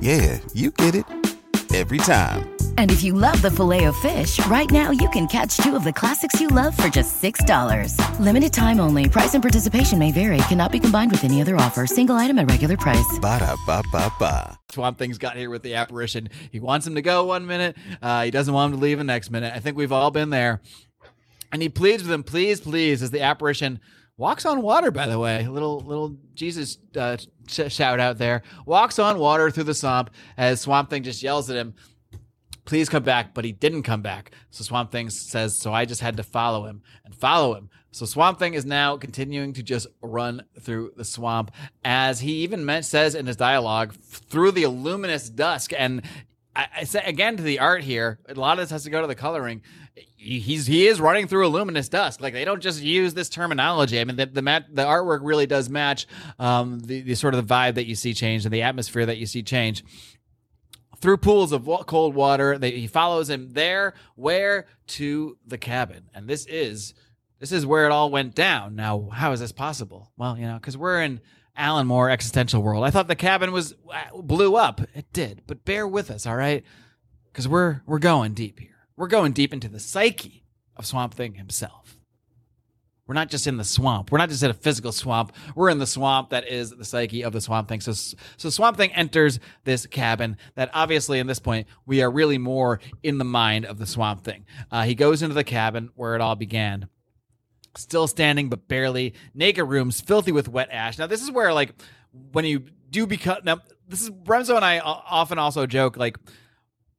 yeah, 0.00 0.38
you 0.52 0.70
get 0.70 0.94
it 0.94 1.04
every 1.74 1.98
time. 1.98 2.54
And 2.78 2.90
if 2.90 3.02
you 3.02 3.14
love 3.14 3.40
the 3.42 3.50
filet 3.50 3.84
of 3.84 3.96
fish, 3.96 4.44
right 4.46 4.70
now 4.70 4.90
you 4.90 5.08
can 5.10 5.26
catch 5.26 5.56
two 5.56 5.74
of 5.76 5.84
the 5.84 5.92
classics 5.92 6.40
you 6.40 6.48
love 6.48 6.76
for 6.76 6.88
just 6.88 7.22
$6. 7.22 7.96
Limited 8.20 8.52
time 8.52 8.80
only. 8.80 9.08
Price 9.08 9.34
and 9.34 9.42
participation 9.42 9.98
may 9.98 10.12
vary. 10.12 10.38
Cannot 10.48 10.72
be 10.72 10.80
combined 10.80 11.10
with 11.10 11.24
any 11.24 11.40
other 11.40 11.56
offer. 11.56 11.86
Single 11.86 12.16
item 12.16 12.38
at 12.38 12.50
regular 12.50 12.76
price. 12.76 13.18
Ba 13.20 13.38
da 13.38 13.56
ba 13.66 13.82
ba 13.90 14.12
ba. 14.18 14.58
Swamp 14.70 14.98
Thing's 14.98 15.18
got 15.18 15.36
here 15.36 15.50
with 15.50 15.62
the 15.62 15.74
apparition. 15.74 16.28
He 16.50 16.60
wants 16.60 16.86
him 16.86 16.94
to 16.94 17.02
go 17.02 17.24
one 17.24 17.46
minute. 17.46 17.76
Uh, 18.00 18.24
he 18.24 18.30
doesn't 18.30 18.52
want 18.52 18.72
him 18.72 18.78
to 18.78 18.82
leave 18.82 18.98
the 18.98 19.04
next 19.04 19.30
minute. 19.30 19.52
I 19.54 19.60
think 19.60 19.76
we've 19.76 19.92
all 19.92 20.10
been 20.10 20.30
there. 20.30 20.60
And 21.52 21.60
he 21.60 21.68
pleads 21.68 22.02
with 22.02 22.12
him, 22.12 22.22
please, 22.22 22.60
please, 22.60 23.02
as 23.02 23.10
the 23.10 23.20
apparition 23.20 23.80
walks 24.22 24.46
on 24.46 24.62
water 24.62 24.92
by 24.92 25.08
the 25.08 25.18
way. 25.18 25.48
Little 25.48 25.80
little 25.80 26.16
jesus 26.32 26.78
uh, 26.96 27.16
sh- 27.48 27.72
shout 27.72 27.98
out 27.98 28.18
there. 28.18 28.42
Walks 28.64 29.00
on 29.00 29.18
water 29.18 29.50
through 29.50 29.64
the 29.64 29.74
swamp 29.74 30.10
as 30.36 30.60
swamp 30.60 30.90
thing 30.90 31.02
just 31.02 31.24
yells 31.24 31.50
at 31.50 31.56
him 31.56 31.74
please 32.64 32.88
come 32.88 33.02
back 33.02 33.34
but 33.34 33.44
he 33.44 33.50
didn't 33.50 33.82
come 33.82 34.00
back. 34.00 34.30
So 34.50 34.62
swamp 34.62 34.92
thing 34.92 35.10
says 35.10 35.58
so 35.58 35.72
i 35.72 35.84
just 35.84 36.00
had 36.00 36.16
to 36.18 36.22
follow 36.22 36.66
him 36.66 36.82
and 37.04 37.12
follow 37.12 37.54
him. 37.54 37.68
So 37.90 38.06
swamp 38.06 38.38
thing 38.38 38.54
is 38.54 38.64
now 38.64 38.96
continuing 38.96 39.54
to 39.54 39.62
just 39.64 39.88
run 40.00 40.44
through 40.60 40.92
the 40.96 41.04
swamp 41.04 41.50
as 41.84 42.20
he 42.20 42.44
even 42.44 42.64
meant, 42.64 42.84
says 42.84 43.16
in 43.16 43.26
his 43.26 43.36
dialogue 43.36 43.92
through 43.92 44.52
the 44.52 44.66
luminous 44.68 45.28
dusk 45.28 45.72
and 45.76 46.00
I, 46.54 46.68
I 46.78 46.84
say 46.84 47.02
again 47.04 47.36
to 47.38 47.42
the 47.42 47.58
art 47.58 47.82
here 47.82 48.20
a 48.28 48.34
lot 48.34 48.52
of 48.52 48.58
this 48.58 48.70
has 48.70 48.84
to 48.84 48.90
go 48.90 49.00
to 49.00 49.08
the 49.08 49.16
coloring 49.16 49.62
he's 49.94 50.66
he 50.66 50.86
is 50.86 51.00
running 51.00 51.26
through 51.26 51.46
a 51.46 51.48
luminous 51.48 51.88
dusk. 51.88 52.20
Like 52.20 52.32
they 52.32 52.44
don't 52.44 52.62
just 52.62 52.82
use 52.82 53.14
this 53.14 53.28
terminology. 53.28 54.00
I 54.00 54.04
mean, 54.04 54.16
the 54.16 54.26
the, 54.26 54.42
mat, 54.42 54.66
the 54.72 54.84
artwork 54.84 55.20
really 55.22 55.46
does 55.46 55.68
match 55.68 56.06
um, 56.38 56.80
the, 56.80 57.02
the 57.02 57.14
sort 57.14 57.34
of 57.34 57.46
the 57.46 57.54
vibe 57.54 57.74
that 57.74 57.86
you 57.86 57.94
see 57.94 58.14
change 58.14 58.44
and 58.44 58.52
the 58.52 58.62
atmosphere 58.62 59.06
that 59.06 59.18
you 59.18 59.26
see 59.26 59.42
change 59.42 59.84
through 60.98 61.16
pools 61.18 61.52
of 61.52 61.68
cold 61.86 62.14
water. 62.14 62.58
They, 62.58 62.70
he 62.70 62.86
follows 62.86 63.28
him 63.28 63.50
there, 63.50 63.94
where 64.14 64.66
to 64.88 65.36
the 65.46 65.58
cabin, 65.58 66.04
and 66.14 66.28
this 66.28 66.46
is 66.46 66.94
this 67.38 67.52
is 67.52 67.66
where 67.66 67.84
it 67.86 67.92
all 67.92 68.10
went 68.10 68.34
down. 68.34 68.76
Now, 68.76 69.08
how 69.12 69.32
is 69.32 69.40
this 69.40 69.52
possible? 69.52 70.12
Well, 70.16 70.38
you 70.38 70.46
know, 70.46 70.54
because 70.54 70.76
we're 70.76 71.02
in 71.02 71.20
Alan 71.56 71.86
Moore 71.86 72.08
existential 72.08 72.62
world. 72.62 72.84
I 72.84 72.90
thought 72.90 73.08
the 73.08 73.16
cabin 73.16 73.52
was 73.52 73.74
uh, 73.92 74.16
blew 74.16 74.56
up. 74.56 74.80
It 74.94 75.12
did, 75.12 75.42
but 75.46 75.64
bear 75.64 75.86
with 75.86 76.10
us, 76.10 76.24
all 76.24 76.36
right? 76.36 76.64
Because 77.26 77.48
we're 77.48 77.82
we're 77.84 77.98
going 77.98 78.32
deep 78.32 78.60
here. 78.60 78.81
We're 78.96 79.08
going 79.08 79.32
deep 79.32 79.52
into 79.52 79.68
the 79.68 79.80
psyche 79.80 80.44
of 80.76 80.86
Swamp 80.86 81.14
Thing 81.14 81.34
himself. 81.34 81.98
We're 83.06 83.14
not 83.14 83.30
just 83.30 83.46
in 83.46 83.56
the 83.56 83.64
swamp. 83.64 84.12
We're 84.12 84.18
not 84.18 84.28
just 84.28 84.42
in 84.42 84.50
a 84.50 84.54
physical 84.54 84.92
swamp. 84.92 85.32
We're 85.56 85.70
in 85.70 85.78
the 85.78 85.86
swamp 85.86 86.30
that 86.30 86.48
is 86.48 86.70
the 86.70 86.84
psyche 86.84 87.22
of 87.22 87.32
the 87.32 87.40
Swamp 87.40 87.68
Thing. 87.68 87.80
So, 87.80 87.92
so 87.92 88.48
Swamp 88.48 88.76
Thing 88.76 88.92
enters 88.92 89.40
this 89.64 89.86
cabin 89.86 90.36
that 90.54 90.70
obviously, 90.72 91.18
in 91.18 91.26
this 91.26 91.40
point, 91.40 91.66
we 91.84 92.00
are 92.00 92.10
really 92.10 92.38
more 92.38 92.80
in 93.02 93.18
the 93.18 93.24
mind 93.24 93.66
of 93.66 93.78
the 93.78 93.86
Swamp 93.86 94.22
Thing. 94.22 94.46
Uh, 94.70 94.84
he 94.84 94.94
goes 94.94 95.20
into 95.20 95.34
the 95.34 95.44
cabin 95.44 95.90
where 95.94 96.14
it 96.14 96.20
all 96.20 96.36
began. 96.36 96.88
Still 97.76 98.06
standing, 98.06 98.48
but 98.48 98.68
barely. 98.68 99.14
Naked 99.34 99.68
rooms, 99.68 100.00
filthy 100.00 100.30
with 100.30 100.48
wet 100.48 100.68
ash. 100.70 100.96
Now, 100.96 101.06
this 101.08 101.22
is 101.22 101.30
where, 101.30 101.52
like, 101.52 101.74
when 102.32 102.44
you 102.44 102.66
do 102.88 103.06
become. 103.06 103.38
Now, 103.42 103.60
this 103.88 104.02
is. 104.02 104.10
Remso 104.10 104.54
and 104.54 104.64
I 104.64 104.78
often 104.78 105.38
also 105.38 105.66
joke, 105.66 105.96
like, 105.96 106.18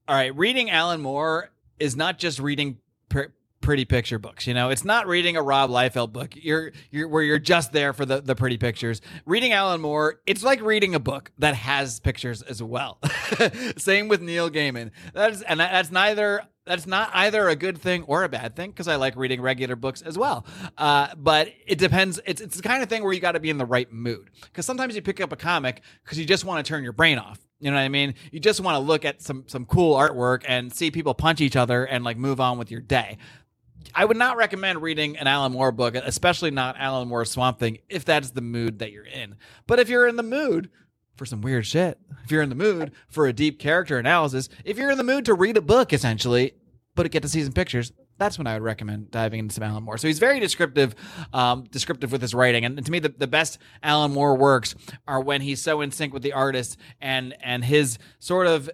all 0.08 0.16
right, 0.16 0.36
reading 0.36 0.70
Alan 0.70 1.02
Moore 1.02 1.50
is 1.80 1.96
not 1.96 2.18
just 2.18 2.40
reading 2.40 2.78
pr- 3.10 3.32
pretty 3.64 3.86
picture 3.86 4.20
books. 4.20 4.46
You 4.46 4.54
know, 4.54 4.70
it's 4.70 4.84
not 4.84 5.08
reading 5.08 5.38
a 5.38 5.42
Rob 5.42 5.72
Liefeld 5.72 6.12
book. 6.14 6.34
You're 6.36 6.72
you're 6.92 7.08
where 7.08 7.24
you're 7.24 7.40
just 7.40 7.72
there 7.72 7.94
for 7.94 8.06
the 8.06 8.22
the 8.22 8.36
pretty 8.36 8.58
pictures. 8.58 9.02
Reading 9.26 9.54
Alan 9.54 9.82
Moore, 9.82 10.20
it's 10.28 10.44
like 10.44 10.62
reading 10.62 10.94
a 10.94 11.00
book 11.00 11.32
that 11.40 11.56
has 11.56 12.00
pictures 12.00 12.44
as 12.44 12.62
well. 12.62 13.00
Same 13.78 14.08
with 14.08 14.22
Neil 14.22 14.52
Gaiman. 14.52 14.92
That's 15.14 15.42
and 15.42 15.60
that's 15.60 15.92
neither 15.92 16.44
that's 16.66 16.88
not 16.88 17.10
either 17.14 17.50
a 17.50 17.56
good 17.56 17.78
thing 17.78 18.04
or 18.04 18.24
a 18.24 18.30
bad 18.30 18.56
thing 18.56 18.70
because 18.72 18.88
I 18.88 18.96
like 18.96 19.16
reading 19.16 19.42
regular 19.42 19.76
books 19.76 20.02
as 20.02 20.18
well. 20.18 20.46
Uh, 20.78 21.08
but 21.18 21.50
it 21.66 21.78
depends. 21.78 22.20
It's 22.26 22.42
it's 22.42 22.58
the 22.58 22.64
kind 22.64 22.84
of 22.84 22.90
thing 22.90 23.04
where 23.04 23.14
you 23.14 23.20
got 23.20 23.34
to 23.34 23.40
be 23.40 23.50
in 23.50 23.58
the 23.58 23.66
right 23.66 23.92
mood 23.92 24.30
because 24.44 24.66
sometimes 24.66 24.96
you 24.96 25.02
pick 25.02 25.20
up 25.20 25.32
a 25.32 25.38
comic 25.38 25.82
because 26.04 26.20
you 26.20 26.26
just 26.26 26.46
want 26.46 26.64
to 26.66 26.70
turn 26.70 26.84
your 26.84 26.94
brain 26.94 27.18
off. 27.18 27.40
You 27.64 27.72
know 27.72 27.78
what 27.78 27.84
I 27.84 27.90
mean? 27.90 28.16
You 28.32 28.42
just 28.42 28.60
want 28.60 28.76
to 28.76 28.80
look 28.80 29.06
at 29.06 29.22
some 29.22 29.46
some 29.48 29.66
cool 29.66 29.96
artwork 29.96 30.44
and 30.46 30.74
see 30.74 30.92
people 30.92 31.14
punch 31.14 31.40
each 31.40 31.56
other 31.56 31.86
and 31.86 32.04
like 32.04 32.18
move 32.18 32.42
on 32.42 32.58
with 32.58 32.70
your 32.70 32.82
day. 32.82 33.18
I 33.96 34.04
would 34.04 34.18
not 34.18 34.36
recommend 34.36 34.82
reading 34.82 35.18
an 35.18 35.28
Alan 35.28 35.54
Moore 35.54 35.72
book, 35.72 35.96
especially 35.96 36.52
not 36.52 36.76
Alan 36.78 37.08
Moore 37.08 37.24
Swamp 37.24 37.60
Thing, 37.60 37.78
if 37.90 38.04
that's 38.04 38.32
the 38.32 38.42
mood 38.42 38.80
that 38.80 38.92
you're 38.92 39.06
in. 39.06 39.36
But 39.66 39.80
if 39.80 39.88
you're 39.88 40.08
in 40.08 40.18
the 40.18 40.24
mood 40.24 40.70
for 41.16 41.26
some 41.26 41.42
weird 41.42 41.66
shit, 41.66 41.98
if 42.26 42.32
you're 42.32 42.42
in 42.42 42.50
the 42.50 42.56
mood 42.56 42.92
for 43.08 43.28
a 43.28 43.34
deep 43.34 43.60
character 43.60 43.98
analysis, 43.98 44.50
if 44.66 44.78
you're 44.78 44.92
in 44.92 44.98
the 44.98 45.04
mood 45.04 45.24
to 45.26 45.34
read 45.34 45.56
a 45.56 45.62
book, 45.62 45.94
essentially, 45.94 46.54
but 46.96 47.10
get 47.12 47.24
to 47.24 47.30
see 47.30 47.44
some 47.44 47.54
pictures, 47.54 47.94
that's 48.18 48.38
when 48.38 48.48
I 48.48 48.54
would 48.54 48.64
recommend 48.64 49.12
diving 49.12 49.40
into 49.40 49.56
some 49.56 49.64
Alan 49.64 49.84
Moore. 49.84 49.98
So 49.98 50.08
he's 50.08 50.20
very 50.20 50.40
descriptive, 50.40 50.96
um, 51.34 51.66
descriptive 51.72 52.12
with 52.12 52.22
his 52.22 52.34
writing, 52.34 52.66
and 52.66 52.84
to 52.84 52.92
me, 52.92 53.00
the, 53.00 53.10
the 53.10 53.28
best 53.28 53.58
Alan 53.82 54.12
Moore 54.12 54.36
works 54.36 54.76
are 55.08 55.22
when 55.22 55.42
he's 55.42 55.62
so 55.62 55.82
in 55.82 55.92
sync 55.92 56.14
with 56.14 56.24
the 56.24 56.34
artist 56.34 56.78
and 57.02 57.36
and 57.42 57.64
his 57.64 57.98
sort 58.20 58.48
of 58.48 58.70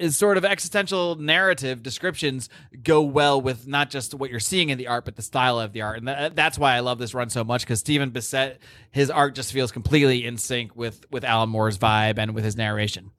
his 0.00 0.16
sort 0.16 0.38
of 0.38 0.44
existential 0.46 1.16
narrative 1.16 1.82
descriptions 1.82 2.48
go 2.82 3.02
well 3.02 3.40
with 3.40 3.66
not 3.66 3.90
just 3.90 4.14
what 4.14 4.30
you're 4.30 4.40
seeing 4.40 4.70
in 4.70 4.78
the 4.78 4.86
art, 4.86 5.04
but 5.04 5.14
the 5.14 5.22
style 5.22 5.60
of 5.60 5.74
the 5.74 5.82
art, 5.82 5.98
and 5.98 6.08
that, 6.08 6.34
that's 6.34 6.58
why 6.58 6.74
I 6.74 6.80
love 6.80 6.98
this 6.98 7.12
run 7.12 7.28
so 7.28 7.44
much 7.44 7.62
because 7.62 7.80
Stephen 7.80 8.10
Bissette, 8.10 8.56
his 8.90 9.10
art 9.10 9.34
just 9.34 9.52
feels 9.52 9.70
completely 9.70 10.24
in 10.24 10.38
sync 10.38 10.74
with 10.74 11.04
with 11.10 11.24
Alan 11.24 11.50
Moore's 11.50 11.78
vibe 11.78 12.18
and 12.18 12.34
with 12.34 12.44
his 12.44 12.56
narration. 12.56 13.10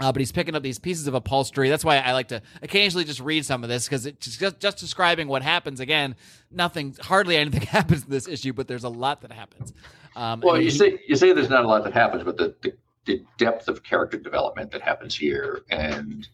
Uh, 0.00 0.10
but 0.10 0.20
he's 0.20 0.32
picking 0.32 0.54
up 0.54 0.62
these 0.62 0.78
pieces 0.78 1.06
of 1.06 1.14
upholstery. 1.14 1.68
That's 1.68 1.84
why 1.84 1.98
I 1.98 2.12
like 2.12 2.28
to 2.28 2.40
occasionally 2.62 3.04
just 3.04 3.20
read 3.20 3.44
some 3.44 3.62
of 3.62 3.68
this 3.68 3.84
because 3.84 4.06
it's 4.06 4.38
just, 4.38 4.58
just 4.58 4.78
describing 4.78 5.28
what 5.28 5.42
happens. 5.42 5.78
Again, 5.78 6.16
nothing, 6.50 6.96
hardly 7.02 7.36
anything 7.36 7.60
happens 7.68 8.04
in 8.04 8.10
this 8.10 8.26
issue, 8.26 8.54
but 8.54 8.66
there's 8.66 8.84
a 8.84 8.88
lot 8.88 9.20
that 9.20 9.32
happens. 9.32 9.74
Um, 10.16 10.40
well, 10.40 10.56
you 10.56 10.64
he, 10.64 10.70
say 10.70 10.98
you 11.06 11.16
say 11.16 11.32
there's 11.32 11.50
not 11.50 11.64
a 11.64 11.68
lot 11.68 11.84
that 11.84 11.92
happens, 11.92 12.24
but 12.24 12.38
the, 12.38 12.54
the, 12.62 12.72
the 13.04 13.24
depth 13.36 13.68
of 13.68 13.82
character 13.82 14.18
development 14.18 14.70
that 14.72 14.80
happens 14.80 15.14
here 15.14 15.60
and 15.70 16.26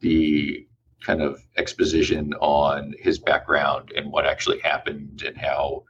the 0.00 0.66
kind 1.04 1.22
of 1.22 1.40
exposition 1.56 2.34
on 2.34 2.94
his 2.98 3.18
background 3.18 3.92
and 3.96 4.12
what 4.12 4.26
actually 4.26 4.60
happened 4.60 5.22
and 5.26 5.36
how 5.38 5.84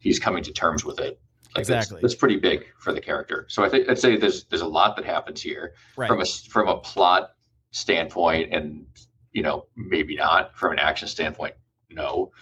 he's 0.00 0.18
coming 0.18 0.42
to 0.42 0.52
terms 0.52 0.84
with 0.84 0.98
it 0.98 1.20
like 1.56 1.62
exactly. 1.62 1.96
That's, 1.96 2.14
that's, 2.14 2.20
pretty 2.20 2.36
big 2.36 2.66
for 2.78 2.92
the 2.92 3.00
character. 3.00 3.46
So 3.48 3.64
I 3.64 3.68
think 3.68 3.88
I'd 3.88 3.98
say 3.98 4.16
there's 4.16 4.44
there's 4.44 4.62
a 4.62 4.66
lot 4.66 4.96
that 4.96 5.04
happens 5.04 5.42
here 5.42 5.74
right. 5.96 6.08
from 6.08 6.20
a 6.20 6.24
from 6.24 6.68
a 6.68 6.78
plot 6.78 7.30
standpoint, 7.70 8.52
and 8.52 8.86
you 9.32 9.42
know 9.42 9.66
maybe 9.76 10.16
not 10.16 10.56
from 10.56 10.72
an 10.72 10.78
action 10.78 11.08
standpoint, 11.08 11.54
no, 11.90 12.32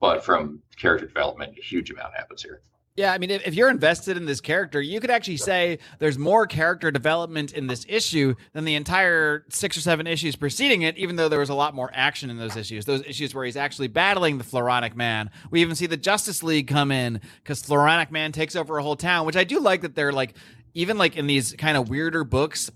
but 0.00 0.24
from 0.24 0.60
character 0.76 1.06
development, 1.06 1.54
a 1.58 1.62
huge 1.62 1.90
amount 1.90 2.14
happens 2.14 2.42
here. 2.42 2.62
Yeah, 2.94 3.12
I 3.12 3.16
mean, 3.16 3.30
if, 3.30 3.46
if, 3.46 3.54
you're 3.54 3.70
invested 3.70 4.18
in 4.18 4.26
this 4.26 4.42
character, 4.42 4.78
you 4.80 5.00
could 5.00 5.10
actually 5.10 5.38
say 5.38 5.78
there's 5.98 6.18
more 6.18 6.46
character 6.46 6.90
development 6.90 7.52
in 7.52 7.66
this 7.66 7.86
issue 7.88 8.34
than 8.52 8.66
the 8.66 8.74
entire 8.74 9.46
six 9.48 9.78
or 9.78 9.80
seven 9.80 10.06
issues 10.06 10.36
preceding 10.36 10.82
it, 10.82 10.98
even 10.98 11.16
though 11.16 11.30
there 11.30 11.38
was 11.38 11.48
a 11.48 11.54
lot 11.54 11.74
more 11.74 11.90
action 11.94 12.28
in 12.28 12.36
those 12.36 12.54
issues. 12.54 12.84
Those 12.84 13.02
issues 13.06 13.34
where 13.34 13.46
he's 13.46 13.56
actually 13.56 13.88
battling 13.88 14.36
the 14.36 14.44
Floronic 14.44 14.94
Man. 14.94 15.30
We 15.50 15.62
even 15.62 15.74
see 15.74 15.86
the 15.86 15.96
Justice 15.96 16.42
League 16.42 16.68
come 16.68 16.92
in 16.92 17.22
because 17.42 17.62
Floronic 17.62 18.10
Man 18.10 18.30
takes 18.30 18.56
over 18.56 18.76
a 18.76 18.82
whole 18.82 18.96
town, 18.96 19.24
which 19.24 19.36
I 19.36 19.44
do 19.44 19.58
like 19.58 19.80
that 19.82 19.94
they're 19.94 20.12
like, 20.12 20.34
even 20.74 20.98
like 20.98 21.16
in 21.16 21.26
these 21.26 21.54
kind 21.54 21.78
of 21.78 21.88
weirder 21.88 22.24
books, 22.24 22.70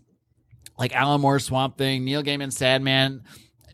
like 0.78 0.94
Alan 0.94 1.20
Moore's 1.20 1.44
Swamp 1.44 1.76
Thing, 1.76 2.06
Neil 2.06 2.22
Gaiman's 2.22 2.56
Sandman 2.56 3.22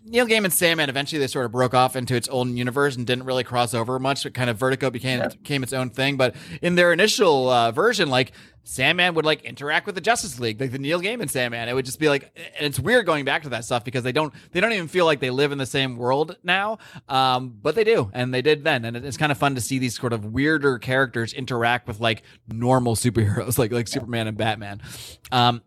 Neil 0.05 0.27
Gaiman's 0.27 0.55
Sandman 0.55 0.89
eventually 0.91 1.21
they 1.21 1.27
sort 1.29 1.47
of 1.47 1.53
broke 1.53 1.75
off 1.75 1.95
into 1.97 2.15
its 2.17 2.29
own 2.29 2.57
universe 2.57 2.97
and 2.97 3.07
didn't 3.07 3.25
really 3.25 3.45
cross 3.45 3.73
over 3.73 3.99
much. 3.99 4.27
It 4.27 4.35
kind 4.35 4.51
of 4.51 4.57
Vertigo 4.59 4.91
became 4.91 5.21
Yeah. 5.21 5.29
became 5.29 5.63
its 5.63 5.73
own 5.73 5.91
thing. 5.91 6.17
But 6.17 6.35
in 6.61 6.75
their 6.75 6.93
initial 6.93 7.49
uh, 7.49 7.71
version, 7.71 8.09
like 8.11 8.33
Sandman 8.65 9.15
would 9.15 9.25
like 9.25 9.43
interact 9.45 9.87
with 9.87 9.95
the 9.95 10.01
Justice 10.01 10.39
League, 10.41 10.61
like 10.61 10.71
the 10.73 10.79
Neil 10.79 11.01
Gaiman 11.01 11.23
and 11.23 11.31
Sandman. 11.31 11.69
It 11.69 11.75
would 11.75 11.85
just 11.85 11.99
be 11.99 12.09
like, 12.09 12.31
and 12.59 12.67
it's 12.67 12.79
weird 12.81 13.07
going 13.07 13.25
back 13.25 13.43
to 13.45 13.49
that 13.51 13.65
stuff 13.65 13.85
because 13.85 14.03
they 14.05 14.13
don't 14.13 14.33
they 14.53 14.61
don't 14.61 14.73
even 14.73 14.89
feel 14.89 15.05
like 15.05 15.21
they 15.21 15.31
live 15.31 15.53
in 15.53 15.59
the 15.59 15.67
same 15.67 15.97
world 15.97 16.37
now. 16.43 16.79
Um, 17.09 17.57
but 17.63 17.75
they 17.75 17.85
do, 17.85 18.11
and 18.13 18.33
they 18.35 18.43
did 18.43 18.65
then, 18.65 18.85
and 18.85 18.97
it's 18.97 19.17
kind 19.17 19.33
of 19.33 19.39
fun 19.39 19.55
to 19.57 19.61
see 19.61 19.79
these 19.79 19.97
sort 19.99 20.13
of 20.13 20.25
weirder 20.27 20.79
characters 20.79 21.33
interact 21.33 21.87
with 21.89 22.01
like 22.01 22.23
normal 22.49 22.95
superheroes, 22.97 23.57
like 23.59 23.73
like 23.73 23.89
Superman 23.89 24.27
and 24.29 24.37
Batman. 24.37 24.81
Um, 25.31 25.63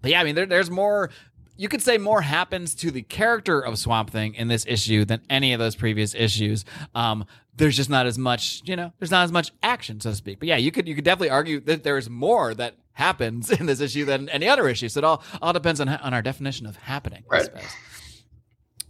but 0.00 0.10
yeah, 0.10 0.20
I 0.20 0.24
mean, 0.24 0.34
there, 0.34 0.46
there's 0.46 0.70
more. 0.70 1.10
You 1.56 1.68
could 1.68 1.82
say 1.82 1.98
more 1.98 2.22
happens 2.22 2.74
to 2.76 2.90
the 2.90 3.02
character 3.02 3.60
of 3.60 3.78
Swamp 3.78 4.10
Thing 4.10 4.34
in 4.34 4.48
this 4.48 4.64
issue 4.66 5.04
than 5.04 5.20
any 5.30 5.52
of 5.52 5.60
those 5.60 5.76
previous 5.76 6.14
issues. 6.14 6.64
Um, 6.94 7.24
there's 7.56 7.76
just 7.76 7.88
not 7.90 8.06
as 8.06 8.18
much, 8.18 8.62
you 8.64 8.74
know, 8.74 8.92
there's 8.98 9.12
not 9.12 9.22
as 9.22 9.30
much 9.30 9.52
action, 9.62 10.00
so 10.00 10.10
to 10.10 10.16
speak. 10.16 10.40
But 10.40 10.48
yeah, 10.48 10.56
you 10.56 10.72
could 10.72 10.88
you 10.88 10.94
could 10.96 11.04
definitely 11.04 11.30
argue 11.30 11.60
that 11.60 11.84
there's 11.84 12.10
more 12.10 12.54
that 12.54 12.74
happens 12.92 13.50
in 13.60 13.66
this 13.66 13.80
issue 13.80 14.04
than 14.04 14.28
any 14.30 14.48
other 14.48 14.68
issue. 14.68 14.88
So 14.88 14.98
it 14.98 15.04
all 15.04 15.22
all 15.40 15.52
depends 15.52 15.80
on 15.80 15.88
on 15.88 16.12
our 16.12 16.22
definition 16.22 16.66
of 16.66 16.76
happening. 16.76 17.22
I 17.30 17.34
Right. 17.36 17.44
suppose. 17.44 17.76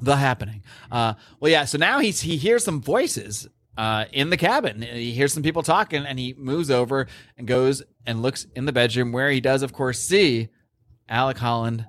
The 0.01 0.17
happening. 0.17 0.63
Uh, 0.91 1.15
well, 1.41 1.51
yeah. 1.53 1.65
So 1.67 1.79
now 1.79 1.99
he's 2.01 2.23
he 2.23 2.37
hears 2.37 2.65
some 2.65 2.81
voices 2.81 3.47
uh, 3.77 4.07
in 4.13 4.31
the 4.31 4.37
cabin. 4.37 4.83
He 4.83 5.13
hears 5.13 5.33
some 5.33 5.43
people 5.43 5.63
talking, 5.63 6.05
and 6.05 6.19
he 6.19 6.35
moves 6.37 6.71
over 6.71 7.07
and 7.37 7.47
goes 7.47 7.83
and 8.07 8.23
looks 8.23 8.47
in 8.57 8.65
the 8.67 8.73
bedroom 8.73 9.13
where 9.13 9.31
he 9.31 9.41
does, 9.41 9.63
of 9.63 9.73
course, 9.73 9.99
see 10.01 10.49
Alec 11.09 11.39
Holland 11.39 11.87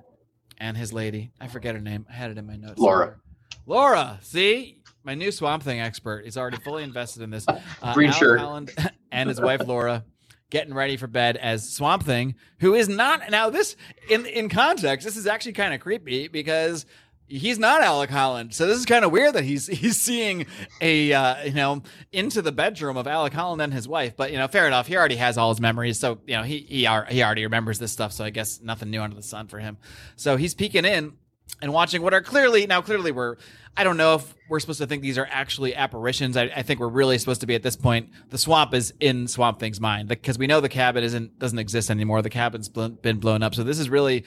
and 0.58 0.76
his 0.76 0.92
lady. 0.92 1.32
I 1.40 1.48
forget 1.48 1.74
her 1.74 1.80
name. 1.80 2.06
I 2.08 2.12
had 2.12 2.30
it 2.30 2.38
in 2.38 2.46
my 2.46 2.56
notes. 2.56 2.78
Laura. 2.78 2.98
somewhere. 2.98 3.20
Laura. 3.66 4.18
See, 4.22 4.82
my 5.04 5.14
new 5.14 5.30
Swamp 5.32 5.62
Thing 5.62 5.80
expert. 5.80 6.20
is 6.26 6.36
already 6.36 6.58
fully 6.58 6.82
invested 6.82 7.22
in 7.22 7.30
this. 7.30 7.46
Uh, 7.82 7.92
Green 7.94 8.10
shirt. 8.12 8.40
Holland 8.40 8.72
and 9.12 9.28
his 9.28 9.40
wife 9.40 9.66
Laura 9.66 10.02
getting 10.50 10.72
ready 10.72 10.96
for 10.96 11.06
bed 11.06 11.36
as 11.36 11.68
Swamp 11.68 12.04
Thing, 12.04 12.34
who 12.60 12.74
is 12.74 12.88
not 12.88 13.30
now 13.30 13.50
this 13.50 13.76
in 14.08 14.24
in 14.26 14.48
context. 14.48 15.04
This 15.04 15.16
is 15.16 15.26
actually 15.26 15.52
kind 15.52 15.74
of 15.74 15.80
creepy 15.80 16.28
because 16.28 16.86
he's 17.28 17.58
not 17.58 17.82
Alec 17.82 18.10
Holland. 18.10 18.54
So 18.54 18.66
this 18.66 18.78
is 18.78 18.86
kind 18.86 19.04
of 19.04 19.12
weird 19.12 19.34
that 19.34 19.44
he's 19.44 19.66
he's 19.78 20.00
seeing 20.00 20.46
a 20.80 21.12
uh, 21.12 21.44
you 21.44 21.52
know 21.54 21.82
into 22.12 22.42
the 22.42 22.52
bedroom 22.52 22.96
of 22.96 23.06
Alec 23.06 23.32
Holland 23.32 23.62
and 23.62 23.72
his 23.72 23.88
wife. 23.88 24.16
But 24.16 24.32
you 24.32 24.38
know, 24.38 24.48
fair 24.48 24.66
enough. 24.66 24.86
He 24.86 24.96
already 24.96 25.16
has 25.16 25.38
all 25.38 25.50
his 25.50 25.60
memories, 25.60 25.98
so 25.98 26.18
you 26.26 26.36
know 26.36 26.42
he 26.42 26.58
he, 26.58 26.86
ar- 26.86 27.06
he 27.06 27.22
already 27.22 27.44
remembers 27.44 27.78
this 27.78 27.92
stuff. 27.92 28.12
So 28.12 28.24
I 28.24 28.30
guess 28.30 28.60
nothing 28.60 28.90
new 28.90 29.02
under 29.02 29.16
the 29.16 29.22
sun 29.22 29.48
for 29.48 29.58
him. 29.58 29.78
So 30.16 30.36
he's 30.36 30.54
peeking 30.54 30.84
in 30.84 31.14
and 31.62 31.72
watching 31.72 32.02
what 32.02 32.12
are 32.12 32.20
clearly 32.20 32.66
now 32.66 32.82
clearly 32.82 33.12
we're 33.12 33.36
I 33.78 33.84
don't 33.84 33.98
know 33.98 34.14
if 34.14 34.34
we're 34.48 34.58
supposed 34.60 34.80
to 34.80 34.86
think 34.86 35.02
these 35.02 35.18
are 35.18 35.28
actually 35.30 35.74
apparitions. 35.74 36.36
I, 36.36 36.44
I 36.44 36.62
think 36.62 36.80
we're 36.80 36.88
really 36.88 37.18
supposed 37.18 37.42
to 37.42 37.46
be 37.46 37.54
at 37.54 37.62
this 37.62 37.76
point. 37.76 38.08
The 38.30 38.38
swamp 38.38 38.72
is 38.72 38.94
in 39.00 39.28
Swamp 39.28 39.58
Thing's 39.60 39.80
mind 39.80 40.08
because 40.08 40.38
we 40.38 40.46
know 40.46 40.62
the 40.62 40.70
cabin 40.70 41.04
isn't 41.04 41.38
doesn't 41.38 41.58
exist 41.58 41.90
anymore. 41.90 42.22
The 42.22 42.30
cabin's 42.30 42.70
been 42.70 43.18
blown 43.18 43.42
up. 43.42 43.54
So 43.54 43.64
this 43.64 43.78
is 43.78 43.90
really 43.90 44.24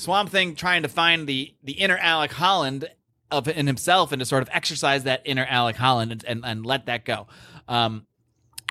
Swamp 0.00 0.30
Thing 0.30 0.54
trying 0.54 0.82
to 0.82 0.88
find 0.88 1.26
the 1.26 1.54
the 1.62 1.72
inner 1.72 1.96
Alec 1.98 2.32
Holland 2.32 2.88
of 3.30 3.48
in 3.48 3.66
himself 3.66 4.12
and 4.12 4.20
to 4.20 4.26
sort 4.26 4.42
of 4.42 4.48
exercise 4.52 5.04
that 5.04 5.22
inner 5.24 5.46
Alec 5.48 5.76
Holland 5.76 6.10
and, 6.12 6.24
and, 6.24 6.44
and 6.44 6.66
let 6.66 6.86
that 6.86 7.04
go. 7.04 7.28
Um, 7.68 8.06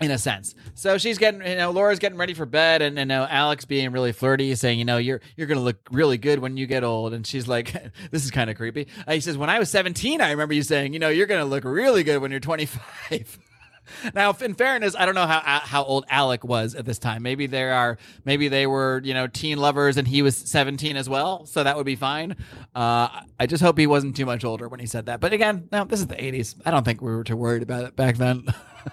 in 0.01 0.11
a 0.11 0.17
sense. 0.17 0.55
So 0.75 0.97
she's 0.97 1.17
getting, 1.17 1.41
you 1.41 1.57
know, 1.57 1.71
Laura's 1.71 1.99
getting 1.99 2.17
ready 2.17 2.33
for 2.33 2.45
bed, 2.45 2.81
and 2.81 2.97
you 2.97 3.03
know, 3.03 3.27
Alex 3.29 3.65
being 3.65 3.91
really 3.91 4.13
flirty, 4.13 4.55
saying, 4.55 4.79
you 4.79 4.85
know, 4.85 4.97
you're 4.97 5.19
you're 5.35 5.47
gonna 5.47 5.59
look 5.59 5.77
really 5.91 6.17
good 6.17 6.39
when 6.39 6.55
you 6.55 6.67
get 6.67 6.83
old. 6.83 7.13
And 7.13 7.27
she's 7.27 7.47
like, 7.47 7.73
this 8.11 8.23
is 8.23 8.31
kind 8.31 8.49
of 8.49 8.55
creepy. 8.55 8.87
Uh, 9.05 9.13
he 9.13 9.19
says, 9.19 9.37
when 9.37 9.49
I 9.49 9.59
was 9.59 9.69
17, 9.69 10.21
I 10.21 10.31
remember 10.31 10.53
you 10.53 10.63
saying, 10.63 10.93
you 10.93 10.99
know, 10.99 11.09
you're 11.09 11.27
gonna 11.27 11.45
look 11.45 11.65
really 11.65 12.03
good 12.03 12.19
when 12.19 12.31
you're 12.31 12.39
25. 12.39 13.39
Now, 14.13 14.35
in 14.41 14.55
fairness, 14.55 14.95
I 14.97 15.05
don't 15.05 15.15
know 15.15 15.27
how 15.27 15.39
how 15.39 15.83
old 15.83 16.05
Alec 16.09 16.43
was 16.43 16.75
at 16.75 16.85
this 16.85 16.99
time. 16.99 17.23
Maybe 17.23 17.47
there 17.47 17.73
are, 17.73 17.97
maybe 18.25 18.47
they 18.47 18.67
were, 18.67 19.01
you 19.03 19.13
know, 19.13 19.27
teen 19.27 19.57
lovers, 19.57 19.97
and 19.97 20.07
he 20.07 20.21
was 20.21 20.35
seventeen 20.35 20.97
as 20.97 21.07
well, 21.07 21.45
so 21.45 21.63
that 21.63 21.77
would 21.77 21.85
be 21.85 21.95
fine. 21.95 22.35
Uh, 22.75 23.21
I 23.39 23.45
just 23.47 23.61
hope 23.61 23.77
he 23.77 23.87
wasn't 23.87 24.15
too 24.15 24.25
much 24.25 24.43
older 24.43 24.67
when 24.67 24.79
he 24.79 24.85
said 24.85 25.05
that. 25.07 25.19
But 25.19 25.33
again, 25.33 25.67
no, 25.71 25.83
this 25.85 25.99
is 25.99 26.07
the 26.07 26.15
'80s. 26.15 26.55
I 26.65 26.71
don't 26.71 26.83
think 26.83 27.01
we 27.01 27.11
were 27.11 27.23
too 27.23 27.35
worried 27.35 27.63
about 27.63 27.83
it 27.85 27.95
back 27.95 28.17
then. 28.17 28.45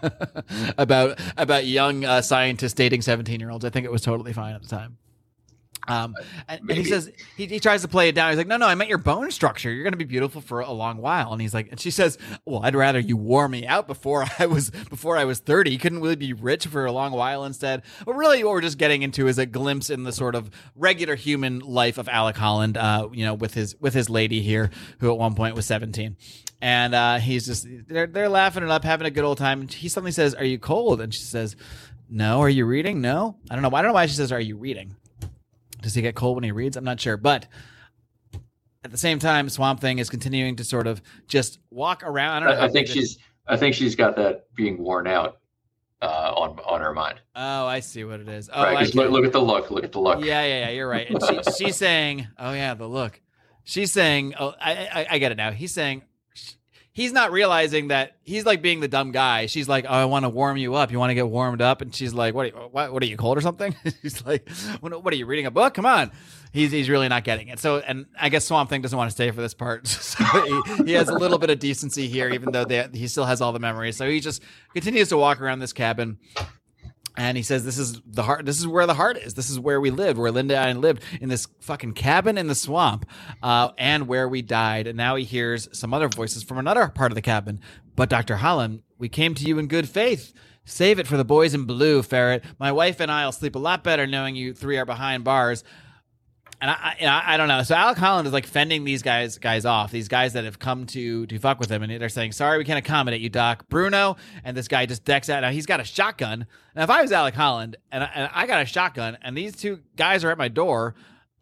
about 0.78 1.18
about 1.36 1.66
young 1.66 2.04
uh, 2.04 2.20
scientists 2.20 2.74
dating 2.74 3.02
seventeen 3.02 3.40
year 3.40 3.50
olds. 3.50 3.64
I 3.64 3.70
think 3.70 3.86
it 3.86 3.92
was 3.92 4.02
totally 4.02 4.32
fine 4.32 4.54
at 4.54 4.62
the 4.62 4.68
time. 4.68 4.98
Um, 5.88 6.14
and, 6.48 6.60
and 6.68 6.78
he 6.78 6.84
says 6.84 7.10
he, 7.36 7.46
he 7.46 7.60
tries 7.60 7.82
to 7.82 7.88
play 7.88 8.08
it 8.08 8.14
down. 8.14 8.30
He's 8.30 8.38
like, 8.38 8.46
no, 8.46 8.56
no, 8.56 8.66
I 8.66 8.74
meant 8.74 8.88
your 8.88 8.98
bone 8.98 9.30
structure. 9.30 9.70
You're 9.70 9.84
going 9.84 9.92
to 9.92 9.98
be 9.98 10.04
beautiful 10.04 10.40
for 10.40 10.60
a 10.60 10.72
long 10.72 10.98
while. 10.98 11.32
And 11.32 11.40
he's 11.40 11.54
like, 11.54 11.70
and 11.70 11.80
she 11.80 11.90
says, 11.90 12.18
well, 12.44 12.60
I'd 12.64 12.74
rather 12.74 12.98
you 12.98 13.16
wore 13.16 13.48
me 13.48 13.66
out 13.66 13.86
before 13.86 14.26
I 14.38 14.46
was 14.46 14.70
before 14.70 15.16
I 15.16 15.24
was 15.24 15.38
30. 15.38 15.70
You 15.70 15.78
couldn't 15.78 16.00
really 16.00 16.16
be 16.16 16.32
rich 16.32 16.66
for 16.66 16.86
a 16.86 16.92
long 16.92 17.12
while 17.12 17.44
instead. 17.44 17.82
But 18.04 18.14
really, 18.14 18.42
what 18.44 18.52
we're 18.52 18.60
just 18.60 18.78
getting 18.78 19.02
into 19.02 19.28
is 19.28 19.38
a 19.38 19.46
glimpse 19.46 19.90
in 19.90 20.04
the 20.04 20.12
sort 20.12 20.34
of 20.34 20.50
regular 20.74 21.14
human 21.14 21.60
life 21.60 21.98
of 21.98 22.08
Alec 22.08 22.36
Holland. 22.36 22.76
Uh, 22.76 23.08
you 23.12 23.24
know, 23.24 23.34
with 23.34 23.54
his 23.54 23.76
with 23.80 23.94
his 23.94 24.10
lady 24.10 24.42
here, 24.42 24.70
who 25.00 25.10
at 25.10 25.18
one 25.18 25.34
point 25.34 25.54
was 25.54 25.66
17. 25.66 26.16
And 26.62 26.94
uh, 26.94 27.18
he's 27.18 27.46
just 27.46 27.66
they're 27.86 28.06
they're 28.06 28.28
laughing 28.28 28.62
it 28.62 28.70
up, 28.70 28.82
having 28.84 29.06
a 29.06 29.10
good 29.10 29.24
old 29.24 29.38
time. 29.38 29.60
And 29.60 29.72
he 29.72 29.88
suddenly 29.88 30.12
says, 30.12 30.34
"Are 30.34 30.44
you 30.44 30.58
cold?" 30.58 31.00
And 31.00 31.12
she 31.14 31.20
says, 31.20 31.54
"No." 32.08 32.40
Are 32.40 32.48
you 32.48 32.64
reading? 32.64 33.00
No. 33.00 33.36
I 33.50 33.54
don't 33.54 33.62
know. 33.62 33.76
I 33.76 33.82
don't 33.82 33.90
know 33.90 33.94
why 33.94 34.06
she 34.06 34.14
says, 34.14 34.32
"Are 34.32 34.40
you 34.40 34.56
reading?" 34.56 34.96
Does 35.86 35.94
he 35.94 36.02
get 36.02 36.16
cold 36.16 36.34
when 36.36 36.42
he 36.42 36.50
reads? 36.50 36.76
I'm 36.76 36.82
not 36.82 37.00
sure. 37.00 37.16
But 37.16 37.46
at 38.82 38.90
the 38.90 38.98
same 38.98 39.20
time, 39.20 39.48
Swamp 39.48 39.78
Thing 39.80 40.00
is 40.00 40.10
continuing 40.10 40.56
to 40.56 40.64
sort 40.64 40.88
of 40.88 41.00
just 41.28 41.60
walk 41.70 42.02
around. 42.04 42.42
I 42.42 42.46
don't 42.46 42.56
know. 42.58 42.62
I, 42.62 42.66
I 42.66 42.68
think 42.68 42.88
she's 42.88 43.18
I 43.46 43.56
think 43.56 43.76
she's 43.76 43.94
got 43.94 44.16
that 44.16 44.52
being 44.56 44.78
worn 44.78 45.06
out 45.06 45.38
uh, 46.02 46.32
on 46.36 46.58
on 46.66 46.80
her 46.80 46.92
mind. 46.92 47.20
Oh, 47.36 47.66
I 47.66 47.78
see 47.78 48.02
what 48.02 48.18
it 48.18 48.28
is. 48.28 48.50
Oh, 48.52 48.64
right? 48.64 48.76
I 48.76 48.80
'Cause 48.80 48.90
get 48.90 48.96
look, 48.96 49.10
look 49.12 49.24
at 49.26 49.32
the 49.32 49.40
look. 49.40 49.70
Look 49.70 49.84
at 49.84 49.92
the 49.92 50.00
look. 50.00 50.24
Yeah, 50.24 50.42
yeah, 50.42 50.58
yeah. 50.66 50.70
You're 50.70 50.88
right. 50.88 51.08
And 51.08 51.22
she, 51.22 51.52
she's 51.66 51.76
saying, 51.76 52.26
"Oh 52.36 52.52
yeah, 52.52 52.74
the 52.74 52.88
look." 52.88 53.20
She's 53.62 53.92
saying, 53.92 54.34
"Oh, 54.40 54.54
I, 54.60 54.72
I, 54.92 55.06
I 55.12 55.18
get 55.18 55.30
it 55.30 55.36
now." 55.36 55.52
He's 55.52 55.72
saying, 55.72 56.02
he's 56.96 57.12
not 57.12 57.30
realizing 57.30 57.88
that 57.88 58.16
he's 58.24 58.46
like 58.46 58.62
being 58.62 58.80
the 58.80 58.88
dumb 58.88 59.12
guy. 59.12 59.44
She's 59.46 59.68
like, 59.68 59.84
"Oh, 59.86 59.92
I 59.92 60.06
want 60.06 60.24
to 60.24 60.30
warm 60.30 60.56
you 60.56 60.74
up. 60.74 60.90
You 60.90 60.98
want 60.98 61.10
to 61.10 61.14
get 61.14 61.28
warmed 61.28 61.60
up?" 61.60 61.82
And 61.82 61.94
she's 61.94 62.14
like, 62.14 62.34
"What? 62.34 62.46
Are 62.46 62.48
you, 62.48 62.54
what? 62.54 62.92
What 62.92 63.02
are 63.02 63.06
you 63.06 63.18
cold 63.18 63.36
or 63.36 63.42
something?" 63.42 63.76
he's 64.02 64.24
like, 64.24 64.48
"What 64.80 65.12
are 65.12 65.16
you 65.16 65.26
reading 65.26 65.46
a 65.46 65.50
book? 65.50 65.74
Come 65.74 65.86
on." 65.86 66.10
He's, 66.52 66.72
he's 66.72 66.88
really 66.88 67.08
not 67.08 67.22
getting 67.22 67.48
it. 67.48 67.58
So, 67.58 67.80
and 67.80 68.06
I 68.18 68.30
guess 68.30 68.46
Swamp 68.46 68.70
Thing 68.70 68.80
doesn't 68.80 68.96
want 68.96 69.10
to 69.10 69.14
stay 69.14 69.30
for 69.30 69.42
this 69.42 69.52
part. 69.52 69.86
So 70.16 70.24
he, 70.24 70.84
he 70.84 70.92
has 70.92 71.08
a 71.08 71.14
little 71.14 71.36
bit 71.36 71.50
of 71.50 71.58
decency 71.58 72.08
here, 72.08 72.30
even 72.30 72.50
though 72.50 72.64
they, 72.64 72.88
he 72.94 73.06
still 73.08 73.26
has 73.26 73.42
all 73.42 73.52
the 73.52 73.58
memories. 73.58 73.98
So 73.98 74.08
he 74.08 74.20
just 74.20 74.42
continues 74.72 75.10
to 75.10 75.18
walk 75.18 75.42
around 75.42 75.58
this 75.58 75.74
cabin 75.74 76.16
and 77.16 77.36
he 77.36 77.42
says, 77.42 77.64
"This 77.64 77.78
is 77.78 78.00
the 78.06 78.22
heart. 78.22 78.46
This 78.46 78.58
is 78.58 78.66
where 78.66 78.86
the 78.86 78.94
heart 78.94 79.16
is. 79.16 79.34
This 79.34 79.50
is 79.50 79.58
where 79.58 79.80
we 79.80 79.90
lived, 79.90 80.18
where 80.18 80.30
Linda 80.30 80.56
and 80.58 80.78
I 80.78 80.80
lived 80.80 81.02
in 81.20 81.28
this 81.28 81.46
fucking 81.60 81.94
cabin 81.94 82.38
in 82.38 82.46
the 82.46 82.54
swamp, 82.54 83.06
uh, 83.42 83.70
and 83.78 84.06
where 84.08 84.28
we 84.28 84.42
died." 84.42 84.86
And 84.86 84.96
now 84.96 85.16
he 85.16 85.24
hears 85.24 85.68
some 85.72 85.94
other 85.94 86.08
voices 86.08 86.42
from 86.42 86.58
another 86.58 86.88
part 86.88 87.10
of 87.12 87.16
the 87.16 87.22
cabin. 87.22 87.60
But 87.94 88.10
Doctor 88.10 88.36
Holland, 88.36 88.82
we 88.98 89.08
came 89.08 89.34
to 89.34 89.44
you 89.44 89.58
in 89.58 89.66
good 89.68 89.88
faith. 89.88 90.32
Save 90.64 90.98
it 90.98 91.06
for 91.06 91.16
the 91.16 91.24
boys 91.24 91.54
in 91.54 91.64
blue, 91.64 92.02
Ferret. 92.02 92.44
My 92.58 92.72
wife 92.72 92.98
and 93.00 93.10
I'll 93.10 93.30
sleep 93.30 93.54
a 93.54 93.60
lot 93.60 93.84
better 93.84 94.06
knowing 94.06 94.34
you 94.34 94.52
three 94.52 94.76
are 94.76 94.84
behind 94.84 95.22
bars 95.22 95.62
and 96.60 96.70
I, 96.70 96.96
I, 97.02 97.34
I 97.34 97.36
don't 97.36 97.48
know. 97.48 97.62
So 97.62 97.74
Alec 97.74 97.98
Holland 97.98 98.26
is 98.26 98.32
like 98.32 98.46
fending 98.46 98.84
these 98.84 99.02
guys 99.02 99.38
guys 99.38 99.64
off. 99.64 99.90
These 99.90 100.08
guys 100.08 100.32
that 100.34 100.44
have 100.44 100.58
come 100.58 100.86
to 100.86 101.26
to 101.26 101.38
fuck 101.38 101.60
with 101.60 101.70
him, 101.70 101.82
and 101.82 102.00
they're 102.00 102.08
saying, 102.08 102.32
"Sorry, 102.32 102.58
we 102.58 102.64
can't 102.64 102.78
accommodate 102.78 103.20
you, 103.20 103.28
Doc." 103.28 103.68
Bruno 103.68 104.16
and 104.44 104.56
this 104.56 104.68
guy 104.68 104.86
just 104.86 105.04
decks 105.04 105.28
out. 105.28 105.40
Now 105.40 105.50
he's 105.50 105.66
got 105.66 105.80
a 105.80 105.84
shotgun. 105.84 106.46
Now 106.74 106.82
if 106.82 106.90
I 106.90 107.02
was 107.02 107.12
Alec 107.12 107.34
Holland 107.34 107.76
and 107.90 108.04
I, 108.04 108.10
and 108.14 108.30
I 108.32 108.46
got 108.46 108.62
a 108.62 108.66
shotgun, 108.66 109.18
and 109.22 109.36
these 109.36 109.56
two 109.56 109.80
guys 109.96 110.24
are 110.24 110.30
at 110.30 110.38
my 110.38 110.48
door, 110.48 110.94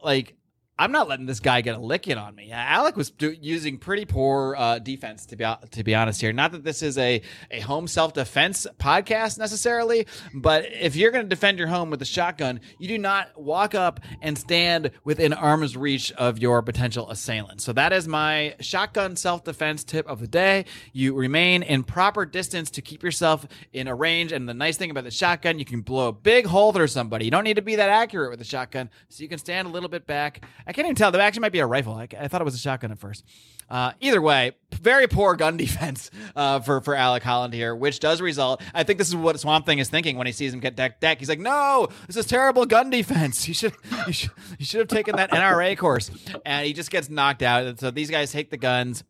like. 0.03 0.37
I'm 0.77 0.91
not 0.91 1.09
letting 1.09 1.27
this 1.27 1.39
guy 1.39 1.61
get 1.61 1.77
a 1.77 1.79
licking 1.79 2.18
on 2.18 2.35
me. 2.35 2.51
Alec 2.51 2.97
was 2.97 3.12
do, 3.12 3.31
using 3.41 3.79
pretty 3.79 4.07
poor 4.07 4.57
uh, 4.59 4.81
defense 4.81 5.25
to 5.27 5.37
be 5.37 5.45
to 5.70 5.85
be 5.85 5.95
honest 5.95 6.20
here. 6.20 6.33
Not 6.33 6.51
that 6.51 6.64
this 6.64 6.83
is 6.83 6.99
a 6.99 7.22
a 7.53 7.61
home 7.61 7.87
self 7.87 8.12
defense 8.12 8.66
podcast 8.77 9.39
necessarily, 9.39 10.09
but 10.35 10.66
if 10.72 10.97
you're 10.97 11.12
going 11.12 11.25
to 11.25 11.29
defend 11.29 11.61
your 11.61 11.68
home 11.68 11.91
with 11.91 12.03
a 12.03 12.05
shotgun, 12.05 12.59
you 12.79 12.89
do 12.89 12.99
not 12.99 13.41
walk 13.41 13.77
up 13.77 14.01
and 14.20 14.37
stand 14.37 14.91
within 15.05 15.33
arm's 15.33 15.77
reach 15.77 16.11
of 16.12 16.39
your 16.41 16.61
potential 16.61 17.09
assailant. 17.09 17.61
So 17.61 17.72
that 17.75 17.93
is 17.93 18.09
my 18.09 18.57
shotgun 18.59 19.14
self 19.14 19.45
defense 19.45 19.85
tip 19.85 20.09
of 20.09 20.18
the 20.18 20.27
day. 20.27 20.64
You 20.93 21.14
remain 21.14 21.62
in 21.62 21.85
proper 21.85 22.27
distance 22.27 22.68
to 22.72 22.83
keep 22.83 23.05
yourself 23.05 23.47
in 23.72 23.87
a 23.87 23.95
range. 23.95 24.33
And 24.33 24.49
the 24.49 24.55
nice 24.55 24.77
thing 24.77 24.91
about 24.91 25.05
the 25.05 25.12
shotgun, 25.12 25.61
you 25.61 25.64
can 25.64 25.83
blow 25.83 26.09
a 26.09 26.12
big 26.12 26.47
hole 26.47 26.72
through 26.72 26.89
somebody. 26.89 27.27
You 27.27 27.31
don't 27.31 27.45
need 27.45 27.57
to 27.57 27.62
be 27.62 27.77
that 27.77 27.91
accurate 27.91 28.31
with 28.31 28.41
the 28.41 28.45
shotgun, 28.45 28.91
so 29.09 29.22
you 29.22 29.29
can 29.29 29.39
stand 29.39 29.68
a 29.68 29.70
little 29.70 29.89
bit 29.89 30.05
back 30.05 30.45
I 30.67 30.73
can't 30.73 30.87
even 30.87 30.97
tell. 30.97 31.11
That 31.12 31.21
actually 31.21 31.41
might 31.41 31.53
be 31.53 31.59
a 31.59 31.67
rifle. 31.67 31.95
I, 31.95 32.09
I 32.19 32.29
thought 32.29 32.41
it 32.41 32.45
was 32.45 32.55
a 32.55 32.59
shotgun 32.59 32.91
at 32.91 32.99
first. 32.99 33.25
Uh, 33.69 33.93
either 34.01 34.21
way, 34.21 34.53
very 34.73 35.07
poor 35.07 35.37
gun 35.37 35.57
defense 35.59 36.11
uh, 36.37 36.61
for 36.61 36.81
for 36.81 36.95
Alec 36.95 37.23
Holland 37.23 37.55
here, 37.55 37.75
which 37.75 38.01
does 38.01 38.21
result. 38.21 38.62
I 38.75 38.83
think 38.83 38.99
this 38.99 39.09
is 39.09 39.17
what 39.17 39.39
Swamp 39.39 39.67
Thing 39.67 39.79
is 39.79 39.89
thinking 39.89 40.17
when 40.17 40.27
he 40.27 40.33
sees 40.33 40.53
him 40.53 40.61
get 40.61 40.77
deck 40.77 41.01
deck. 41.01 41.19
He's 41.19 41.29
like, 41.29 41.41
"No, 41.41 41.89
this 42.07 42.17
is 42.17 42.27
terrible 42.27 42.67
gun 42.67 42.91
defense. 42.91 43.49
You 43.55 43.55
should 43.55 43.75
you 44.07 44.12
should 44.12 44.31
you 44.59 44.65
should 44.65 44.81
have 44.81 44.89
taken 44.89 45.17
that 45.17 45.31
NRA 45.31 45.77
course." 45.77 46.11
And 46.45 46.67
he 46.67 46.73
just 46.73 46.91
gets 46.91 47.09
knocked 47.09 47.43
out. 47.43 47.65
And 47.65 47.79
so 47.79 47.91
these 47.91 48.11
guys 48.11 48.33
take 48.33 48.51
the 48.51 48.57
guns 48.57 49.05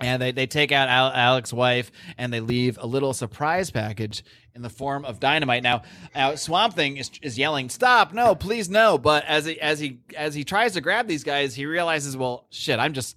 and 0.00 0.20
they, 0.20 0.32
they 0.32 0.46
take 0.46 0.72
out 0.72 0.88
Al- 0.88 1.12
Alec's 1.12 1.52
wife 1.52 1.90
and 2.18 2.32
they 2.32 2.40
leave 2.40 2.78
a 2.80 2.86
little 2.86 3.14
surprise 3.14 3.70
package 3.70 4.24
in 4.54 4.62
the 4.62 4.70
form 4.70 5.04
of 5.04 5.20
dynamite. 5.20 5.62
Now, 5.62 5.82
now 6.14 6.34
Swamp 6.34 6.74
Thing 6.74 6.96
is, 6.96 7.10
is 7.22 7.38
yelling, 7.38 7.68
"Stop! 7.68 8.12
No, 8.12 8.34
please, 8.34 8.68
no!" 8.68 8.98
But 8.98 9.24
as 9.26 9.44
he 9.44 9.60
as 9.60 9.78
he 9.78 10.00
as 10.16 10.34
he 10.34 10.44
tries 10.44 10.74
to 10.74 10.80
grab 10.80 11.06
these 11.06 11.24
guys, 11.24 11.54
he 11.54 11.66
realizes, 11.66 12.16
"Well, 12.16 12.46
shit, 12.50 12.78
I'm 12.78 12.92
just 12.92 13.16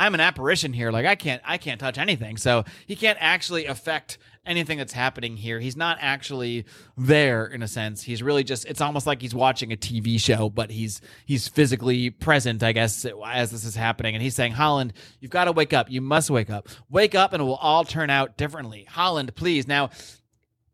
I'm 0.00 0.14
an 0.14 0.20
apparition 0.20 0.72
here. 0.72 0.90
Like 0.90 1.06
I 1.06 1.14
can't 1.14 1.42
I 1.44 1.58
can't 1.58 1.78
touch 1.78 1.98
anything. 1.98 2.38
So 2.38 2.64
he 2.86 2.96
can't 2.96 3.18
actually 3.20 3.66
affect 3.66 4.18
anything 4.46 4.78
that's 4.78 4.92
happening 4.92 5.36
here. 5.36 5.60
He's 5.60 5.76
not 5.76 5.98
actually 6.00 6.64
there 6.96 7.46
in 7.46 7.62
a 7.62 7.68
sense. 7.68 8.02
He's 8.02 8.22
really 8.22 8.44
just 8.44 8.64
it's 8.66 8.80
almost 8.80 9.06
like 9.06 9.20
he's 9.20 9.34
watching 9.34 9.72
a 9.72 9.76
TV 9.76 10.18
show, 10.20 10.48
but 10.48 10.70
he's 10.70 11.00
he's 11.26 11.48
physically 11.48 12.10
present, 12.10 12.62
I 12.62 12.72
guess, 12.72 13.06
as 13.26 13.50
this 13.50 13.64
is 13.64 13.76
happening. 13.76 14.14
And 14.14 14.22
he's 14.22 14.34
saying, 14.34 14.52
"Holland, 14.52 14.92
you've 15.20 15.30
got 15.30 15.44
to 15.44 15.52
wake 15.52 15.72
up. 15.72 15.90
You 15.90 16.00
must 16.00 16.30
wake 16.30 16.50
up. 16.50 16.68
Wake 16.88 17.14
up 17.14 17.32
and 17.32 17.42
it 17.42 17.44
will 17.44 17.56
all 17.56 17.84
turn 17.84 18.10
out 18.10 18.36
differently. 18.36 18.86
Holland, 18.88 19.34
please." 19.34 19.68
Now, 19.68 19.90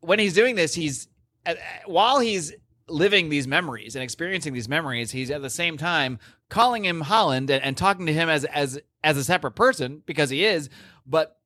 when 0.00 0.18
he's 0.18 0.34
doing 0.34 0.54
this, 0.54 0.74
he's 0.74 1.08
uh, 1.44 1.50
uh, 1.50 1.54
while 1.86 2.20
he's 2.20 2.52
living 2.88 3.28
these 3.28 3.48
memories 3.48 3.96
and 3.96 4.02
experiencing 4.02 4.52
these 4.52 4.68
memories, 4.68 5.10
he's 5.10 5.30
at 5.30 5.42
the 5.42 5.50
same 5.50 5.76
time 5.76 6.20
calling 6.48 6.84
him 6.84 7.00
Holland 7.00 7.50
and, 7.50 7.62
and 7.62 7.76
talking 7.76 8.06
to 8.06 8.12
him 8.12 8.28
as 8.28 8.44
as 8.44 8.78
as 9.02 9.16
a 9.16 9.24
separate 9.24 9.52
person 9.52 10.02
because 10.06 10.30
he 10.30 10.44
is. 10.44 10.70
But 11.04 11.36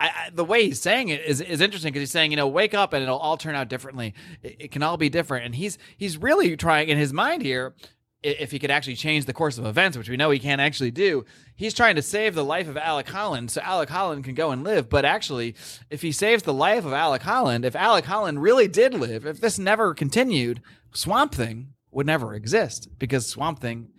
I, 0.00 0.06
I, 0.06 0.30
the 0.32 0.44
way 0.44 0.64
he's 0.64 0.80
saying 0.80 1.08
it 1.08 1.22
is 1.24 1.40
is 1.40 1.60
interesting 1.60 1.92
because 1.92 2.02
he's 2.02 2.10
saying, 2.10 2.30
you 2.30 2.36
know, 2.36 2.48
wake 2.48 2.74
up 2.74 2.92
and 2.92 3.02
it'll 3.02 3.18
all 3.18 3.36
turn 3.36 3.54
out 3.54 3.68
differently. 3.68 4.14
It, 4.42 4.56
it, 4.58 4.70
can 4.70 4.82
all 4.82 4.96
be 4.96 5.08
different, 5.08 5.44
and 5.44 5.54
he's 5.54 5.78
he's 5.96 6.16
really 6.16 6.56
trying 6.56 6.88
in 6.88 6.98
his 6.98 7.12
mind 7.12 7.42
here. 7.42 7.74
If 8.20 8.50
he 8.50 8.58
could 8.58 8.72
actually 8.72 8.96
change 8.96 9.26
the 9.26 9.32
course 9.32 9.58
of 9.58 9.64
events, 9.64 9.96
which 9.96 10.08
we 10.08 10.16
know 10.16 10.30
he 10.30 10.40
can't 10.40 10.60
actually 10.60 10.90
do, 10.90 11.24
he's 11.54 11.72
trying 11.72 11.94
to 11.94 12.02
save 12.02 12.34
the 12.34 12.44
life 12.44 12.66
of 12.66 12.76
Alec 12.76 13.08
Holland 13.08 13.52
so 13.52 13.60
Alec 13.60 13.88
Holland 13.88 14.24
can 14.24 14.34
go 14.34 14.50
and 14.50 14.64
live. 14.64 14.88
But 14.88 15.04
actually, 15.04 15.54
if 15.88 16.02
he 16.02 16.10
saves 16.10 16.42
the 16.42 16.52
life 16.52 16.84
of 16.84 16.92
Alec 16.92 17.22
Holland, 17.22 17.64
if 17.64 17.76
Alec 17.76 18.06
Holland 18.06 18.42
really 18.42 18.66
did 18.66 18.92
live, 18.92 19.24
if 19.24 19.40
this 19.40 19.56
never 19.56 19.94
continued, 19.94 20.60
Swamp 20.92 21.32
Thing 21.32 21.74
would 21.92 22.06
never 22.06 22.34
exist 22.34 22.88
because 22.98 23.28
Swamp 23.28 23.60
Thing 23.60 23.90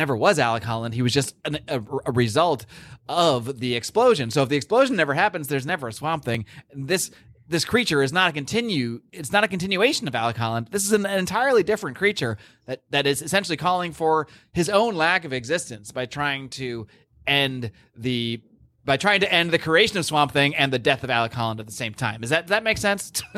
never 0.00 0.16
was 0.16 0.38
Alec 0.38 0.64
Holland. 0.64 0.94
He 0.94 1.02
was 1.02 1.12
just 1.12 1.34
an, 1.44 1.58
a, 1.68 1.82
a, 2.06 2.12
result 2.12 2.64
of 3.06 3.60
the 3.60 3.74
explosion. 3.74 4.30
So 4.30 4.42
if 4.42 4.48
the 4.48 4.56
explosion 4.56 4.96
never 4.96 5.12
happens, 5.12 5.48
there's 5.48 5.66
never 5.66 5.88
a 5.88 5.92
Swamp 5.92 6.24
Thing. 6.24 6.46
This 6.74 7.10
this 7.46 7.64
creature 7.64 8.02
is 8.02 8.12
not 8.12 8.30
a 8.30 8.32
continue. 8.32 9.02
It's 9.12 9.30
not 9.30 9.44
a 9.44 9.48
continuation 9.48 10.08
of 10.08 10.14
Alec 10.14 10.36
Holland. 10.36 10.68
This 10.70 10.84
is 10.84 10.92
an, 10.92 11.04
an 11.04 11.18
entirely 11.18 11.62
different 11.62 11.98
creature 11.98 12.38
that 12.66 12.82
that 12.90 13.06
is 13.06 13.20
essentially 13.20 13.58
calling 13.58 13.92
for 13.92 14.26
his 14.52 14.70
own 14.70 14.94
lack 14.94 15.26
of 15.26 15.34
existence 15.34 15.92
by 15.92 16.06
trying 16.06 16.48
to 16.50 16.86
end 17.26 17.70
the 17.94 18.40
by 18.84 18.96
trying 18.96 19.20
to 19.20 19.30
end 19.30 19.50
the 19.50 19.58
creation 19.58 19.98
of 19.98 20.06
Swamp 20.06 20.32
Thing 20.32 20.56
and 20.56 20.72
the 20.72 20.78
death 20.78 21.04
of 21.04 21.10
Alec 21.10 21.34
Holland 21.34 21.60
at 21.60 21.66
the 21.66 21.72
same 21.72 21.92
time. 21.92 22.22
Does 22.22 22.30
that 22.30 22.46
does 22.46 22.50
that 22.50 22.64
make 22.64 22.78
sense? 22.78 23.22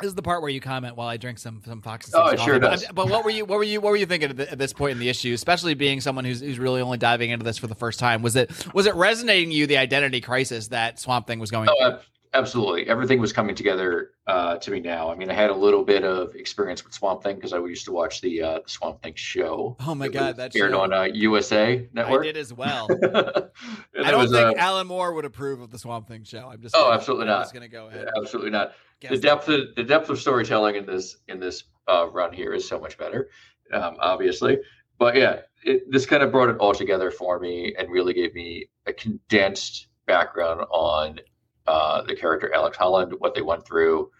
This 0.00 0.08
is 0.08 0.14
the 0.14 0.22
part 0.22 0.42
where 0.42 0.50
you 0.50 0.60
comment 0.60 0.96
while 0.96 1.08
I 1.08 1.16
drink 1.16 1.38
some 1.38 1.62
some 1.64 1.80
Fox. 1.80 2.10
oh, 2.14 2.28
it 2.28 2.40
sure 2.40 2.58
does. 2.58 2.84
But 2.94 3.08
what 3.08 3.24
were 3.24 3.30
you 3.30 3.44
what 3.44 3.56
were 3.56 3.64
you 3.64 3.80
what 3.80 3.90
were 3.90 3.96
you 3.96 4.06
thinking 4.06 4.30
at, 4.30 4.36
the, 4.36 4.52
at, 4.52 4.58
this 4.58 4.72
point 4.72 4.92
in 4.92 4.98
the 4.98 5.08
issue, 5.08 5.32
especially 5.32 5.74
being 5.74 6.00
someone 6.00 6.24
who's 6.24 6.40
who's 6.40 6.58
really 6.58 6.82
only 6.82 6.98
diving 6.98 7.30
into 7.30 7.44
this 7.44 7.56
for 7.56 7.66
the 7.66 7.74
first 7.74 7.98
time? 7.98 8.22
Was 8.22 8.36
it 8.36 8.50
was 8.74 8.86
it 8.86 8.94
resonating 8.94 9.50
you 9.50 9.66
the 9.66 9.78
identity 9.78 10.20
crisis 10.20 10.68
that 10.68 10.98
Swamp 11.00 11.26
Thing 11.26 11.38
was 11.38 11.50
going? 11.50 11.68
Oh, 11.70 11.90
through? 11.90 11.98
Absolutely. 12.36 12.88
Everything 12.88 13.20
was 13.20 13.32
coming 13.32 13.54
together 13.54 14.10
uh, 14.26 14.56
to 14.58 14.70
me 14.70 14.80
now. 14.80 15.10
I 15.10 15.14
mean, 15.14 15.30
I 15.30 15.34
had 15.34 15.50
a 15.50 15.54
little 15.54 15.84
bit 15.84 16.04
of 16.04 16.34
experience 16.34 16.84
with 16.84 16.94
Swamp 16.94 17.22
Thing 17.22 17.36
because 17.36 17.52
I 17.52 17.58
used 17.58 17.84
to 17.86 17.92
watch 17.92 18.20
the, 18.20 18.42
uh, 18.42 18.60
the 18.64 18.68
Swamp 18.68 19.02
Thing 19.02 19.14
show. 19.14 19.76
Oh 19.86 19.94
my 19.94 20.08
god, 20.08 20.36
that 20.36 20.54
aired 20.56 20.74
on 20.74 20.92
uh, 20.92 21.02
USA 21.02 21.88
Network. 21.92 22.22
I 22.22 22.24
did 22.24 22.36
as 22.36 22.52
well. 22.54 22.88
I 22.90 24.10
don't 24.10 24.20
was, 24.20 24.32
think 24.32 24.58
uh, 24.58 24.60
Alan 24.60 24.86
Moore 24.86 25.12
would 25.14 25.24
approve 25.24 25.60
of 25.60 25.70
the 25.70 25.78
Swamp 25.78 26.08
Thing 26.08 26.24
show. 26.24 26.50
I'm 26.52 26.60
just 26.60 26.74
oh, 26.76 26.84
gonna, 26.84 26.94
absolutely 26.94 27.22
I'm 27.24 27.28
not. 27.28 27.42
Just 27.42 27.54
gonna 27.54 27.68
go 27.68 27.88
ahead. 27.88 28.08
Absolutely 28.16 28.50
not 28.50 28.72
the 29.00 29.18
depth 29.18 29.48
of 29.48 29.74
the 29.74 29.84
depth 29.84 30.10
of 30.10 30.18
storytelling 30.18 30.76
in 30.76 30.86
this 30.86 31.16
in 31.28 31.40
this 31.40 31.64
uh, 31.88 32.08
run 32.10 32.32
here 32.32 32.52
is 32.52 32.66
so 32.66 32.78
much 32.80 32.98
better, 32.98 33.28
um, 33.72 33.96
obviously. 34.00 34.58
But 34.98 35.16
yeah, 35.16 35.40
it, 35.62 35.90
this 35.90 36.06
kind 36.06 36.22
of 36.22 36.32
brought 36.32 36.48
it 36.48 36.56
all 36.58 36.74
together 36.74 37.10
for 37.10 37.38
me 37.38 37.74
and 37.78 37.90
really 37.90 38.14
gave 38.14 38.34
me 38.34 38.68
a 38.86 38.92
condensed 38.92 39.88
background 40.06 40.62
on 40.70 41.20
uh, 41.66 42.02
the 42.02 42.14
character 42.14 42.52
Alex 42.52 42.76
Holland, 42.76 43.14
what 43.18 43.34
they 43.34 43.42
went 43.42 43.66
through, 43.66 44.10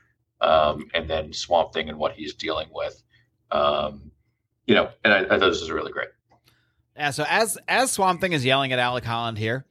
um, 0.41 0.89
and 0.95 1.09
then 1.09 1.33
Swamp 1.33 1.73
Thing 1.73 1.89
and 1.89 1.99
what 1.99 2.13
he's 2.13 2.35
dealing 2.35 2.69
with. 2.73 3.03
Um, 3.51 4.11
you 4.67 4.75
know, 4.75 4.91
and 5.05 5.13
I, 5.13 5.21
I 5.21 5.39
thought 5.39 5.51
this 5.51 5.61
was 5.61 5.71
really 5.71 5.93
great. 5.93 6.09
Yeah. 6.97 7.11
So 7.11 7.25
as 7.29 7.59
as 7.69 7.93
Swamp 7.93 8.21
Thing 8.21 8.33
is 8.33 8.45
yelling 8.45 8.73
at 8.73 8.79
Alec 8.79 9.05
Holland 9.05 9.39
here, 9.39 9.67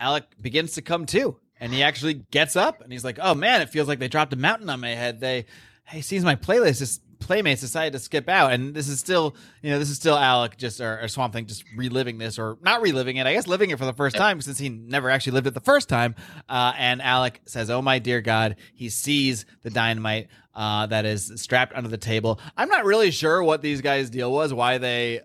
Alec 0.00 0.24
begins 0.40 0.72
to 0.72 0.82
come 0.82 1.06
to 1.06 1.38
and 1.60 1.72
he 1.72 1.82
actually 1.82 2.14
gets 2.14 2.56
up 2.56 2.80
and 2.80 2.92
he's 2.92 3.04
like, 3.04 3.18
"Oh 3.20 3.34
man, 3.34 3.60
it 3.60 3.70
feels 3.70 3.88
like 3.88 3.98
they 3.98 4.08
dropped 4.08 4.32
a 4.32 4.36
mountain 4.36 4.70
on 4.70 4.80
my 4.80 4.90
head." 4.90 5.20
They, 5.20 5.46
he 5.90 6.02
sees 6.02 6.24
my 6.24 6.36
playlist. 6.36 6.80
His 6.80 7.00
playmates 7.28 7.60
decided 7.60 7.92
to 7.92 8.00
skip 8.00 8.28
out, 8.28 8.52
and 8.52 8.74
this 8.74 8.88
is 8.88 8.98
still, 8.98 9.36
you 9.62 9.70
know, 9.70 9.78
this 9.78 9.90
is 9.90 9.96
still 9.96 10.16
Alec 10.16 10.56
just 10.56 10.80
or, 10.80 11.00
or 11.02 11.06
Swamp 11.06 11.32
Thing 11.32 11.46
just 11.46 11.62
reliving 11.76 12.18
this 12.18 12.38
or 12.38 12.58
not 12.62 12.82
reliving 12.82 13.18
it. 13.18 13.26
I 13.26 13.34
guess 13.34 13.46
living 13.46 13.70
it 13.70 13.78
for 13.78 13.84
the 13.84 13.92
first 13.92 14.16
time 14.16 14.40
since 14.40 14.58
he 14.58 14.68
never 14.68 15.10
actually 15.10 15.34
lived 15.34 15.46
it 15.46 15.54
the 15.54 15.60
first 15.60 15.88
time. 15.88 16.16
Uh, 16.48 16.72
and 16.76 17.00
Alec 17.00 17.40
says, 17.44 17.70
"Oh 17.70 17.82
my 17.82 18.00
dear 18.00 18.20
God!" 18.20 18.56
He 18.74 18.88
sees 18.88 19.46
the 19.62 19.70
dynamite 19.70 20.28
uh, 20.54 20.86
that 20.86 21.04
is 21.04 21.30
strapped 21.36 21.74
under 21.74 21.88
the 21.88 21.98
table. 21.98 22.40
I'm 22.56 22.68
not 22.68 22.84
really 22.84 23.12
sure 23.12 23.42
what 23.44 23.62
these 23.62 23.80
guys' 23.80 24.10
deal 24.10 24.32
was. 24.32 24.52
Why 24.52 24.78
they 24.78 25.20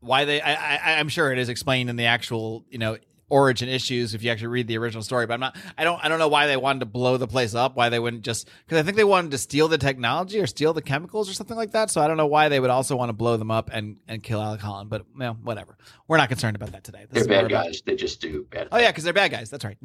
why 0.00 0.24
they 0.24 0.40
I, 0.40 0.76
I 0.76 0.98
i'm 0.98 1.08
sure 1.08 1.32
it 1.32 1.38
is 1.38 1.48
explained 1.48 1.88
in 1.88 1.96
the 1.96 2.04
actual 2.04 2.66
you 2.68 2.78
know 2.78 2.98
origin 3.28 3.68
issues 3.68 4.14
if 4.14 4.22
you 4.22 4.30
actually 4.30 4.48
read 4.48 4.66
the 4.66 4.78
original 4.78 5.02
story. 5.02 5.26
But 5.26 5.34
I'm 5.34 5.40
not. 5.40 5.56
I 5.76 5.84
don't. 5.84 6.02
I 6.04 6.08
don't 6.08 6.18
know 6.18 6.28
why 6.28 6.46
they 6.46 6.56
wanted 6.56 6.80
to 6.80 6.86
blow 6.86 7.16
the 7.16 7.26
place 7.26 7.54
up. 7.54 7.76
Why 7.76 7.88
they 7.88 7.98
wouldn't 7.98 8.22
just 8.22 8.48
because 8.64 8.78
I 8.78 8.82
think 8.82 8.96
they 8.96 9.04
wanted 9.04 9.30
to 9.32 9.38
steal 9.38 9.68
the 9.68 9.78
technology 9.78 10.40
or 10.40 10.46
steal 10.46 10.72
the 10.72 10.82
chemicals 10.82 11.30
or 11.30 11.34
something 11.34 11.56
like 11.56 11.72
that. 11.72 11.90
So 11.90 12.00
I 12.00 12.08
don't 12.08 12.16
know 12.16 12.26
why 12.26 12.48
they 12.48 12.60
would 12.60 12.70
also 12.70 12.96
want 12.96 13.08
to 13.08 13.14
blow 13.14 13.36
them 13.36 13.50
up 13.50 13.70
and 13.72 13.96
and 14.08 14.22
kill 14.22 14.40
Alec 14.40 14.60
Holland. 14.60 14.90
But 14.90 15.06
you 15.12 15.20
know, 15.20 15.34
whatever. 15.34 15.76
We're 16.06 16.18
not 16.18 16.28
concerned 16.28 16.56
about 16.56 16.72
that 16.72 16.84
today. 16.84 17.06
This 17.10 17.26
they're 17.26 17.42
bad 17.42 17.50
guys. 17.50 17.80
About, 17.80 17.86
they 17.86 17.96
just 17.96 18.20
do 18.20 18.46
bad. 18.50 18.68
Oh 18.70 18.78
yeah, 18.78 18.90
because 18.90 19.04
they're 19.04 19.12
bad 19.12 19.30
guys. 19.30 19.50
That's 19.50 19.64
right. 19.64 19.78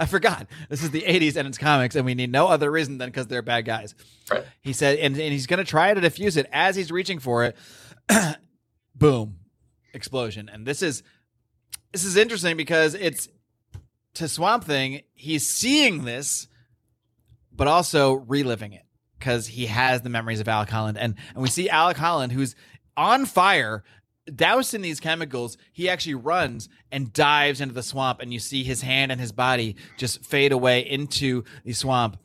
I 0.00 0.06
forgot. 0.06 0.46
This 0.68 0.82
is 0.82 0.90
the 0.90 1.02
'80s 1.02 1.36
and 1.36 1.46
it's 1.48 1.58
comics, 1.58 1.94
and 1.94 2.04
we 2.04 2.14
need 2.14 2.32
no 2.32 2.48
other 2.48 2.70
reason 2.70 2.98
than 2.98 3.08
because 3.10 3.26
they're 3.26 3.42
bad 3.42 3.64
guys. 3.64 3.94
Right. 4.30 4.44
He 4.60 4.72
said, 4.72 4.98
and, 4.98 5.14
and 5.14 5.32
he's 5.32 5.46
going 5.46 5.58
to 5.58 5.64
try 5.64 5.94
to 5.94 6.00
defuse 6.00 6.36
it 6.36 6.46
as 6.52 6.76
he's 6.76 6.90
reaching 6.90 7.18
for 7.18 7.44
it. 7.44 7.56
boom, 8.94 9.36
explosion, 9.92 10.48
and 10.52 10.66
this 10.66 10.82
is 10.82 11.02
this 11.92 12.04
is 12.04 12.16
interesting 12.16 12.56
because 12.56 12.94
it's 12.94 13.28
to 14.14 14.28
Swamp 14.28 14.64
Thing, 14.64 15.02
he's 15.14 15.48
seeing 15.48 16.04
this, 16.04 16.48
but 17.52 17.68
also 17.68 18.14
reliving 18.14 18.72
it 18.72 18.84
because 19.18 19.48
he 19.48 19.66
has 19.66 20.02
the 20.02 20.08
memories 20.08 20.40
of 20.40 20.48
Alec 20.48 20.68
Holland. 20.68 20.98
And, 20.98 21.14
and 21.34 21.42
we 21.42 21.48
see 21.48 21.68
Alec 21.68 21.96
Holland, 21.96 22.32
who's 22.32 22.54
on 22.96 23.26
fire, 23.26 23.84
doused 24.34 24.74
in 24.74 24.82
these 24.82 25.00
chemicals. 25.00 25.56
He 25.72 25.88
actually 25.88 26.14
runs 26.14 26.68
and 26.92 27.12
dives 27.12 27.60
into 27.60 27.74
the 27.74 27.82
swamp, 27.82 28.20
and 28.20 28.32
you 28.32 28.38
see 28.38 28.64
his 28.64 28.82
hand 28.82 29.10
and 29.10 29.20
his 29.20 29.32
body 29.32 29.76
just 29.96 30.24
fade 30.24 30.52
away 30.52 30.80
into 30.80 31.44
the 31.64 31.72
swamp. 31.72 32.18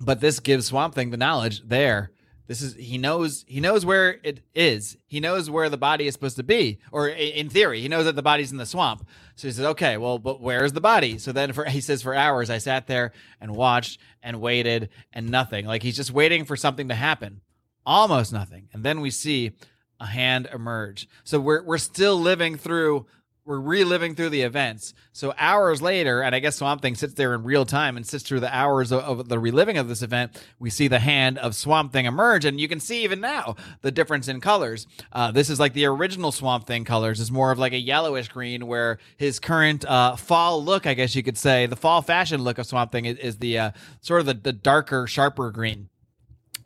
But 0.00 0.20
this 0.20 0.40
gives 0.40 0.66
Swamp 0.66 0.94
Thing 0.94 1.10
the 1.10 1.16
knowledge 1.16 1.62
there 1.64 2.10
this 2.48 2.62
is 2.62 2.74
he 2.74 2.96
knows 2.96 3.44
he 3.46 3.60
knows 3.60 3.84
where 3.84 4.18
it 4.24 4.40
is. 4.54 4.96
He 5.06 5.20
knows 5.20 5.50
where 5.50 5.68
the 5.68 5.76
body 5.76 6.06
is 6.06 6.14
supposed 6.14 6.36
to 6.36 6.42
be, 6.42 6.78
or 6.90 7.06
in 7.06 7.50
theory, 7.50 7.82
he 7.82 7.88
knows 7.88 8.06
that 8.06 8.16
the 8.16 8.22
body's 8.22 8.50
in 8.50 8.56
the 8.56 8.64
swamp. 8.64 9.06
So 9.36 9.48
he 9.48 9.52
says, 9.52 9.66
"Okay, 9.66 9.98
well, 9.98 10.18
but 10.18 10.40
where's 10.40 10.72
the 10.72 10.80
body?" 10.80 11.18
So 11.18 11.30
then, 11.30 11.52
for 11.52 11.66
he 11.66 11.82
says, 11.82 12.00
for 12.00 12.14
hours 12.14 12.48
I 12.48 12.56
sat 12.56 12.86
there 12.86 13.12
and 13.38 13.54
watched 13.54 14.00
and 14.22 14.40
waited 14.40 14.88
and 15.12 15.28
nothing. 15.28 15.66
Like 15.66 15.82
he's 15.82 15.96
just 15.96 16.10
waiting 16.10 16.46
for 16.46 16.56
something 16.56 16.88
to 16.88 16.94
happen, 16.94 17.42
almost 17.84 18.32
nothing. 18.32 18.70
And 18.72 18.82
then 18.82 19.02
we 19.02 19.10
see 19.10 19.52
a 20.00 20.06
hand 20.06 20.48
emerge. 20.52 21.06
So 21.24 21.38
we're 21.38 21.62
we're 21.62 21.76
still 21.76 22.18
living 22.18 22.56
through 22.56 23.06
we're 23.48 23.58
reliving 23.58 24.14
through 24.14 24.28
the 24.28 24.42
events. 24.42 24.92
So 25.14 25.32
hours 25.38 25.80
later, 25.80 26.20
and 26.20 26.34
I 26.34 26.38
guess 26.38 26.56
Swamp 26.56 26.82
Thing 26.82 26.94
sits 26.94 27.14
there 27.14 27.32
in 27.32 27.44
real 27.44 27.64
time 27.64 27.96
and 27.96 28.06
sits 28.06 28.22
through 28.22 28.40
the 28.40 28.54
hours 28.54 28.92
of, 28.92 29.20
of, 29.20 29.28
the 29.30 29.38
reliving 29.38 29.78
of 29.78 29.88
this 29.88 30.02
event. 30.02 30.38
We 30.58 30.68
see 30.68 30.86
the 30.86 30.98
hand 30.98 31.38
of 31.38 31.54
Swamp 31.54 31.90
Thing 31.90 32.04
emerge, 32.04 32.44
and 32.44 32.60
you 32.60 32.68
can 32.68 32.78
see 32.78 33.04
even 33.04 33.22
now 33.22 33.56
the 33.80 33.90
difference 33.90 34.28
in 34.28 34.42
colors. 34.42 34.86
Uh, 35.10 35.30
this 35.30 35.48
is 35.48 35.58
like 35.58 35.72
the 35.72 35.86
original 35.86 36.30
Swamp 36.30 36.66
Thing 36.66 36.84
colors. 36.84 37.20
It's 37.20 37.30
more 37.30 37.50
of 37.50 37.58
like 37.58 37.72
a 37.72 37.78
yellowish 37.78 38.28
green, 38.28 38.66
where 38.66 38.98
his 39.16 39.40
current 39.40 39.82
uh, 39.86 40.16
fall 40.16 40.62
look, 40.62 40.86
I 40.86 40.92
guess 40.92 41.16
you 41.16 41.22
could 41.22 41.38
say, 41.38 41.64
the 41.64 41.74
fall 41.74 42.02
fashion 42.02 42.42
look 42.42 42.58
of 42.58 42.66
Swamp 42.66 42.92
Thing 42.92 43.06
is, 43.06 43.16
is 43.16 43.38
the 43.38 43.58
uh, 43.58 43.70
sort 44.02 44.20
of 44.20 44.26
the, 44.26 44.34
the 44.34 44.52
darker, 44.52 45.06
sharper 45.06 45.50
green. 45.50 45.88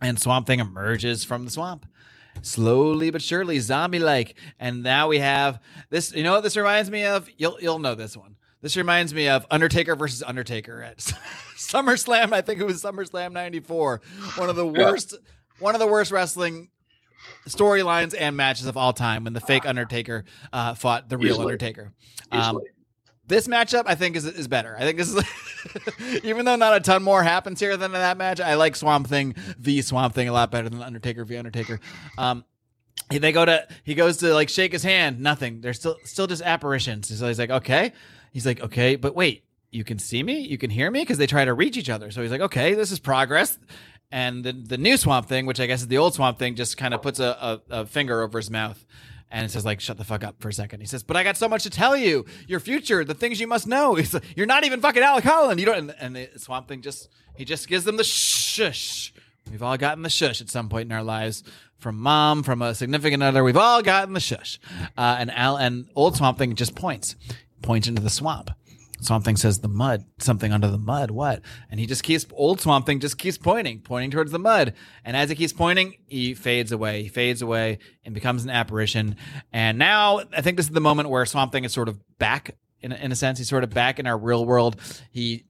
And 0.00 0.18
Swamp 0.18 0.48
Thing 0.48 0.58
emerges 0.58 1.22
from 1.22 1.44
the 1.44 1.50
swamp 1.52 1.86
slowly 2.42 3.10
but 3.10 3.22
surely, 3.22 3.58
zombie 3.60 3.98
like. 3.98 4.36
And 4.58 4.82
now 4.82 5.08
we 5.08 5.18
have 5.18 5.60
this. 5.90 6.14
You 6.14 6.22
know 6.22 6.32
what 6.32 6.42
this 6.42 6.56
reminds 6.56 6.90
me 6.90 7.04
of? 7.04 7.28
You'll 7.38 7.58
you'll 7.60 7.78
know 7.78 7.94
this 7.94 8.16
one. 8.16 8.36
This 8.60 8.76
reminds 8.76 9.12
me 9.12 9.28
of 9.28 9.44
Undertaker 9.50 9.96
versus 9.96 10.22
Undertaker 10.22 10.82
at 10.82 10.98
SummerSlam. 11.56 12.32
I 12.32 12.42
think 12.42 12.60
it 12.60 12.64
was 12.64 12.82
SummerSlam 12.82 13.32
'94. 13.32 14.00
One 14.36 14.48
of 14.50 14.56
the 14.56 14.66
worst, 14.66 15.16
one 15.58 15.74
of 15.74 15.80
the 15.80 15.86
worst 15.86 16.12
wrestling 16.12 16.68
storylines 17.48 18.14
and 18.18 18.36
matches 18.36 18.66
of 18.66 18.76
all 18.76 18.92
time 18.92 19.24
when 19.24 19.32
the 19.32 19.40
fake 19.40 19.66
Undertaker 19.66 20.24
uh, 20.52 20.74
fought 20.74 21.08
the 21.08 21.18
real 21.18 21.32
Easily. 21.32 21.44
Undertaker. 21.46 21.92
Um. 22.30 22.60
This 23.26 23.46
matchup, 23.48 23.84
I 23.86 23.94
think, 23.94 24.16
is 24.16 24.24
is 24.26 24.48
better. 24.48 24.76
I 24.78 24.80
think 24.82 24.98
this 24.98 25.14
is, 25.14 25.24
even 26.24 26.44
though 26.44 26.56
not 26.56 26.76
a 26.76 26.80
ton 26.80 27.02
more 27.02 27.22
happens 27.22 27.60
here 27.60 27.76
than 27.76 27.86
in 27.94 28.00
that 28.00 28.16
match, 28.18 28.40
I 28.40 28.54
like 28.54 28.76
Swamp 28.76 29.06
Thing 29.08 29.34
v 29.58 29.80
Swamp 29.82 30.14
Thing 30.14 30.28
a 30.28 30.32
lot 30.32 30.50
better 30.50 30.68
than 30.68 30.82
Undertaker 30.82 31.24
v 31.24 31.36
Undertaker. 31.36 31.80
Um, 32.18 32.44
he- 33.10 33.18
they 33.18 33.32
go 33.32 33.44
to 33.44 33.66
he 33.84 33.94
goes 33.94 34.18
to 34.18 34.34
like 34.34 34.48
shake 34.48 34.72
his 34.72 34.82
hand, 34.82 35.20
nothing. 35.20 35.60
They're 35.60 35.72
still 35.74 35.96
still 36.04 36.26
just 36.26 36.42
apparitions. 36.42 37.16
So 37.16 37.26
he's 37.28 37.38
like, 37.38 37.50
okay. 37.50 37.92
He's 38.32 38.46
like, 38.46 38.60
okay, 38.62 38.96
but 38.96 39.14
wait, 39.14 39.44
you 39.70 39.84
can 39.84 39.98
see 39.98 40.22
me, 40.22 40.40
you 40.40 40.56
can 40.58 40.70
hear 40.70 40.90
me, 40.90 41.00
because 41.00 41.18
they 41.18 41.26
try 41.26 41.44
to 41.44 41.52
reach 41.54 41.76
each 41.76 41.90
other. 41.90 42.10
So 42.10 42.22
he's 42.22 42.30
like, 42.30 42.40
okay, 42.40 42.74
this 42.74 42.90
is 42.90 42.98
progress. 42.98 43.58
And 44.10 44.42
the 44.44 44.52
the 44.52 44.78
new 44.78 44.96
Swamp 44.96 45.26
Thing, 45.28 45.46
which 45.46 45.60
I 45.60 45.66
guess 45.66 45.80
is 45.82 45.88
the 45.88 45.98
old 45.98 46.14
Swamp 46.14 46.38
Thing, 46.38 46.54
just 46.56 46.76
kind 46.76 46.92
of 46.92 47.02
puts 47.02 47.18
a, 47.20 47.60
a, 47.70 47.82
a 47.82 47.86
finger 47.86 48.20
over 48.22 48.38
his 48.38 48.50
mouth. 48.50 48.84
And 49.32 49.46
it 49.46 49.50
says 49.50 49.64
like, 49.64 49.80
shut 49.80 49.96
the 49.96 50.04
fuck 50.04 50.22
up 50.22 50.40
for 50.40 50.50
a 50.50 50.52
second. 50.52 50.80
He 50.80 50.86
says, 50.86 51.02
but 51.02 51.16
I 51.16 51.24
got 51.24 51.38
so 51.38 51.48
much 51.48 51.62
to 51.62 51.70
tell 51.70 51.96
you. 51.96 52.26
Your 52.46 52.60
future, 52.60 53.02
the 53.02 53.14
things 53.14 53.40
you 53.40 53.46
must 53.46 53.66
know. 53.66 53.94
He's 53.94 54.12
like, 54.12 54.24
you're 54.36 54.46
not 54.46 54.64
even 54.64 54.80
fucking 54.82 55.02
Alec 55.02 55.24
Holland. 55.24 55.58
You 55.58 55.66
don't. 55.66 55.78
And, 55.78 55.94
and 55.98 56.16
the 56.16 56.28
Swamp 56.38 56.68
Thing 56.68 56.82
just 56.82 57.08
he 57.34 57.46
just 57.46 57.66
gives 57.66 57.84
them 57.84 57.96
the 57.96 58.04
shush. 58.04 59.12
We've 59.50 59.62
all 59.62 59.76
gotten 59.78 60.02
the 60.02 60.10
shush 60.10 60.40
at 60.40 60.50
some 60.50 60.68
point 60.68 60.86
in 60.86 60.92
our 60.92 61.02
lives, 61.02 61.42
from 61.78 61.98
mom, 61.98 62.42
from 62.42 62.62
a 62.62 62.74
significant 62.74 63.22
other. 63.22 63.42
We've 63.42 63.56
all 63.56 63.82
gotten 63.82 64.12
the 64.14 64.20
shush. 64.20 64.60
Uh, 64.96 65.16
and 65.18 65.30
Al 65.30 65.56
and 65.56 65.88
old 65.96 66.16
Swamp 66.16 66.38
Thing 66.38 66.54
just 66.54 66.74
points, 66.74 67.16
points 67.62 67.88
into 67.88 68.02
the 68.02 68.10
swamp. 68.10 68.50
Swamp 69.02 69.24
Thing 69.24 69.36
says 69.36 69.58
the 69.58 69.68
mud, 69.68 70.04
something 70.18 70.52
under 70.52 70.68
the 70.68 70.78
mud. 70.78 71.10
What? 71.10 71.42
And 71.70 71.80
he 71.80 71.86
just 71.86 72.04
keeps 72.04 72.24
old 72.32 72.60
Swamp 72.60 72.86
Thing 72.86 73.00
just 73.00 73.18
keeps 73.18 73.36
pointing, 73.36 73.80
pointing 73.80 74.10
towards 74.10 74.30
the 74.30 74.38
mud. 74.38 74.74
And 75.04 75.16
as 75.16 75.28
he 75.28 75.34
keeps 75.34 75.52
pointing, 75.52 75.96
he 76.06 76.34
fades 76.34 76.70
away. 76.70 77.02
He 77.02 77.08
fades 77.08 77.42
away 77.42 77.78
and 78.04 78.14
becomes 78.14 78.44
an 78.44 78.50
apparition. 78.50 79.16
And 79.52 79.78
now 79.78 80.20
I 80.36 80.40
think 80.40 80.56
this 80.56 80.66
is 80.66 80.72
the 80.72 80.80
moment 80.80 81.08
where 81.08 81.26
Swamp 81.26 81.50
Thing 81.50 81.64
is 81.64 81.72
sort 81.72 81.88
of 81.88 81.98
back 82.18 82.56
in, 82.80 82.92
in 82.92 83.10
a 83.12 83.16
sense. 83.16 83.38
He's 83.38 83.48
sort 83.48 83.64
of 83.64 83.70
back 83.70 83.98
in 83.98 84.06
our 84.06 84.16
real 84.16 84.44
world. 84.44 84.80
He 85.10 85.44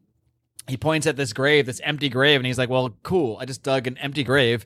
he 0.69 0.77
points 0.77 1.07
at 1.07 1.17
this 1.17 1.33
grave, 1.33 1.67
this 1.67 1.81
empty 1.83 2.09
grave, 2.09 2.39
and 2.39 2.47
he's 2.47 2.59
like, 2.59 2.71
"Well, 2.71 2.97
cool. 3.03 3.37
I 3.41 3.45
just 3.45 3.63
dug 3.63 3.87
an 3.87 3.99
empty 3.99 4.23
grave 4.23 4.65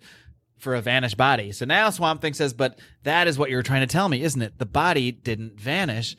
for 0.58 0.74
a 0.74 0.80
vanished 0.80 1.16
body." 1.16 1.52
So 1.52 1.64
now 1.64 1.90
Swamp 1.90 2.20
Thing 2.20 2.34
says, 2.34 2.52
"But 2.52 2.78
that 3.02 3.26
is 3.26 3.38
what 3.38 3.50
you 3.50 3.56
were 3.56 3.62
trying 3.62 3.80
to 3.80 3.86
tell 3.92 4.08
me, 4.08 4.22
isn't 4.22 4.42
it? 4.42 4.58
The 4.58 4.66
body 4.66 5.10
didn't 5.10 5.58
vanish." 5.58 6.16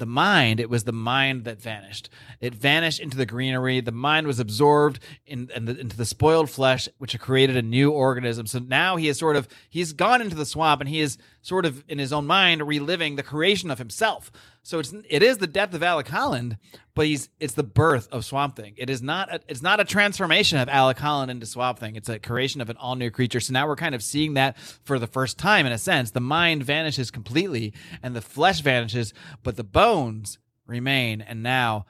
The 0.00 0.06
mind, 0.06 0.60
it 0.60 0.70
was 0.70 0.84
the 0.84 0.92
mind 0.92 1.44
that 1.44 1.60
vanished. 1.60 2.08
It 2.40 2.54
vanished 2.54 3.00
into 3.00 3.18
the 3.18 3.26
greenery. 3.26 3.82
The 3.82 3.92
mind 3.92 4.26
was 4.26 4.40
absorbed 4.40 4.98
in, 5.26 5.50
in 5.54 5.66
the, 5.66 5.78
into 5.78 5.94
the 5.94 6.06
spoiled 6.06 6.48
flesh, 6.48 6.88
which 6.96 7.18
created 7.18 7.54
a 7.54 7.60
new 7.60 7.90
organism. 7.90 8.46
So 8.46 8.60
now 8.60 8.96
he 8.96 9.08
is 9.08 9.18
sort 9.18 9.36
of, 9.36 9.46
he's 9.68 9.92
gone 9.92 10.22
into 10.22 10.34
the 10.34 10.46
swamp 10.46 10.80
and 10.80 10.88
he 10.88 11.00
is 11.00 11.18
sort 11.42 11.64
of 11.64 11.82
in 11.88 11.98
his 11.98 12.12
own 12.12 12.26
mind 12.26 12.66
reliving 12.66 13.16
the 13.16 13.22
creation 13.22 13.70
of 13.70 13.78
himself. 13.78 14.30
So 14.62 14.78
it's 14.78 14.92
it 15.08 15.22
is 15.22 15.38
the 15.38 15.46
death 15.46 15.72
of 15.72 15.82
Alec 15.82 16.08
Holland, 16.08 16.58
but 16.94 17.06
he's 17.06 17.30
it's 17.38 17.54
the 17.54 17.62
birth 17.62 18.08
of 18.12 18.24
Swamp 18.24 18.56
Thing. 18.56 18.74
It 18.76 18.90
is 18.90 19.00
not 19.02 19.32
a, 19.32 19.40
it's 19.48 19.62
not 19.62 19.80
a 19.80 19.84
transformation 19.84 20.58
of 20.58 20.68
Alec 20.68 20.98
Holland 20.98 21.30
into 21.30 21.46
Swamp 21.46 21.78
Thing. 21.78 21.96
It's 21.96 22.08
a 22.08 22.18
creation 22.18 22.60
of 22.60 22.68
an 22.68 22.76
all 22.76 22.96
new 22.96 23.10
creature. 23.10 23.40
So 23.40 23.52
now 23.52 23.66
we're 23.66 23.76
kind 23.76 23.94
of 23.94 24.02
seeing 24.02 24.34
that 24.34 24.58
for 24.58 24.98
the 24.98 25.06
first 25.06 25.38
time 25.38 25.66
in 25.66 25.72
a 25.72 25.78
sense. 25.78 26.10
The 26.10 26.20
mind 26.20 26.62
vanishes 26.62 27.10
completely 27.10 27.72
and 28.02 28.14
the 28.14 28.20
flesh 28.20 28.60
vanishes, 28.60 29.14
but 29.42 29.56
the 29.56 29.64
bones 29.64 30.38
remain. 30.66 31.20
And 31.20 31.42
now 31.42 31.86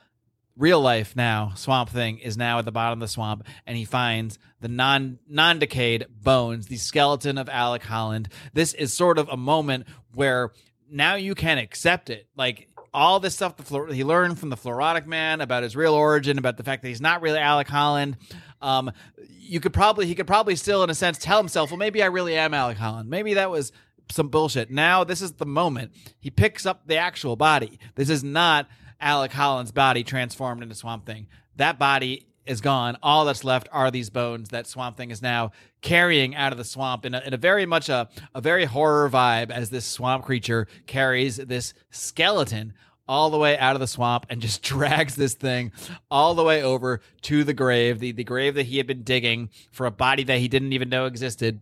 real 0.56 0.80
life 0.80 1.16
now 1.16 1.52
swamp 1.54 1.88
thing 1.88 2.18
is 2.18 2.36
now 2.36 2.58
at 2.58 2.64
the 2.64 2.72
bottom 2.72 3.00
of 3.00 3.06
the 3.06 3.10
swamp 3.10 3.44
and 3.66 3.76
he 3.76 3.84
finds 3.84 4.38
the 4.60 4.68
non 4.68 5.18
non-decayed 5.28 6.06
bones 6.10 6.66
the 6.66 6.76
skeleton 6.76 7.38
of 7.38 7.48
alec 7.48 7.82
holland. 7.82 8.28
This 8.52 8.74
is 8.74 8.92
sort 8.92 9.18
of 9.18 9.28
a 9.28 9.36
moment 9.36 9.86
where 10.14 10.52
now 10.90 11.14
you 11.14 11.34
can 11.34 11.58
accept 11.58 12.10
it. 12.10 12.26
Like 12.36 12.68
all 12.92 13.20
this 13.20 13.34
stuff 13.34 13.56
the 13.56 13.94
he 13.94 14.04
learned 14.04 14.38
from 14.38 14.50
the 14.50 14.56
Floronic 14.56 15.06
Man 15.06 15.40
about 15.40 15.62
his 15.62 15.76
real 15.76 15.94
origin 15.94 16.38
about 16.38 16.56
the 16.56 16.64
fact 16.64 16.82
that 16.82 16.88
he's 16.88 17.00
not 17.00 17.22
really 17.22 17.38
alec 17.38 17.68
holland. 17.68 18.16
Um, 18.60 18.92
you 19.28 19.60
could 19.60 19.72
probably 19.72 20.06
he 20.06 20.14
could 20.14 20.26
probably 20.26 20.56
still 20.56 20.82
in 20.82 20.90
a 20.90 20.94
sense 20.94 21.18
tell 21.18 21.38
himself 21.38 21.70
well 21.70 21.78
maybe 21.78 22.02
i 22.02 22.06
really 22.06 22.36
am 22.36 22.54
alec 22.54 22.78
holland. 22.78 23.08
Maybe 23.08 23.34
that 23.34 23.50
was 23.50 23.72
some 24.10 24.28
bullshit. 24.28 24.70
Now 24.70 25.04
this 25.04 25.22
is 25.22 25.32
the 25.32 25.46
moment. 25.46 25.92
He 26.18 26.30
picks 26.30 26.66
up 26.66 26.86
the 26.86 26.96
actual 26.96 27.36
body. 27.36 27.78
This 27.94 28.10
is 28.10 28.24
not 28.24 28.68
Alec 29.00 29.32
Holland's 29.32 29.72
body 29.72 30.04
transformed 30.04 30.62
into 30.62 30.74
Swamp 30.74 31.06
Thing. 31.06 31.26
That 31.56 31.78
body 31.78 32.26
is 32.46 32.60
gone. 32.60 32.96
All 33.02 33.24
that's 33.24 33.44
left 33.44 33.68
are 33.72 33.90
these 33.90 34.10
bones 34.10 34.48
that 34.50 34.66
Swamp 34.66 34.96
Thing 34.96 35.10
is 35.10 35.22
now 35.22 35.52
carrying 35.82 36.34
out 36.34 36.52
of 36.52 36.58
the 36.58 36.64
swamp 36.64 37.04
in 37.04 37.14
a, 37.14 37.20
in 37.20 37.34
a 37.34 37.36
very 37.36 37.66
much 37.66 37.88
a, 37.88 38.08
a 38.34 38.40
very 38.40 38.64
horror 38.64 39.08
vibe 39.08 39.50
as 39.50 39.70
this 39.70 39.84
swamp 39.84 40.24
creature 40.24 40.66
carries 40.86 41.36
this 41.36 41.74
skeleton 41.90 42.72
all 43.06 43.30
the 43.30 43.38
way 43.38 43.58
out 43.58 43.74
of 43.74 43.80
the 43.80 43.86
swamp 43.86 44.26
and 44.28 44.40
just 44.40 44.62
drags 44.64 45.16
this 45.16 45.34
thing 45.34 45.72
all 46.10 46.34
the 46.34 46.44
way 46.44 46.62
over 46.62 47.00
to 47.22 47.44
the 47.44 47.54
grave, 47.54 47.98
the, 47.98 48.12
the 48.12 48.24
grave 48.24 48.54
that 48.54 48.66
he 48.66 48.78
had 48.78 48.86
been 48.86 49.02
digging 49.02 49.50
for 49.70 49.86
a 49.86 49.90
body 49.90 50.24
that 50.24 50.38
he 50.38 50.48
didn't 50.48 50.72
even 50.72 50.88
know 50.88 51.06
existed 51.06 51.60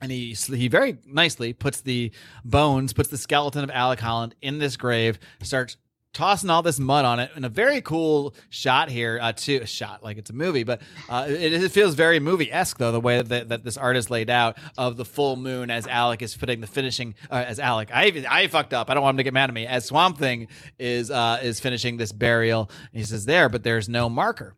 and 0.00 0.12
he 0.12 0.34
he 0.34 0.68
very 0.68 0.98
nicely 1.06 1.52
puts 1.52 1.80
the 1.80 2.10
bones, 2.44 2.92
puts 2.92 3.08
the 3.08 3.16
skeleton 3.16 3.64
of 3.64 3.70
Alec 3.70 4.00
Holland 4.00 4.34
in 4.42 4.58
this 4.58 4.76
grave, 4.76 5.18
starts 5.42 5.76
tossing 6.14 6.48
all 6.48 6.62
this 6.62 6.78
mud 6.78 7.04
on 7.04 7.20
it 7.20 7.30
in 7.36 7.44
a 7.44 7.48
very 7.48 7.80
cool 7.80 8.34
shot 8.48 8.88
here 8.88 9.18
uh 9.20 9.32
too 9.32 9.60
a 9.62 9.66
shot 9.66 10.02
like 10.02 10.16
it's 10.16 10.30
a 10.30 10.32
movie 10.32 10.64
but 10.64 10.80
uh 11.08 11.26
it, 11.28 11.52
it 11.52 11.68
feels 11.70 11.94
very 11.94 12.18
movie-esque 12.20 12.78
though 12.78 12.92
the 12.92 13.00
way 13.00 13.20
that, 13.20 13.48
that 13.48 13.64
this 13.64 13.76
artist 13.76 14.10
laid 14.10 14.30
out 14.30 14.56
of 14.78 14.96
the 14.96 15.04
full 15.04 15.36
moon 15.36 15.70
as 15.70 15.86
alec 15.86 16.22
is 16.22 16.36
putting 16.36 16.60
the 16.60 16.66
finishing 16.66 17.14
uh, 17.30 17.44
as 17.46 17.58
alec 17.58 17.90
i 17.92 18.24
i 18.30 18.46
fucked 18.46 18.72
up 18.72 18.88
i 18.88 18.94
don't 18.94 19.02
want 19.02 19.14
him 19.14 19.18
to 19.18 19.24
get 19.24 19.34
mad 19.34 19.50
at 19.50 19.54
me 19.54 19.66
as 19.66 19.84
swamp 19.84 20.16
thing 20.16 20.48
is 20.78 21.10
uh 21.10 21.38
is 21.42 21.60
finishing 21.60 21.96
this 21.96 22.12
burial 22.12 22.70
and 22.92 23.00
he 23.00 23.04
says 23.04 23.26
there 23.26 23.48
but 23.48 23.62
there's 23.62 23.88
no 23.88 24.08
marker 24.08 24.56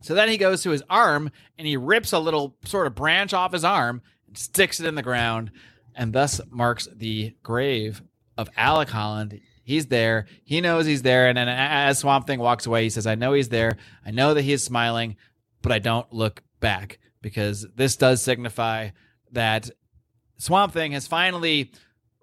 so 0.00 0.14
then 0.14 0.28
he 0.28 0.36
goes 0.36 0.62
to 0.62 0.70
his 0.70 0.82
arm 0.90 1.30
and 1.56 1.66
he 1.66 1.76
rips 1.76 2.12
a 2.12 2.18
little 2.18 2.56
sort 2.64 2.86
of 2.86 2.94
branch 2.94 3.32
off 3.32 3.52
his 3.52 3.64
arm 3.64 4.02
and 4.26 4.36
sticks 4.36 4.80
it 4.80 4.86
in 4.86 4.94
the 4.96 5.02
ground 5.02 5.50
and 5.94 6.12
thus 6.12 6.40
marks 6.50 6.88
the 6.94 7.34
grave 7.42 8.02
of 8.36 8.48
Alec 8.56 8.88
Holland. 8.88 9.40
He's 9.64 9.86
there. 9.86 10.26
He 10.44 10.60
knows 10.60 10.86
he's 10.86 11.02
there. 11.02 11.26
And 11.26 11.38
then 11.38 11.48
as 11.48 11.98
Swamp 11.98 12.26
Thing 12.26 12.38
walks 12.38 12.66
away, 12.66 12.84
he 12.84 12.90
says, 12.90 13.06
I 13.06 13.14
know 13.14 13.32
he's 13.32 13.48
there. 13.48 13.78
I 14.04 14.10
know 14.10 14.34
that 14.34 14.42
he 14.42 14.52
is 14.52 14.62
smiling, 14.62 15.16
but 15.62 15.72
I 15.72 15.78
don't 15.78 16.12
look 16.12 16.42
back 16.60 16.98
because 17.22 17.66
this 17.74 17.96
does 17.96 18.22
signify 18.22 18.90
that 19.32 19.70
Swamp 20.36 20.72
Thing 20.72 20.92
has 20.92 21.06
finally 21.06 21.72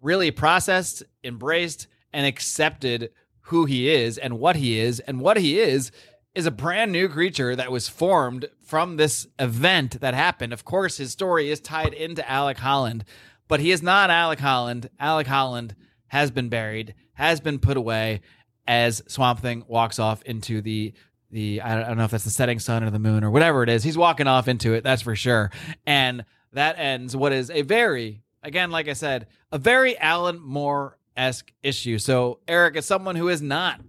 really 0.02 0.30
processed, 0.32 1.04
embraced, 1.24 1.88
and 2.14 2.26
accepted 2.26 3.10
who 3.46 3.66
he 3.66 3.90
is 3.90 4.18
and 4.18 4.40
what 4.40 4.56
he 4.56 4.80
is. 4.80 5.00
And 5.00 5.20
what 5.20 5.38
he 5.38 5.60
is 5.60 5.92
is 6.36 6.46
a 6.46 6.52
brand 6.52 6.92
new 6.92 7.10
creature 7.10 7.56
that 7.56 7.72
was 7.72 7.90
formed 7.90 8.48
from 8.62 8.98
this 8.98 9.28
event 9.40 10.00
that 10.00 10.14
happened. 10.14 10.54
Of 10.54 10.64
course, 10.64 10.98
his 10.98 11.12
story 11.12 11.50
is 11.50 11.60
tied 11.60 11.94
into 11.94 12.30
Alec 12.30 12.60
Holland, 12.60 13.04
but 13.48 13.60
he 13.60 13.72
is 13.72 13.82
not 13.82 14.10
Alec 14.10 14.40
Holland. 14.40 14.90
Alec 15.00 15.28
Holland 15.28 15.76
has 16.12 16.30
been 16.30 16.50
buried, 16.50 16.94
has 17.14 17.40
been 17.40 17.58
put 17.58 17.78
away 17.78 18.20
as 18.68 19.02
Swamp 19.08 19.40
Thing 19.40 19.64
walks 19.66 19.98
off 19.98 20.22
into 20.24 20.62
the 20.62 20.92
the 21.30 21.62
I 21.62 21.74
don't, 21.76 21.84
I 21.86 21.88
don't 21.88 21.98
know 21.98 22.04
if 22.04 22.12
that's 22.12 22.26
the 22.26 22.30
setting 22.30 22.60
sun 22.60 22.84
or 22.84 22.90
the 22.90 23.00
moon 23.00 23.24
or 23.24 23.32
whatever 23.32 23.64
it 23.64 23.70
is. 23.70 23.82
He's 23.82 23.98
walking 23.98 24.28
off 24.28 24.50
into 24.50 24.74
it, 24.74 24.84
that's 24.84 25.02
for 25.02 25.16
sure. 25.16 25.52
And 25.88 26.26
that 26.52 26.78
ends 26.78 27.16
what 27.16 27.32
is 27.32 27.50
a 27.50 27.62
very 27.62 28.24
again, 28.44 28.72
like 28.72 28.90
I 28.90 28.94
said, 28.94 29.28
a 29.54 29.58
very 29.58 29.98
Alan 29.98 30.42
Moore 30.42 30.98
esque 31.16 31.50
issue. 31.64 31.98
So 31.98 32.40
Eric, 32.46 32.76
as 32.76 32.86
someone 32.86 33.16
who 33.16 33.28
has 33.28 33.42
not 33.42 33.80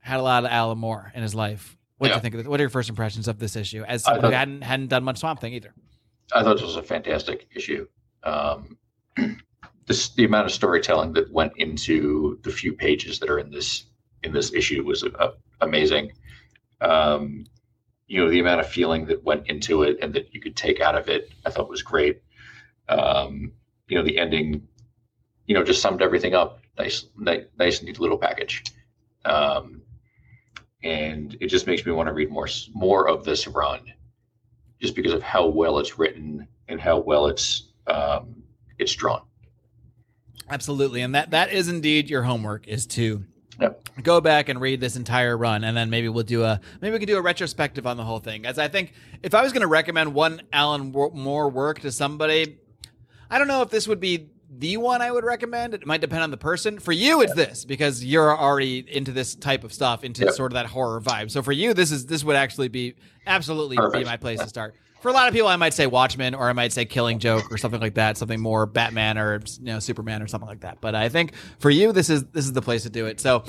had 0.00 0.18
a 0.18 0.22
lot 0.24 0.44
of 0.44 0.50
Alan 0.50 0.78
Moore 0.78 1.12
in 1.14 1.22
his 1.22 1.36
life, 1.36 1.78
what 1.98 2.08
do 2.08 2.14
you 2.14 2.20
think 2.20 2.34
of 2.34 2.38
this? 2.38 2.48
What 2.48 2.58
are 2.58 2.64
your 2.64 2.70
first 2.70 2.88
impressions 2.88 3.28
of 3.28 3.38
this 3.38 3.54
issue? 3.54 3.84
As 3.86 4.02
someone 4.02 4.22
who 4.22 4.26
thought- 4.30 4.34
hadn't 4.36 4.62
hadn't 4.62 4.88
done 4.88 5.04
much 5.04 5.18
Swamp 5.18 5.40
Thing 5.40 5.52
either. 5.54 5.72
I 6.34 6.42
thought 6.42 6.54
this 6.54 6.66
was 6.66 6.74
a 6.74 6.82
fantastic 6.82 7.46
issue. 7.54 7.86
Um, 8.24 8.76
this 9.88 10.10
the 10.10 10.24
amount 10.24 10.46
of 10.46 10.52
storytelling 10.52 11.14
that 11.14 11.32
went 11.32 11.52
into 11.56 12.38
the 12.42 12.50
few 12.50 12.74
pages 12.74 13.18
that 13.18 13.30
are 13.30 13.38
in 13.38 13.50
this 13.50 13.86
in 14.22 14.32
this 14.32 14.52
issue 14.52 14.84
was 14.84 15.02
uh, 15.02 15.32
amazing. 15.60 16.12
Um, 16.80 17.44
you 18.06 18.22
know, 18.22 18.30
the 18.30 18.40
amount 18.40 18.60
of 18.60 18.68
feeling 18.68 19.06
that 19.06 19.24
went 19.24 19.48
into 19.48 19.82
it 19.82 19.98
and 20.00 20.14
that 20.14 20.32
you 20.32 20.40
could 20.40 20.56
take 20.56 20.80
out 20.80 20.94
of 20.94 21.08
it, 21.08 21.32
I 21.44 21.50
thought 21.50 21.68
was 21.68 21.82
great. 21.82 22.22
Um, 22.88 23.52
you 23.88 23.98
know, 23.98 24.04
the 24.04 24.18
ending, 24.18 24.66
you 25.46 25.54
know, 25.54 25.64
just 25.64 25.82
summed 25.82 26.02
everything 26.02 26.34
up. 26.34 26.60
Nice, 26.78 27.06
nice, 27.16 27.44
nice 27.58 27.82
neat 27.82 27.98
little 27.98 28.18
package. 28.18 28.62
Um, 29.24 29.82
and 30.84 31.36
it 31.40 31.48
just 31.48 31.66
makes 31.66 31.84
me 31.84 31.92
want 31.92 32.08
to 32.08 32.12
read 32.12 32.30
more 32.30 32.48
more 32.72 33.08
of 33.08 33.24
this 33.24 33.46
run 33.48 33.80
just 34.80 34.94
because 34.94 35.12
of 35.12 35.22
how 35.22 35.46
well 35.46 35.78
it's 35.78 35.98
written 35.98 36.46
and 36.68 36.80
how 36.80 36.98
well 36.98 37.26
it's 37.26 37.72
um, 37.86 38.42
it's 38.78 38.94
drawn. 38.94 39.22
Absolutely, 40.50 41.02
and 41.02 41.14
that 41.14 41.30
that 41.30 41.52
is 41.52 41.68
indeed 41.68 42.08
your 42.08 42.22
homework 42.22 42.66
is 42.68 42.86
to 42.88 43.24
Yep. 43.60 43.88
go 44.04 44.20
back 44.20 44.48
and 44.48 44.60
read 44.60 44.80
this 44.80 44.94
entire 44.96 45.36
run, 45.36 45.64
and 45.64 45.76
then 45.76 45.90
maybe 45.90 46.08
we'll 46.08 46.22
do 46.24 46.44
a 46.44 46.60
maybe 46.80 46.92
we 46.92 46.98
can 47.00 47.08
do 47.08 47.16
a 47.16 47.22
retrospective 47.22 47.86
on 47.86 47.96
the 47.96 48.04
whole 48.04 48.20
thing. 48.20 48.46
As 48.46 48.58
I 48.58 48.68
think, 48.68 48.92
if 49.22 49.34
I 49.34 49.42
was 49.42 49.52
going 49.52 49.62
to 49.62 49.66
recommend 49.68 50.14
one 50.14 50.42
Alan 50.52 50.92
Moore 50.92 51.48
work 51.50 51.80
to 51.80 51.90
somebody, 51.90 52.58
I 53.30 53.38
don't 53.38 53.48
know 53.48 53.62
if 53.62 53.70
this 53.70 53.88
would 53.88 53.98
be 54.00 54.28
the 54.50 54.76
one 54.78 55.02
I 55.02 55.10
would 55.10 55.24
recommend. 55.24 55.74
It 55.74 55.86
might 55.86 56.00
depend 56.00 56.22
on 56.22 56.30
the 56.30 56.36
person. 56.38 56.78
For 56.78 56.92
you, 56.92 57.20
it's 57.20 57.34
this 57.34 57.64
because 57.66 58.02
you're 58.04 58.34
already 58.36 58.78
into 58.88 59.12
this 59.12 59.34
type 59.34 59.62
of 59.64 59.72
stuff, 59.74 60.04
into 60.04 60.24
Yep. 60.24 60.34
sort 60.34 60.52
of 60.52 60.54
that 60.54 60.66
horror 60.66 61.00
vibe. 61.00 61.30
So 61.30 61.42
for 61.42 61.52
you, 61.52 61.74
this 61.74 61.90
is 61.90 62.06
this 62.06 62.22
would 62.24 62.36
actually 62.36 62.68
be 62.68 62.94
absolutely 63.26 63.76
be 63.92 64.04
my 64.04 64.16
place 64.16 64.40
to 64.40 64.48
start. 64.48 64.74
For 65.00 65.08
a 65.08 65.12
lot 65.12 65.28
of 65.28 65.34
people, 65.34 65.48
I 65.48 65.56
might 65.56 65.74
say 65.74 65.86
Watchmen, 65.86 66.34
or 66.34 66.48
I 66.48 66.52
might 66.52 66.72
say 66.72 66.84
Killing 66.84 67.20
Joke, 67.20 67.52
or 67.52 67.58
something 67.58 67.80
like 67.80 67.94
that, 67.94 68.16
something 68.16 68.40
more 68.40 68.66
Batman 68.66 69.16
or 69.16 69.40
you 69.60 69.66
know 69.66 69.78
Superman 69.78 70.22
or 70.22 70.26
something 70.26 70.48
like 70.48 70.60
that. 70.60 70.80
But 70.80 70.94
I 70.94 71.08
think 71.08 71.34
for 71.60 71.70
you, 71.70 71.92
this 71.92 72.10
is 72.10 72.24
this 72.26 72.44
is 72.44 72.52
the 72.52 72.62
place 72.62 72.82
to 72.82 72.90
do 72.90 73.06
it. 73.06 73.20
So, 73.20 73.44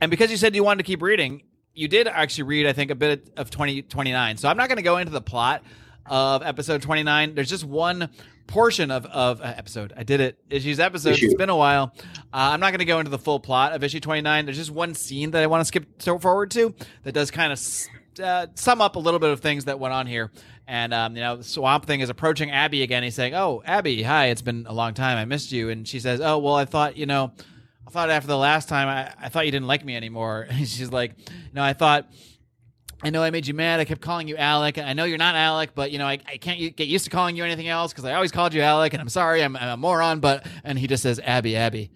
and 0.00 0.10
because 0.10 0.30
you 0.30 0.36
said 0.36 0.54
you 0.54 0.62
wanted 0.62 0.78
to 0.78 0.86
keep 0.86 1.02
reading, 1.02 1.42
you 1.74 1.88
did 1.88 2.06
actually 2.06 2.44
read, 2.44 2.66
I 2.66 2.72
think, 2.72 2.90
a 2.90 2.94
bit 2.94 3.30
of 3.36 3.50
twenty 3.50 3.82
twenty 3.82 4.12
nine. 4.12 4.36
So 4.36 4.48
I'm 4.48 4.56
not 4.56 4.68
going 4.68 4.76
to 4.76 4.82
go 4.82 4.98
into 4.98 5.12
the 5.12 5.20
plot 5.20 5.64
of 6.08 6.42
episode 6.42 6.82
29. 6.82 7.34
There's 7.34 7.50
just 7.50 7.64
one 7.64 8.08
portion 8.46 8.90
of 8.92 9.06
of 9.06 9.40
uh, 9.40 9.54
episode. 9.56 9.92
I 9.96 10.04
did 10.04 10.20
it. 10.20 10.38
Issues 10.50 10.78
episode. 10.78 11.10
Issue. 11.10 11.26
It's 11.26 11.34
been 11.34 11.50
a 11.50 11.56
while. 11.56 11.92
Uh, 11.98 12.10
I'm 12.32 12.60
not 12.60 12.70
going 12.70 12.78
to 12.78 12.84
go 12.84 12.98
into 12.98 13.10
the 13.10 13.18
full 13.18 13.40
plot 13.40 13.72
of 13.72 13.82
issue 13.82 14.00
29. 14.00 14.44
There's 14.44 14.56
just 14.56 14.70
one 14.70 14.94
scene 14.94 15.32
that 15.32 15.42
I 15.42 15.46
want 15.46 15.62
to 15.62 15.64
skip 15.64 16.00
so 16.00 16.18
forward 16.18 16.50
to 16.52 16.74
that 17.02 17.12
does 17.12 17.30
kind 17.30 17.52
of 17.52 17.58
uh, 18.20 18.46
sum 18.54 18.80
up 18.80 18.96
a 18.96 18.98
little 18.98 19.20
bit 19.20 19.30
of 19.30 19.40
things 19.40 19.66
that 19.66 19.78
went 19.78 19.94
on 19.94 20.06
here. 20.06 20.30
And 20.66 20.92
um, 20.92 21.14
you 21.14 21.22
know, 21.22 21.36
the 21.36 21.44
Swamp 21.44 21.86
Thing 21.86 22.00
is 22.00 22.10
approaching 22.10 22.50
Abby 22.50 22.82
again. 22.82 23.02
He's 23.02 23.14
saying, 23.14 23.34
"Oh, 23.34 23.62
Abby, 23.64 24.02
hi. 24.02 24.26
It's 24.26 24.42
been 24.42 24.66
a 24.68 24.72
long 24.72 24.94
time. 24.94 25.16
I 25.16 25.24
missed 25.24 25.52
you." 25.52 25.70
And 25.70 25.86
she 25.86 26.00
says, 26.00 26.20
"Oh, 26.20 26.38
well, 26.38 26.54
I 26.54 26.64
thought 26.64 26.96
you 26.96 27.06
know." 27.06 27.32
I 27.86 27.90
thought 27.92 28.10
after 28.10 28.26
the 28.26 28.36
last 28.36 28.68
time, 28.68 28.88
I, 28.88 29.12
I 29.26 29.28
thought 29.28 29.46
you 29.46 29.52
didn't 29.52 29.68
like 29.68 29.84
me 29.84 29.94
anymore. 29.94 30.48
And 30.50 30.66
she's 30.66 30.90
like, 30.90 31.12
no, 31.52 31.62
I 31.62 31.72
thought, 31.72 32.10
I 33.00 33.10
know 33.10 33.22
I 33.22 33.30
made 33.30 33.46
you 33.46 33.54
mad. 33.54 33.78
I 33.78 33.84
kept 33.84 34.00
calling 34.00 34.26
you 34.26 34.36
Alec. 34.36 34.78
I 34.78 34.92
know 34.92 35.04
you're 35.04 35.18
not 35.18 35.36
Alec, 35.36 35.70
but 35.74 35.92
you 35.92 35.98
know, 35.98 36.06
I, 36.06 36.18
I 36.26 36.38
can't 36.38 36.74
get 36.76 36.88
used 36.88 37.04
to 37.04 37.10
calling 37.10 37.36
you 37.36 37.44
anything 37.44 37.68
else 37.68 37.92
because 37.92 38.04
I 38.04 38.14
always 38.14 38.32
called 38.32 38.54
you 38.54 38.62
Alec, 38.62 38.92
and 38.92 39.00
I'm 39.00 39.08
sorry, 39.08 39.42
I'm, 39.44 39.54
I'm 39.56 39.68
a 39.68 39.76
moron. 39.76 40.18
But 40.18 40.46
and 40.64 40.78
he 40.78 40.88
just 40.88 41.02
says, 41.02 41.20
Abby, 41.22 41.54
Abby, 41.56 41.92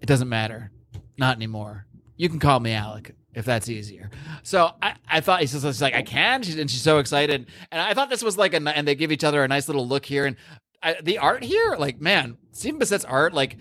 it 0.00 0.06
doesn't 0.06 0.28
matter, 0.28 0.70
not 1.18 1.34
anymore. 1.34 1.86
You 2.16 2.28
can 2.28 2.38
call 2.38 2.60
me 2.60 2.72
Alec 2.72 3.14
if 3.34 3.44
that's 3.44 3.68
easier. 3.68 4.10
So 4.42 4.72
I, 4.82 4.94
I 5.08 5.20
thought 5.20 5.40
he's 5.40 5.52
just 5.52 5.80
like 5.80 5.94
I 5.94 6.02
can, 6.02 6.42
she's, 6.42 6.58
and 6.58 6.70
she's 6.70 6.82
so 6.82 6.98
excited, 6.98 7.46
and 7.70 7.80
I 7.80 7.94
thought 7.94 8.10
this 8.10 8.22
was 8.22 8.36
like 8.36 8.54
a 8.54 8.56
and 8.56 8.86
they 8.86 8.94
give 8.94 9.12
each 9.12 9.24
other 9.24 9.42
a 9.44 9.48
nice 9.48 9.68
little 9.68 9.86
look 9.86 10.04
here, 10.04 10.26
and 10.26 10.36
I, 10.82 10.96
the 11.02 11.18
art 11.18 11.44
here, 11.44 11.76
like 11.78 12.00
man, 12.00 12.38
Stephen 12.52 12.80
Bissette's 12.80 13.04
art, 13.04 13.34
like 13.34 13.58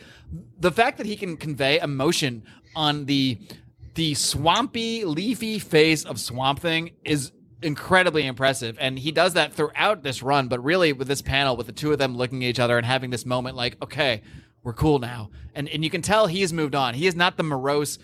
the 0.59 0.71
fact 0.71 0.97
that 0.97 1.05
he 1.05 1.15
can 1.15 1.37
convey 1.37 1.79
emotion 1.79 2.43
on 2.75 3.05
the 3.05 3.39
the 3.95 4.13
swampy, 4.13 5.03
leafy 5.03 5.59
face 5.59 6.05
of 6.05 6.19
Swamp 6.19 6.59
Thing 6.59 6.91
is 7.03 7.31
incredibly 7.61 8.25
impressive. 8.25 8.77
And 8.79 8.97
he 8.97 9.11
does 9.11 9.33
that 9.33 9.53
throughout 9.53 10.03
this 10.03 10.23
run, 10.23 10.47
but 10.47 10.63
really 10.63 10.93
with 10.93 11.07
this 11.07 11.21
panel, 11.21 11.57
with 11.57 11.67
the 11.67 11.73
two 11.73 11.91
of 11.91 11.97
them 11.97 12.15
looking 12.15 12.43
at 12.43 12.47
each 12.47 12.59
other 12.59 12.77
and 12.77 12.85
having 12.85 13.09
this 13.09 13.25
moment 13.25 13.55
like, 13.55 13.75
okay, 13.81 14.21
we're 14.63 14.73
cool 14.73 14.99
now. 14.99 15.29
And 15.55 15.67
and 15.69 15.83
you 15.83 15.89
can 15.89 16.01
tell 16.01 16.27
he's 16.27 16.51
moved 16.53 16.75
on. 16.75 16.93
He 16.93 17.07
is 17.07 17.15
not 17.15 17.37
the 17.37 17.43
morose 17.43 17.97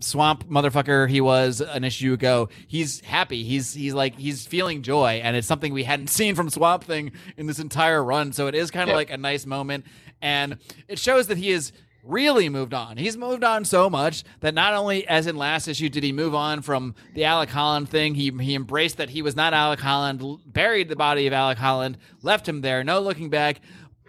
swamp 0.00 0.46
motherfucker 0.48 1.08
he 1.08 1.20
was 1.20 1.60
an 1.60 1.84
issue 1.84 2.12
ago. 2.12 2.48
He's 2.66 3.00
happy. 3.00 3.42
He's 3.44 3.72
he's 3.72 3.94
like 3.94 4.16
he's 4.18 4.46
feeling 4.46 4.82
joy, 4.82 5.20
and 5.24 5.36
it's 5.36 5.46
something 5.46 5.72
we 5.72 5.84
hadn't 5.84 6.08
seen 6.18 6.34
from 6.34 6.50
Swamp 6.50 6.84
Thing 6.84 7.12
in 7.36 7.46
this 7.46 7.58
entire 7.58 8.02
run. 8.02 8.32
So 8.32 8.46
it 8.46 8.54
is 8.54 8.70
kind 8.70 8.84
of 8.84 8.88
Yeah. 8.92 8.96
like 8.96 9.10
a 9.10 9.16
nice 9.16 9.46
moment, 9.46 9.86
and 10.20 10.58
it 10.88 10.98
shows 10.98 11.28
that 11.28 11.38
he 11.38 11.50
is 11.50 11.72
really 12.02 12.48
moved 12.48 12.72
on. 12.72 12.96
He's 12.96 13.16
moved 13.16 13.44
on 13.44 13.64
so 13.66 13.90
much 13.90 14.24
that 14.40 14.54
not 14.54 14.72
only, 14.72 15.06
as 15.06 15.26
in 15.26 15.36
last 15.36 15.68
issue, 15.68 15.90
did 15.90 16.02
he 16.02 16.12
move 16.12 16.34
on 16.34 16.62
from 16.62 16.94
the 17.14 17.24
Alec 17.24 17.50
Holland 17.50 17.88
thing, 17.88 18.14
he 18.14 18.30
he 18.40 18.54
embraced 18.54 18.96
that 18.98 19.10
he 19.10 19.22
was 19.22 19.36
not 19.36 19.52
Alec 19.54 19.80
Holland, 19.80 20.22
buried 20.46 20.88
the 20.88 20.96
body 20.96 21.26
of 21.26 21.32
Alec 21.32 21.58
Holland, 21.58 21.98
left 22.22 22.48
him 22.48 22.60
there, 22.62 22.82
no 22.84 23.00
looking 23.00 23.30
back. 23.30 23.60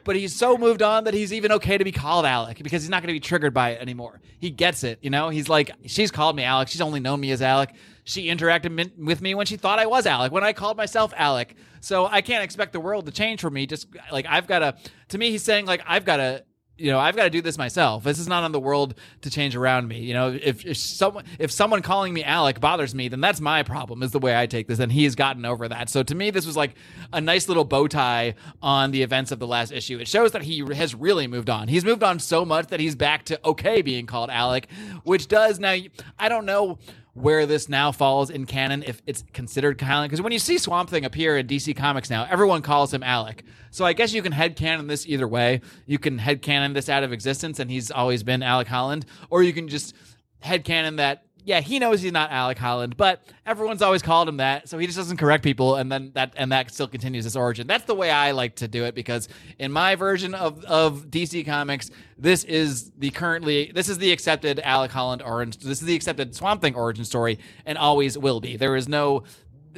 But 0.04 0.16
he's 0.16 0.36
so 0.36 0.58
moved 0.58 0.82
on 0.82 1.04
that 1.04 1.14
he's 1.14 1.32
even 1.34 1.52
okay 1.54 1.78
to 1.78 1.84
be 1.84 1.92
called 1.92 2.26
Alec 2.26 2.62
because 2.64 2.82
he's 2.82 2.90
not 2.90 3.02
going 3.02 3.08
to 3.10 3.14
be 3.14 3.20
triggered 3.20 3.54
by 3.54 3.72
it 3.72 3.82
anymore. 3.82 4.20
He 4.40 4.50
gets 4.50 4.84
it, 4.84 5.00
you 5.02 5.10
know. 5.10 5.30
He's 5.30 5.48
like, 5.48 5.72
she's 5.86 6.12
called 6.12 6.36
me 6.36 6.44
Alec. 6.44 6.68
She's 6.70 6.82
only 6.82 7.00
known 7.00 7.20
me 7.20 7.32
as 7.32 7.42
Alec. 7.42 7.74
She 8.04 8.28
interacted 8.28 8.72
min- 8.72 8.92
with 8.98 9.22
me 9.22 9.36
when 9.36 9.46
she 9.46 9.58
thought 9.58 9.80
I 9.80 9.86
was 9.86 10.06
Alec, 10.06 10.32
when 10.32 10.44
I 10.44 10.54
called 10.54 10.78
myself 10.78 11.14
Alec. 11.16 11.56
So 11.82 12.06
I 12.06 12.22
can't 12.22 12.44
expect 12.44 12.74
the 12.74 12.80
world 12.80 13.06
to 13.06 13.12
change 13.12 13.42
for 13.42 13.50
me. 13.50 13.66
Just 13.66 13.88
like 14.12 14.26
I've 14.28 14.48
got 14.48 14.60
to. 14.60 14.76
To 15.10 15.18
me, 15.18 15.30
he's 15.30 15.44
saying 15.44 15.66
like 15.66 15.84
I've 15.86 16.06
got 16.06 16.18
to 16.18 16.44
you 16.82 16.92
know 16.92 17.00
i've 17.00 17.16
got 17.16 17.24
to 17.24 17.30
do 17.30 17.42
this 17.42 17.58
myself. 17.58 18.04
This 18.04 18.20
is 18.20 18.28
not 18.28 18.44
on 18.44 18.52
the 18.52 18.60
world 18.60 18.96
to 19.22 19.30
change 19.30 19.56
around 19.56 19.88
me. 19.88 20.00
You 20.00 20.14
know 20.14 20.38
if, 20.42 20.66
if 20.66 20.78
someone 20.78 21.26
if 21.40 21.52
someone 21.52 21.82
calling 21.82 22.14
me 22.14 22.24
alec 22.24 22.60
bothers 22.60 22.96
me 22.96 23.08
then 23.08 23.22
that's 23.22 23.40
my 23.40 23.64
problem 23.64 24.04
is 24.04 24.12
the 24.12 24.20
way 24.20 24.38
i 24.38 24.46
take 24.46 24.68
this 24.68 24.80
and 24.80 24.92
he's 24.92 25.16
gotten 25.16 25.46
over 25.46 25.68
that. 25.68 25.90
So 25.90 26.04
to 26.04 26.16
me 26.16 26.32
this 26.32 26.46
was 26.46 26.58
like 26.58 26.76
a 27.14 27.22
nice 27.22 27.48
little 27.48 27.66
bow 27.66 27.88
tie 27.88 28.36
on 28.62 28.92
the 28.92 29.04
events 29.04 29.32
of 29.32 29.40
the 29.40 29.48
last 29.48 29.72
issue. 29.72 30.00
It 30.00 30.08
shows 30.08 30.32
that 30.32 30.42
he 30.42 30.60
has 30.76 30.96
really 30.96 31.28
moved 31.28 31.50
on. 31.50 31.68
He's 31.68 31.86
moved 31.86 32.04
on 32.04 32.20
so 32.20 32.46
much 32.46 32.68
that 32.68 32.80
he's 32.80 32.96
back 32.96 33.26
to 33.26 33.40
okay 33.46 33.82
being 33.82 34.06
called 34.06 34.30
alec 34.30 34.68
which 35.04 35.28
does 35.28 35.60
now 35.60 35.76
i 36.20 36.30
don't 36.30 36.46
know 36.46 36.78
where 37.14 37.46
this 37.46 37.68
now 37.68 37.92
falls 37.92 38.30
in 38.30 38.46
canon 38.46 38.84
if 38.84 39.02
it's 39.06 39.24
considered 39.34 39.78
canon. 39.78 40.06
Because 40.06 40.22
when 40.22 40.32
you 40.32 40.40
see 40.40 40.58
swamp 40.58 40.90
thing 40.90 41.06
appear 41.06 41.38
in 41.38 41.48
dc 41.48 41.76
comics 41.76 42.10
now 42.10 42.26
everyone 42.30 42.62
calls 42.62 42.94
him 42.94 43.04
alec. 43.04 43.44
So 43.70 43.86
i 43.86 43.94
guess 43.94 44.14
you 44.14 44.22
can 44.22 44.32
head 44.32 44.56
headcanon 44.56 44.88
this 44.88 45.06
either 45.06 45.28
way. 45.28 45.62
You 45.86 46.00
can 46.00 46.18
head 46.18 46.42
headcanon 46.42 46.74
this 46.74 46.90
out 46.90 47.04
of 47.04 47.12
existence 47.12 47.60
and 47.60 47.70
he's 47.70 47.92
always 47.92 48.24
been 48.24 48.44
alec 48.44 48.68
holland 48.68 49.06
or 49.30 49.44
you 49.44 49.54
can 49.54 49.68
just 49.68 49.96
head 50.40 50.64
headcanon 50.64 50.98
that 50.98 51.26
yeah 51.44 51.60
he 51.60 51.80
knows 51.80 52.02
he's 52.02 52.12
not 52.12 52.32
alec 52.32 52.58
holland 52.58 52.96
but 52.98 53.24
everyone's 53.46 53.82
always 53.82 54.02
called 54.02 54.28
him 54.28 54.38
that 54.38 54.68
so 54.70 54.78
he 54.78 54.86
just 54.86 54.98
doesn't 54.98 55.18
correct 55.18 55.44
people 55.44 55.76
and 55.76 55.92
then 55.92 56.12
that 56.14 56.34
and 56.38 56.52
that 56.52 56.72
still 56.72 56.88
continues 56.88 57.24
his 57.24 57.36
origin 57.36 57.68
that's 57.68 57.86
the 57.86 57.96
way 57.96 58.10
i 58.10 58.32
like 58.32 58.56
to 58.56 58.68
do 58.68 58.86
it 58.86 58.96
because 58.96 59.28
in 59.60 59.72
my 59.72 59.96
version 59.96 60.34
of 60.34 60.64
of 60.66 61.08
dc 61.08 61.46
comics 61.46 61.90
this 62.18 62.44
is 62.44 62.92
the 62.98 63.10
currently 63.12 63.72
this 63.74 63.90
is 63.90 63.98
the 63.98 64.12
accepted 64.12 64.60
alec 64.60 64.92
holland 64.92 65.22
origin 65.22 65.54
this 65.64 65.82
is 65.82 65.88
the 65.88 65.96
accepted 65.96 66.36
swamp 66.36 66.62
thing 66.62 66.76
origin 66.76 67.06
story 67.06 67.40
and 67.66 67.78
always 67.78 68.18
will 68.18 68.40
be 68.40 68.58
there 68.58 68.76
is 68.76 68.88
no 68.88 69.24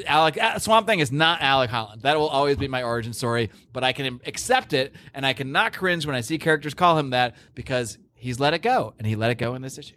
Alec 0.07 0.41
uh, 0.41 0.57
Swamp 0.59 0.87
Thing 0.87 0.99
is 0.99 1.11
not 1.11 1.41
Alec 1.41 1.69
Holland. 1.69 2.01
That 2.01 2.17
will 2.17 2.27
always 2.27 2.57
be 2.57 2.67
my 2.67 2.81
origin 2.81 3.13
story, 3.13 3.51
but 3.73 3.83
I 3.83 3.93
can 3.93 4.19
accept 4.25 4.73
it 4.73 4.95
and 5.13 5.23
I 5.23 5.33
cannot 5.33 5.73
cringe 5.73 6.05
when 6.05 6.15
I 6.15 6.21
see 6.21 6.37
characters 6.37 6.73
call 6.73 6.97
him 6.97 7.11
that 7.11 7.35
because 7.53 7.97
he's 8.15 8.39
let 8.39 8.53
it 8.53 8.63
go 8.63 8.93
and 8.97 9.05
he 9.05 9.15
let 9.15 9.29
it 9.29 9.35
go 9.35 9.53
in 9.55 9.61
this 9.61 9.77
issue. 9.77 9.95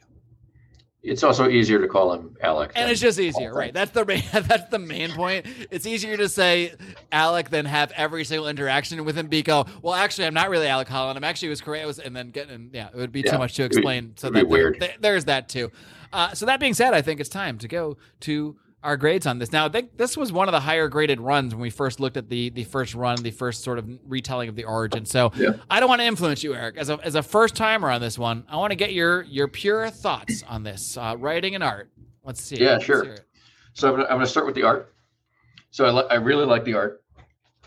It's 1.06 1.22
also 1.22 1.48
easier 1.48 1.80
to 1.80 1.88
call 1.88 2.12
him 2.12 2.36
Alec. 2.42 2.72
And 2.74 2.90
it's 2.90 3.00
just 3.00 3.18
easier, 3.18 3.54
right? 3.54 3.72
That's 3.72 3.92
the 3.92 4.04
main, 4.04 4.22
that's 4.32 4.68
the 4.70 4.78
main 4.78 5.10
point. 5.12 5.46
It's 5.70 5.86
easier 5.86 6.16
to 6.16 6.28
say 6.28 6.74
Alec 7.12 7.50
than 7.50 7.64
have 7.66 7.92
every 7.92 8.24
single 8.24 8.48
interaction 8.48 9.04
with 9.04 9.16
him 9.16 9.28
be 9.28 9.42
go. 9.42 9.66
Well, 9.82 9.94
actually, 9.94 10.26
I'm 10.26 10.34
not 10.34 10.50
really 10.50 10.66
Alec 10.66 10.88
Holland. 10.88 11.16
I'm 11.16 11.24
actually 11.24 11.48
was 11.50 11.60
correct. 11.60 11.86
Was 11.86 11.98
and 11.98 12.14
then 12.14 12.30
getting 12.30 12.70
yeah, 12.72 12.88
it 12.88 12.96
would 12.96 13.12
be 13.12 13.22
too 13.22 13.38
much 13.38 13.54
to 13.54 13.62
it'd 13.62 13.72
be- 13.72 13.78
explain. 13.78 14.12
so 14.16 14.30
that 14.30 14.48
weird. 14.48 14.78
there- 14.80 14.94
there's 15.00 15.24
that 15.26 15.48
too. 15.48 15.70
Uh, 16.12 16.32
so 16.34 16.46
that 16.46 16.60
being 16.60 16.74
said, 16.74 16.94
I 16.94 17.02
think 17.02 17.20
it's 17.20 17.28
time 17.28 17.58
to 17.58 17.68
go 17.68 17.96
to 18.20 18.56
our 18.86 18.96
grades 18.96 19.26
on 19.26 19.38
this. 19.38 19.52
Now, 19.52 19.66
I 19.66 19.68
think 19.68 19.96
this 19.98 20.16
was 20.16 20.32
one 20.32 20.48
of 20.48 20.52
the 20.52 20.60
higher 20.60 20.88
graded 20.88 21.20
runs 21.20 21.52
when 21.54 21.60
we 21.60 21.70
first 21.70 21.98
looked 22.00 22.16
at 22.16 22.28
the 22.28 22.50
the 22.50 22.64
first 22.64 22.94
run, 22.94 23.20
the 23.22 23.32
first 23.32 23.64
sort 23.64 23.78
of 23.78 23.88
retelling 24.06 24.48
of 24.48 24.54
the 24.54 24.64
origin. 24.64 25.04
So 25.04 25.32
Yeah. 25.36 25.50
I 25.68 25.80
don't 25.80 25.88
want 25.88 26.00
to 26.00 26.06
influence 26.06 26.42
you, 26.44 26.54
Eric, 26.54 26.76
as 26.78 26.88
a 26.88 26.98
as 27.02 27.16
a 27.16 27.22
first 27.22 27.56
timer 27.56 27.90
on 27.90 28.00
this 28.00 28.18
one. 28.18 28.44
I 28.48 28.56
want 28.56 28.70
to 28.70 28.76
get 28.76 28.92
your 28.92 29.22
your 29.24 29.48
pure 29.48 29.90
thoughts 29.90 30.44
on 30.48 30.62
this 30.62 30.96
uh, 30.96 31.16
writing 31.18 31.54
and 31.56 31.64
art. 31.64 31.90
Let's 32.24 32.40
see. 32.42 32.56
Yeah, 32.56 32.72
Let's 32.74 32.84
sure. 32.84 33.16
So 33.74 33.88
I'm 33.88 33.94
gonna, 33.96 34.04
I'm 34.08 34.16
gonna 34.16 34.26
start 34.26 34.46
with 34.46 34.54
the 34.54 34.62
art. 34.62 34.94
So 35.70 35.84
I, 35.84 35.90
li- 35.90 36.06
I 36.10 36.14
really 36.14 36.46
like 36.46 36.64
the 36.64 36.74
art. 36.74 37.02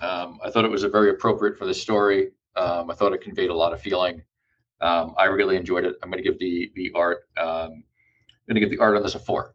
Um, 0.01 0.39
I 0.43 0.49
thought 0.49 0.63
it 0.65 0.71
was 0.71 0.83
a 0.83 0.89
very 0.89 1.09
appropriate 1.11 1.57
for 1.57 1.65
the 1.65 1.73
story. 1.73 2.29
Um, 2.55 2.89
I 2.89 2.95
thought 2.95 3.13
it 3.13 3.21
conveyed 3.21 3.49
a 3.49 3.53
lot 3.53 3.73
of 3.73 3.81
feeling. 3.81 4.23
Um, 4.81 5.13
I 5.17 5.25
really 5.25 5.57
enjoyed 5.57 5.83
it. 5.85 5.95
I'm 6.01 6.09
gonna 6.09 6.23
give 6.23 6.39
the 6.39 6.71
the 6.75 6.91
art. 6.95 7.19
Um, 7.37 7.83
I'm 8.47 8.55
gonna 8.55 8.61
give 8.61 8.69
the 8.71 8.79
art 8.79 8.95
on 8.95 9.03
this 9.03 9.15
a 9.15 9.19
four. 9.19 9.53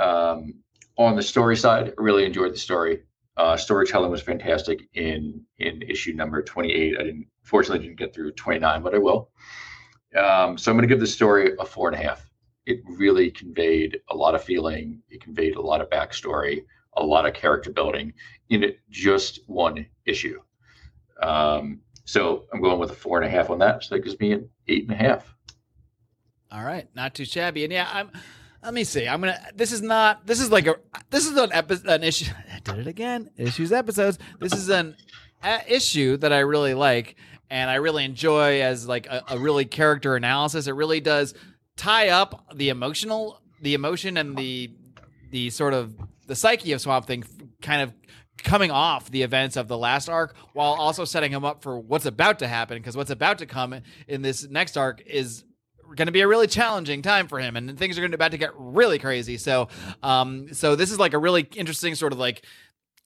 Um, 0.00 0.54
on 0.96 1.16
the 1.16 1.22
story 1.22 1.56
side, 1.56 1.92
I 1.96 2.02
really 2.02 2.24
enjoyed 2.24 2.52
the 2.52 2.58
story. 2.58 3.02
Uh, 3.36 3.56
storytelling 3.56 4.10
was 4.10 4.22
fantastic 4.22 4.82
in 4.94 5.42
in 5.58 5.82
issue 5.82 6.12
number 6.12 6.42
28. 6.42 6.96
I 6.98 7.02
didn't 7.02 7.26
fortunately 7.42 7.86
didn't 7.86 7.98
get 7.98 8.14
through 8.14 8.32
29, 8.32 8.82
but 8.82 8.94
I 8.94 8.98
will. 8.98 9.30
Um, 10.16 10.58
so 10.58 10.70
I'm 10.70 10.76
going 10.76 10.88
to 10.88 10.92
give 10.92 11.00
the 11.00 11.06
story 11.06 11.52
a 11.58 11.64
four 11.64 11.88
and 11.88 11.96
a 11.96 12.02
half 12.02 12.30
it 12.66 12.80
really 12.86 13.30
conveyed 13.30 14.00
a 14.10 14.16
lot 14.16 14.34
of 14.34 14.42
feeling. 14.42 15.02
It 15.08 15.20
conveyed 15.20 15.56
a 15.56 15.60
lot 15.60 15.80
of 15.80 15.90
backstory, 15.90 16.64
a 16.96 17.02
lot 17.02 17.26
of 17.26 17.34
character 17.34 17.70
building 17.70 18.12
in 18.48 18.72
just 18.90 19.40
one 19.46 19.86
issue. 20.06 20.40
Um, 21.22 21.80
so 22.04 22.44
I'm 22.52 22.60
going 22.60 22.78
with 22.78 22.90
a 22.90 22.94
four 22.94 23.20
and 23.20 23.26
a 23.26 23.30
half 23.30 23.50
on 23.50 23.58
that. 23.58 23.84
So 23.84 23.94
that 23.94 24.04
gives 24.04 24.18
me 24.20 24.32
an 24.32 24.48
eight 24.68 24.88
and 24.88 24.92
a 24.92 25.02
half. 25.02 25.34
All 26.52 26.64
right, 26.64 26.88
not 26.94 27.14
too 27.14 27.24
shabby. 27.24 27.64
And 27.64 27.72
yeah, 27.72 27.88
I'm. 27.92 28.10
Let 28.62 28.74
me 28.74 28.84
see. 28.84 29.08
I'm 29.08 29.20
gonna. 29.20 29.40
This 29.54 29.72
is 29.72 29.82
not. 29.82 30.26
This 30.26 30.40
is 30.40 30.50
like 30.50 30.66
a. 30.66 30.76
This 31.10 31.26
is 31.26 31.36
an 31.36 31.50
episode. 31.52 31.86
An 31.86 32.02
issue. 32.02 32.32
I 32.54 32.60
did 32.60 32.78
it 32.78 32.86
again. 32.86 33.30
Issues 33.36 33.72
episodes. 33.72 34.18
This 34.38 34.52
is 34.52 34.68
an 34.68 34.96
uh, 35.42 35.60
issue 35.66 36.16
that 36.18 36.32
I 36.32 36.40
really 36.40 36.74
like 36.74 37.16
and 37.50 37.68
I 37.68 37.76
really 37.76 38.04
enjoy 38.04 38.62
as 38.62 38.86
like 38.86 39.06
a, 39.06 39.24
a 39.28 39.38
really 39.38 39.64
character 39.64 40.16
analysis. 40.16 40.66
It 40.66 40.72
really 40.72 41.00
does 41.00 41.34
tie 41.76 42.10
up 42.10 42.46
the 42.54 42.68
emotional, 42.68 43.40
the 43.60 43.74
emotion 43.74 44.16
and 44.16 44.36
the 44.36 44.70
the 45.30 45.50
sort 45.50 45.74
of 45.74 45.94
the 46.26 46.36
psyche 46.36 46.72
of 46.72 46.80
Swamp 46.80 47.06
Thing, 47.06 47.24
kind 47.60 47.82
of 47.82 47.92
coming 48.42 48.70
off 48.70 49.10
the 49.10 49.22
events 49.22 49.56
of 49.56 49.68
the 49.68 49.76
last 49.76 50.08
arc 50.08 50.34
while 50.54 50.72
also 50.72 51.04
setting 51.04 51.30
him 51.30 51.44
up 51.44 51.62
for 51.62 51.78
what's 51.78 52.06
about 52.06 52.38
to 52.38 52.48
happen 52.48 52.78
because 52.78 52.96
what's 52.96 53.10
about 53.10 53.38
to 53.38 53.46
come 53.46 53.74
in 54.08 54.22
this 54.22 54.48
next 54.48 54.78
arc 54.78 55.02
is 55.06 55.44
going 55.94 56.06
to 56.06 56.12
be 56.12 56.20
a 56.20 56.28
really 56.28 56.46
challenging 56.46 57.02
time 57.02 57.28
for 57.28 57.38
him 57.38 57.56
and 57.56 57.78
things 57.78 57.98
are 57.98 58.00
going 58.00 58.10
to 58.10 58.16
about 58.16 58.30
to 58.30 58.38
get 58.38 58.50
really 58.56 58.98
crazy 58.98 59.36
so 59.36 59.68
um 60.02 60.52
so 60.52 60.76
this 60.76 60.90
is 60.90 60.98
like 60.98 61.12
a 61.12 61.18
really 61.18 61.48
interesting 61.56 61.94
sort 61.94 62.12
of 62.12 62.18
like 62.18 62.44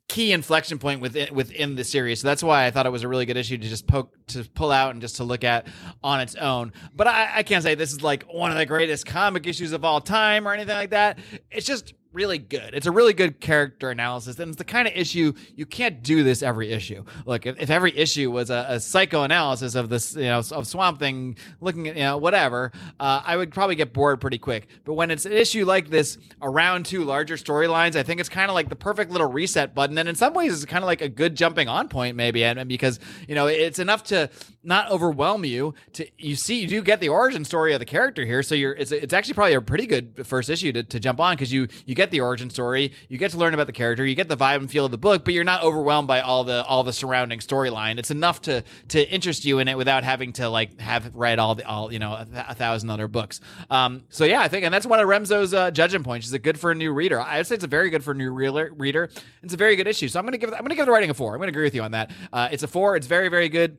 key 0.09 0.32
inflection 0.32 0.78
point 0.78 1.01
within 1.01 1.35
within 1.35 1.76
the 1.76 1.85
series. 1.85 2.20
So 2.20 2.28
that's 2.28 2.43
why 2.43 2.66
I 2.66 2.70
thought 2.70 2.87
it 2.87 2.93
was 2.93 3.03
a 3.03 3.09
really 3.09 3.26
good 3.26 3.37
issue 3.37 3.57
to 3.57 3.68
just 3.68 3.87
poke 3.87 4.14
to 4.28 4.45
pull 4.55 4.70
out 4.70 4.91
and 4.91 5.01
just 5.01 5.16
to 5.16 5.24
look 5.24 5.45
at 5.45 5.66
on 6.03 6.20
its 6.20 6.35
own. 6.35 6.72
But 6.95 7.07
I, 7.07 7.39
I 7.39 7.43
can't 7.43 7.62
say 7.62 7.74
this 7.74 7.93
is 7.93 8.03
like 8.03 8.24
one 8.24 8.51
of 8.51 8.59
the 8.59 8.66
greatest 8.66 9.07
comic 9.07 9.47
issues 9.47 9.72
of 9.72 9.85
all 9.85 10.01
time 10.01 10.47
or 10.47 10.53
anything 10.53 10.76
like 10.76 10.91
that. 10.91 11.18
It's 11.51 11.66
just 11.66 11.95
really 12.14 12.38
good. 12.38 12.70
It's 12.72 12.86
a 12.86 12.92
really 12.92 13.12
good 13.12 13.40
character 13.40 13.90
analysis, 13.90 14.38
and 14.38 14.50
it's 14.50 14.58
the 14.58 14.64
kind 14.64 14.86
of 14.86 14.94
issue 14.94 15.34
you 15.54 15.66
can't 15.66 16.02
do 16.02 16.22
this 16.22 16.42
every 16.42 16.70
issue. 16.72 17.04
Look, 17.26 17.44
if, 17.44 17.60
if 17.60 17.70
every 17.70 17.96
issue 17.96 18.30
was 18.30 18.50
a, 18.50 18.66
a, 18.68 18.80
psychoanalysis 18.80 19.74
of 19.74 19.88
this, 19.88 20.14
you 20.14 20.24
know, 20.24 20.38
of 20.38 20.66
Swamp 20.66 20.98
Thing, 20.98 21.36
looking 21.60 21.88
at 21.88 21.96
you 21.96 22.02
know 22.02 22.16
whatever, 22.16 22.72
uh, 23.00 23.22
I 23.24 23.36
would 23.36 23.52
probably 23.52 23.74
get 23.74 23.92
bored 23.92 24.20
pretty 24.20 24.38
quick. 24.38 24.68
But 24.84 24.94
when 24.94 25.10
it's 25.10 25.26
an 25.26 25.32
issue 25.32 25.64
like 25.64 25.90
this 25.90 26.16
around 26.40 26.86
two 26.86 27.04
larger 27.04 27.36
storylines, 27.36 27.96
I 27.96 28.04
think 28.04 28.20
it's 28.20 28.28
kind 28.28 28.50
of 28.50 28.54
like 28.54 28.68
the 28.68 28.76
perfect 28.76 29.10
little 29.10 29.30
reset 29.30 29.74
button, 29.74 29.98
and 29.98 30.08
in 30.08 30.14
some 30.14 30.32
ways, 30.32 30.54
it's 30.54 30.64
kind 30.64 30.84
of 30.84 30.86
like 30.86 31.02
a 31.02 31.08
good 31.08 31.34
jumping 31.34 31.68
on 31.68 31.88
point, 31.88 32.16
maybe, 32.16 32.44
and, 32.44 32.58
and 32.58 32.68
because 32.68 33.00
you 33.28 33.34
know 33.34 33.46
it's 33.48 33.78
enough 33.78 34.04
to 34.04 34.30
not 34.64 34.90
overwhelm 34.90 35.44
you. 35.44 35.74
To 35.94 36.06
you 36.18 36.36
see, 36.36 36.60
you 36.60 36.66
do 36.66 36.82
get 36.82 37.00
the 37.00 37.08
origin 37.08 37.44
story 37.44 37.72
of 37.72 37.80
the 37.80 37.84
character 37.84 38.24
here, 38.24 38.42
so 38.42 38.54
you're 38.54 38.72
it's 38.72 38.92
it's 38.92 39.12
actually 39.12 39.34
probably 39.34 39.54
a 39.54 39.60
pretty 39.60 39.86
good 39.86 40.26
first 40.26 40.50
issue 40.50 40.72
to, 40.72 40.82
to 40.82 41.00
jump 41.00 41.20
on 41.20 41.34
because 41.34 41.52
you 41.52 41.68
you 41.86 41.94
get 41.94 42.10
the 42.10 42.20
origin 42.20 42.50
story, 42.50 42.92
you 43.08 43.18
get 43.18 43.30
to 43.32 43.38
learn 43.38 43.54
about 43.54 43.66
the 43.66 43.72
character, 43.72 44.04
you 44.04 44.14
get 44.14 44.28
the 44.28 44.36
vibe 44.36 44.56
and 44.56 44.70
feel 44.70 44.84
of 44.84 44.90
the 44.90 44.98
book, 44.98 45.24
but 45.24 45.34
you're 45.34 45.44
not 45.44 45.62
overwhelmed 45.62 46.08
by 46.08 46.20
all 46.20 46.44
the 46.44 46.64
all 46.64 46.82
the 46.82 46.92
surrounding 46.92 47.38
storyline. 47.38 47.98
It's 47.98 48.10
enough 48.10 48.42
to 48.42 48.64
to 48.88 49.08
interest 49.10 49.44
you 49.44 49.58
in 49.58 49.68
it 49.68 49.76
without 49.76 50.04
having 50.04 50.32
to 50.34 50.48
like 50.48 50.80
have 50.80 51.10
read 51.14 51.38
all 51.38 51.54
the 51.54 51.66
all 51.66 51.92
you 51.92 51.98
know 51.98 52.12
a, 52.12 52.26
a 52.48 52.54
thousand 52.54 52.90
other 52.90 53.08
books. 53.08 53.40
Um, 53.70 54.04
so 54.08 54.24
yeah, 54.24 54.40
I 54.40 54.48
think, 54.48 54.64
and 54.64 54.72
that's 54.72 54.86
one 54.86 55.00
of 55.00 55.06
Remso's 55.06 55.54
uh, 55.54 55.70
judging 55.70 56.02
points. 56.02 56.26
Is 56.26 56.32
it 56.32 56.42
good 56.42 56.58
for 56.58 56.70
a 56.70 56.74
new 56.74 56.92
reader? 56.92 57.20
I 57.20 57.38
would 57.38 57.46
say 57.46 57.54
it's 57.54 57.64
a 57.64 57.68
very 57.68 57.90
good 57.90 58.02
for 58.02 58.12
a 58.12 58.14
new 58.14 58.30
reader. 58.30 58.44
Reader, 58.76 59.10
it's 59.42 59.54
a 59.54 59.56
very 59.56 59.76
good 59.76 59.86
issue. 59.86 60.08
So 60.08 60.18
I'm 60.18 60.24
gonna 60.24 60.38
give 60.38 60.52
I'm 60.52 60.60
gonna 60.60 60.74
give 60.74 60.86
the 60.86 60.92
writing 60.92 61.10
a 61.10 61.14
four. 61.14 61.34
I'm 61.34 61.40
gonna 61.40 61.50
agree 61.50 61.64
with 61.64 61.74
you 61.74 61.82
on 61.82 61.92
that. 61.92 62.10
Uh, 62.32 62.48
it's 62.50 62.62
a 62.62 62.68
four. 62.68 62.96
It's 62.96 63.06
very 63.06 63.28
very 63.28 63.48
good 63.48 63.78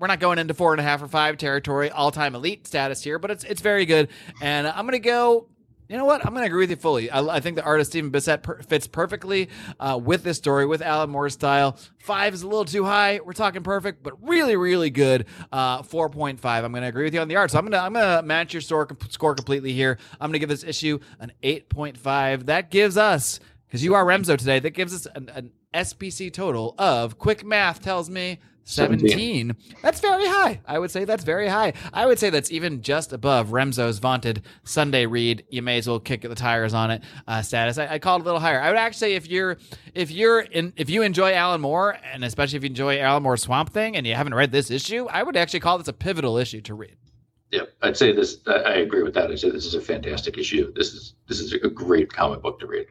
we're 0.00 0.08
not 0.08 0.18
going 0.18 0.38
into 0.38 0.54
four 0.54 0.72
and 0.72 0.80
a 0.80 0.82
half 0.82 1.02
or 1.02 1.08
five 1.08 1.36
territory, 1.36 1.90
all 1.90 2.10
time 2.10 2.34
elite 2.34 2.66
status 2.66 3.04
here, 3.04 3.18
but 3.18 3.30
it's 3.30 3.44
it's 3.44 3.60
very 3.60 3.86
good. 3.86 4.08
And 4.40 4.66
I'm 4.66 4.86
gonna 4.86 4.98
go 4.98 5.46
you 5.90 5.96
know 5.96 6.04
what? 6.04 6.24
I'm 6.24 6.32
going 6.32 6.44
to 6.44 6.46
agree 6.46 6.62
with 6.62 6.70
you 6.70 6.76
fully. 6.76 7.10
I, 7.10 7.20
I 7.20 7.40
think 7.40 7.56
the 7.56 7.64
artist 7.64 7.90
Stephen 7.90 8.12
Bissette 8.12 8.44
per- 8.44 8.62
fits 8.62 8.86
perfectly 8.86 9.48
uh, 9.80 9.98
with 10.00 10.22
this 10.22 10.36
story, 10.36 10.64
with 10.64 10.82
Alan 10.82 11.10
Moore's 11.10 11.32
style. 11.32 11.76
Five 11.98 12.32
is 12.32 12.44
a 12.44 12.46
little 12.46 12.64
too 12.64 12.84
high. 12.84 13.18
We're 13.24 13.32
talking 13.32 13.64
perfect, 13.64 14.04
but 14.04 14.14
really, 14.22 14.54
really 14.54 14.90
good. 14.90 15.26
Uh, 15.50 15.82
4.5. 15.82 16.38
I'm 16.44 16.70
going 16.70 16.82
to 16.82 16.88
agree 16.88 17.02
with 17.02 17.12
you 17.12 17.20
on 17.20 17.26
the 17.26 17.34
art. 17.34 17.50
So 17.50 17.58
I'm 17.58 17.64
going 17.64 17.72
to 17.72 17.80
I'm 17.80 17.92
going 17.92 18.18
to 18.18 18.22
match 18.22 18.54
your 18.54 18.60
score, 18.60 18.86
score 19.08 19.34
completely 19.34 19.72
here. 19.72 19.98
I'm 20.20 20.28
going 20.28 20.34
to 20.34 20.38
give 20.38 20.48
this 20.48 20.62
issue 20.62 21.00
an 21.18 21.32
8.5. 21.42 22.46
That 22.46 22.70
gives 22.70 22.96
us, 22.96 23.40
because 23.66 23.82
you 23.82 23.94
are 23.94 24.04
Remso 24.04 24.38
today, 24.38 24.60
that 24.60 24.70
gives 24.70 24.94
us 24.94 25.08
an, 25.12 25.28
an 25.34 25.50
SPC 25.74 26.32
total 26.32 26.76
of 26.78 27.18
quick 27.18 27.44
math 27.44 27.82
tells 27.82 28.08
me 28.08 28.38
17. 28.70 29.08
17. 29.08 29.56
That's 29.82 30.00
very 30.00 30.26
high. 30.26 30.60
I 30.66 30.78
would 30.78 30.90
say 30.90 31.04
that's 31.04 31.24
very 31.24 31.48
high. 31.48 31.72
I 31.92 32.06
would 32.06 32.18
say 32.18 32.30
that's 32.30 32.50
even 32.50 32.82
just 32.82 33.12
above 33.12 33.48
Remso's 33.48 33.98
vaunted 33.98 34.42
Sunday 34.64 35.06
read. 35.06 35.44
You 35.50 35.62
may 35.62 35.78
as 35.78 35.88
well 35.88 36.00
kick 36.00 36.22
the 36.22 36.34
tires 36.34 36.74
on 36.74 36.90
it 36.90 37.02
uh, 37.26 37.42
status. 37.42 37.78
I, 37.78 37.94
I 37.94 37.98
call 37.98 38.16
it 38.18 38.22
a 38.22 38.24
little 38.24 38.40
higher. 38.40 38.60
I 38.60 38.68
would 38.68 38.78
actually 38.78 38.98
say 38.98 39.14
if 39.14 39.28
you're 39.28 39.58
if 39.94 40.10
you're 40.10 40.40
in 40.40 40.72
if 40.76 40.88
you 40.88 41.02
enjoy 41.02 41.32
Alan 41.32 41.60
Moore 41.60 41.96
and 42.12 42.24
especially 42.24 42.56
if 42.58 42.62
you 42.62 42.70
enjoy 42.70 42.98
Alan 43.00 43.22
Moore's 43.22 43.42
Swamp 43.42 43.70
Thing 43.70 43.96
and 43.96 44.06
you 44.06 44.14
haven't 44.14 44.34
read 44.34 44.52
this 44.52 44.70
issue, 44.70 45.06
I 45.10 45.22
would 45.22 45.36
actually 45.36 45.60
call 45.60 45.78
this 45.78 45.88
a 45.88 45.92
pivotal 45.92 46.36
issue 46.36 46.60
to 46.62 46.74
read. 46.74 46.96
Yeah, 47.50 47.62
I'd 47.82 47.96
say 47.96 48.12
this. 48.12 48.38
I 48.46 48.74
agree 48.74 49.02
with 49.02 49.14
that. 49.14 49.30
I'd 49.30 49.40
say 49.40 49.50
this 49.50 49.66
is 49.66 49.74
a 49.74 49.80
fantastic 49.80 50.38
issue. 50.38 50.72
This 50.74 50.92
is 50.92 51.14
this 51.28 51.40
is 51.40 51.52
a 51.52 51.68
great 51.68 52.12
comic 52.12 52.42
book 52.42 52.60
to 52.60 52.66
read. 52.66 52.86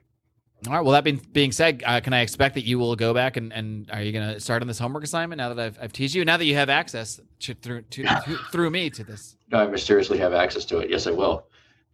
All 0.67 0.73
right. 0.73 0.81
Well, 0.81 0.91
that 0.91 1.05
being 1.05 1.21
being 1.31 1.51
said, 1.53 1.83
uh, 1.85 2.01
can 2.01 2.11
I 2.11 2.19
expect 2.19 2.55
that 2.55 2.65
you 2.65 2.79
will 2.79 2.95
go 2.95 3.13
back 3.13 3.37
and, 3.37 3.53
and 3.53 3.89
are 3.91 4.01
you 4.01 4.11
going 4.11 4.33
to 4.33 4.39
start 4.39 4.61
on 4.61 4.67
this 4.67 4.77
homework 4.77 5.03
assignment 5.03 5.37
now 5.37 5.53
that 5.53 5.59
I've, 5.59 5.79
I've 5.81 5.93
teased 5.93 6.13
you? 6.15 6.25
Now 6.25 6.35
that 6.35 6.45
you 6.45 6.55
have 6.55 6.69
access 6.69 7.19
to, 7.39 7.53
through 7.53 7.83
to, 7.83 8.03
to, 8.03 8.37
through 8.51 8.69
me 8.69 8.89
to 8.89 9.03
this. 9.05 9.37
No, 9.51 9.59
I 9.59 9.67
mysteriously 9.67 10.17
have 10.17 10.33
access 10.33 10.65
to 10.65 10.79
it. 10.79 10.89
Yes, 10.89 11.07
I 11.07 11.11
will. 11.11 11.47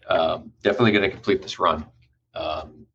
Um, 0.10 0.52
definitely 0.64 0.94
going 0.94 1.04
to 1.04 1.12
complete 1.12 1.44
this 1.44 1.60
run. 1.60 1.86
Um, 2.34 2.88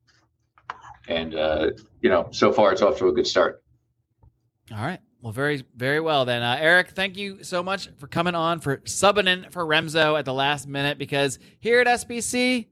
and 1.08 1.34
uh, 1.34 1.70
you 2.00 2.10
know, 2.10 2.28
so 2.32 2.52
far 2.52 2.72
it's 2.72 2.82
off 2.82 2.98
to 2.98 3.08
a 3.08 3.12
good 3.12 3.26
start. 3.26 3.62
All 4.72 4.84
right. 4.84 5.00
Well, 5.22 5.32
very, 5.32 5.64
very 5.76 6.00
well 6.00 6.24
then. 6.24 6.42
Uh, 6.42 6.56
Eric, 6.58 6.90
thank 6.90 7.16
you 7.16 7.44
so 7.44 7.62
much 7.62 7.90
for 7.98 8.06
coming 8.06 8.34
on, 8.34 8.60
for 8.60 8.78
subbing 8.78 9.28
in 9.28 9.50
for 9.50 9.64
Remso 9.66 10.18
at 10.18 10.24
the 10.24 10.32
last 10.32 10.66
minute, 10.66 10.96
because 10.96 11.38
here 11.58 11.80
at 11.80 11.86
SPC, 11.86 12.68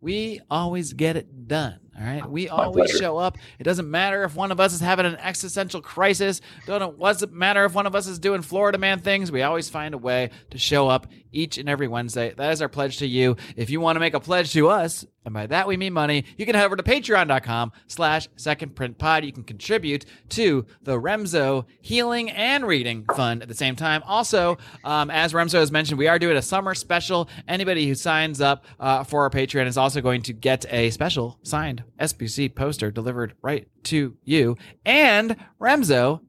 we 0.00 0.40
always 0.50 0.92
get 0.92 1.16
it 1.16 1.48
done. 1.48 1.80
All 2.00 2.06
right. 2.06 2.28
We 2.28 2.46
My 2.46 2.64
always 2.64 2.90
pleasure. 2.90 2.98
show 3.04 3.18
up. 3.18 3.36
It 3.58 3.64
doesn't 3.64 3.90
matter 3.90 4.24
if 4.24 4.34
one 4.34 4.50
of 4.50 4.58
us 4.58 4.72
is 4.72 4.80
having 4.80 5.04
an 5.04 5.16
existential 5.16 5.82
crisis. 5.82 6.40
Don't 6.66 6.98
doesn't 6.98 7.32
matter 7.32 7.64
if 7.66 7.74
one 7.74 7.86
of 7.86 7.94
us 7.94 8.06
is 8.06 8.18
doing 8.18 8.40
Florida 8.42 8.78
man 8.78 9.00
things. 9.00 9.30
We 9.30 9.42
always 9.42 9.68
find 9.68 9.92
a 9.94 9.98
way 9.98 10.30
to 10.50 10.58
show 10.58 10.88
up 10.88 11.08
each 11.32 11.58
and 11.58 11.68
every 11.68 11.88
Wednesday. 11.88 12.34
That 12.36 12.52
is 12.52 12.62
our 12.62 12.68
pledge 12.68 12.98
to 12.98 13.06
you. 13.06 13.36
If 13.56 13.70
you 13.70 13.80
want 13.80 13.96
to 13.96 14.00
make 14.00 14.14
a 14.14 14.20
pledge 14.20 14.52
to 14.52 14.68
us, 14.68 15.04
and 15.24 15.34
by 15.34 15.46
that 15.46 15.68
we 15.68 15.76
mean 15.76 15.92
money, 15.92 16.24
you 16.36 16.46
can 16.46 16.54
head 16.54 16.64
over 16.64 16.76
to 16.76 16.82
patreon.com 16.82 17.72
slash 17.86 18.28
second 18.36 18.74
print 18.74 18.98
pod. 18.98 19.24
You 19.24 19.32
can 19.32 19.44
contribute 19.44 20.06
to 20.30 20.66
the 20.82 20.98
Remso 20.98 21.66
Healing 21.80 22.30
and 22.30 22.66
Reading 22.66 23.04
Fund 23.14 23.42
at 23.42 23.48
the 23.48 23.54
same 23.54 23.76
time. 23.76 24.02
Also, 24.06 24.56
um, 24.84 25.10
as 25.10 25.32
Remso 25.32 25.58
has 25.58 25.70
mentioned, 25.70 25.98
we 25.98 26.08
are 26.08 26.18
doing 26.18 26.36
a 26.36 26.42
summer 26.42 26.74
special. 26.74 27.28
Anybody 27.46 27.86
who 27.86 27.94
signs 27.94 28.40
up 28.40 28.64
uh, 28.78 29.04
for 29.04 29.22
our 29.22 29.30
Patreon 29.30 29.66
is 29.66 29.76
also 29.76 30.00
going 30.00 30.22
to 30.22 30.32
get 30.32 30.64
a 30.72 30.90
special 30.90 31.38
signed 31.42 31.84
SPC 31.98 32.54
poster 32.54 32.90
delivered 32.90 33.34
right 33.42 33.68
to 33.84 34.16
you. 34.24 34.56
And 34.86 35.36
Remso 35.60 36.20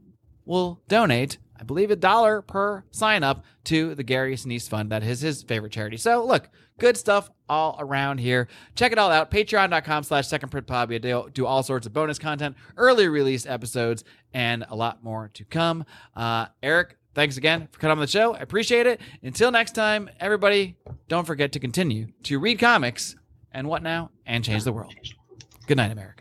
will 0.45 0.81
donate 0.87 1.37
I 1.61 1.63
believe 1.63 1.91
a 1.91 1.95
dollar 1.95 2.41
per 2.41 2.83
sign 2.89 3.23
up 3.23 3.45
to 3.65 3.93
the 3.93 4.03
Gary 4.03 4.35
Sinise 4.35 4.67
Fund. 4.67 4.91
That 4.91 5.03
is 5.03 5.21
his 5.21 5.43
favorite 5.43 5.71
charity. 5.71 5.97
So 5.97 6.25
look, 6.25 6.49
good 6.79 6.97
stuff 6.97 7.29
all 7.47 7.77
around 7.79 8.19
here. 8.19 8.47
Check 8.73 8.91
it 8.91 8.97
all 8.97 9.11
out. 9.11 9.29
Patreon.com 9.29 10.03
slash 10.03 10.27
second 10.27 10.49
print 10.49 10.65
pod. 10.65 10.89
We 10.89 10.97
do, 10.97 11.29
do 11.31 11.45
all 11.45 11.61
sorts 11.61 11.85
of 11.85 11.93
bonus 11.93 12.17
content, 12.17 12.55
early 12.77 13.07
release 13.07 13.45
episodes, 13.45 14.03
and 14.33 14.65
a 14.69 14.75
lot 14.75 15.03
more 15.03 15.29
to 15.35 15.45
come. 15.45 15.85
Uh, 16.15 16.47
Eric, 16.63 16.97
thanks 17.13 17.37
again 17.37 17.67
for 17.71 17.79
coming 17.79 17.91
on 17.91 17.99
the 17.99 18.07
show. 18.07 18.33
I 18.33 18.39
appreciate 18.39 18.87
it. 18.87 18.99
Until 19.21 19.51
next 19.51 19.75
time, 19.75 20.09
everybody, 20.19 20.77
don't 21.07 21.27
forget 21.27 21.51
to 21.51 21.59
continue 21.59 22.07
to 22.23 22.39
read 22.39 22.57
comics 22.57 23.15
and 23.51 23.67
what 23.67 23.83
now 23.83 24.09
and 24.25 24.43
change 24.43 24.63
the 24.63 24.73
world. 24.73 24.95
Good 25.67 25.77
night, 25.77 25.91
America. 25.91 26.20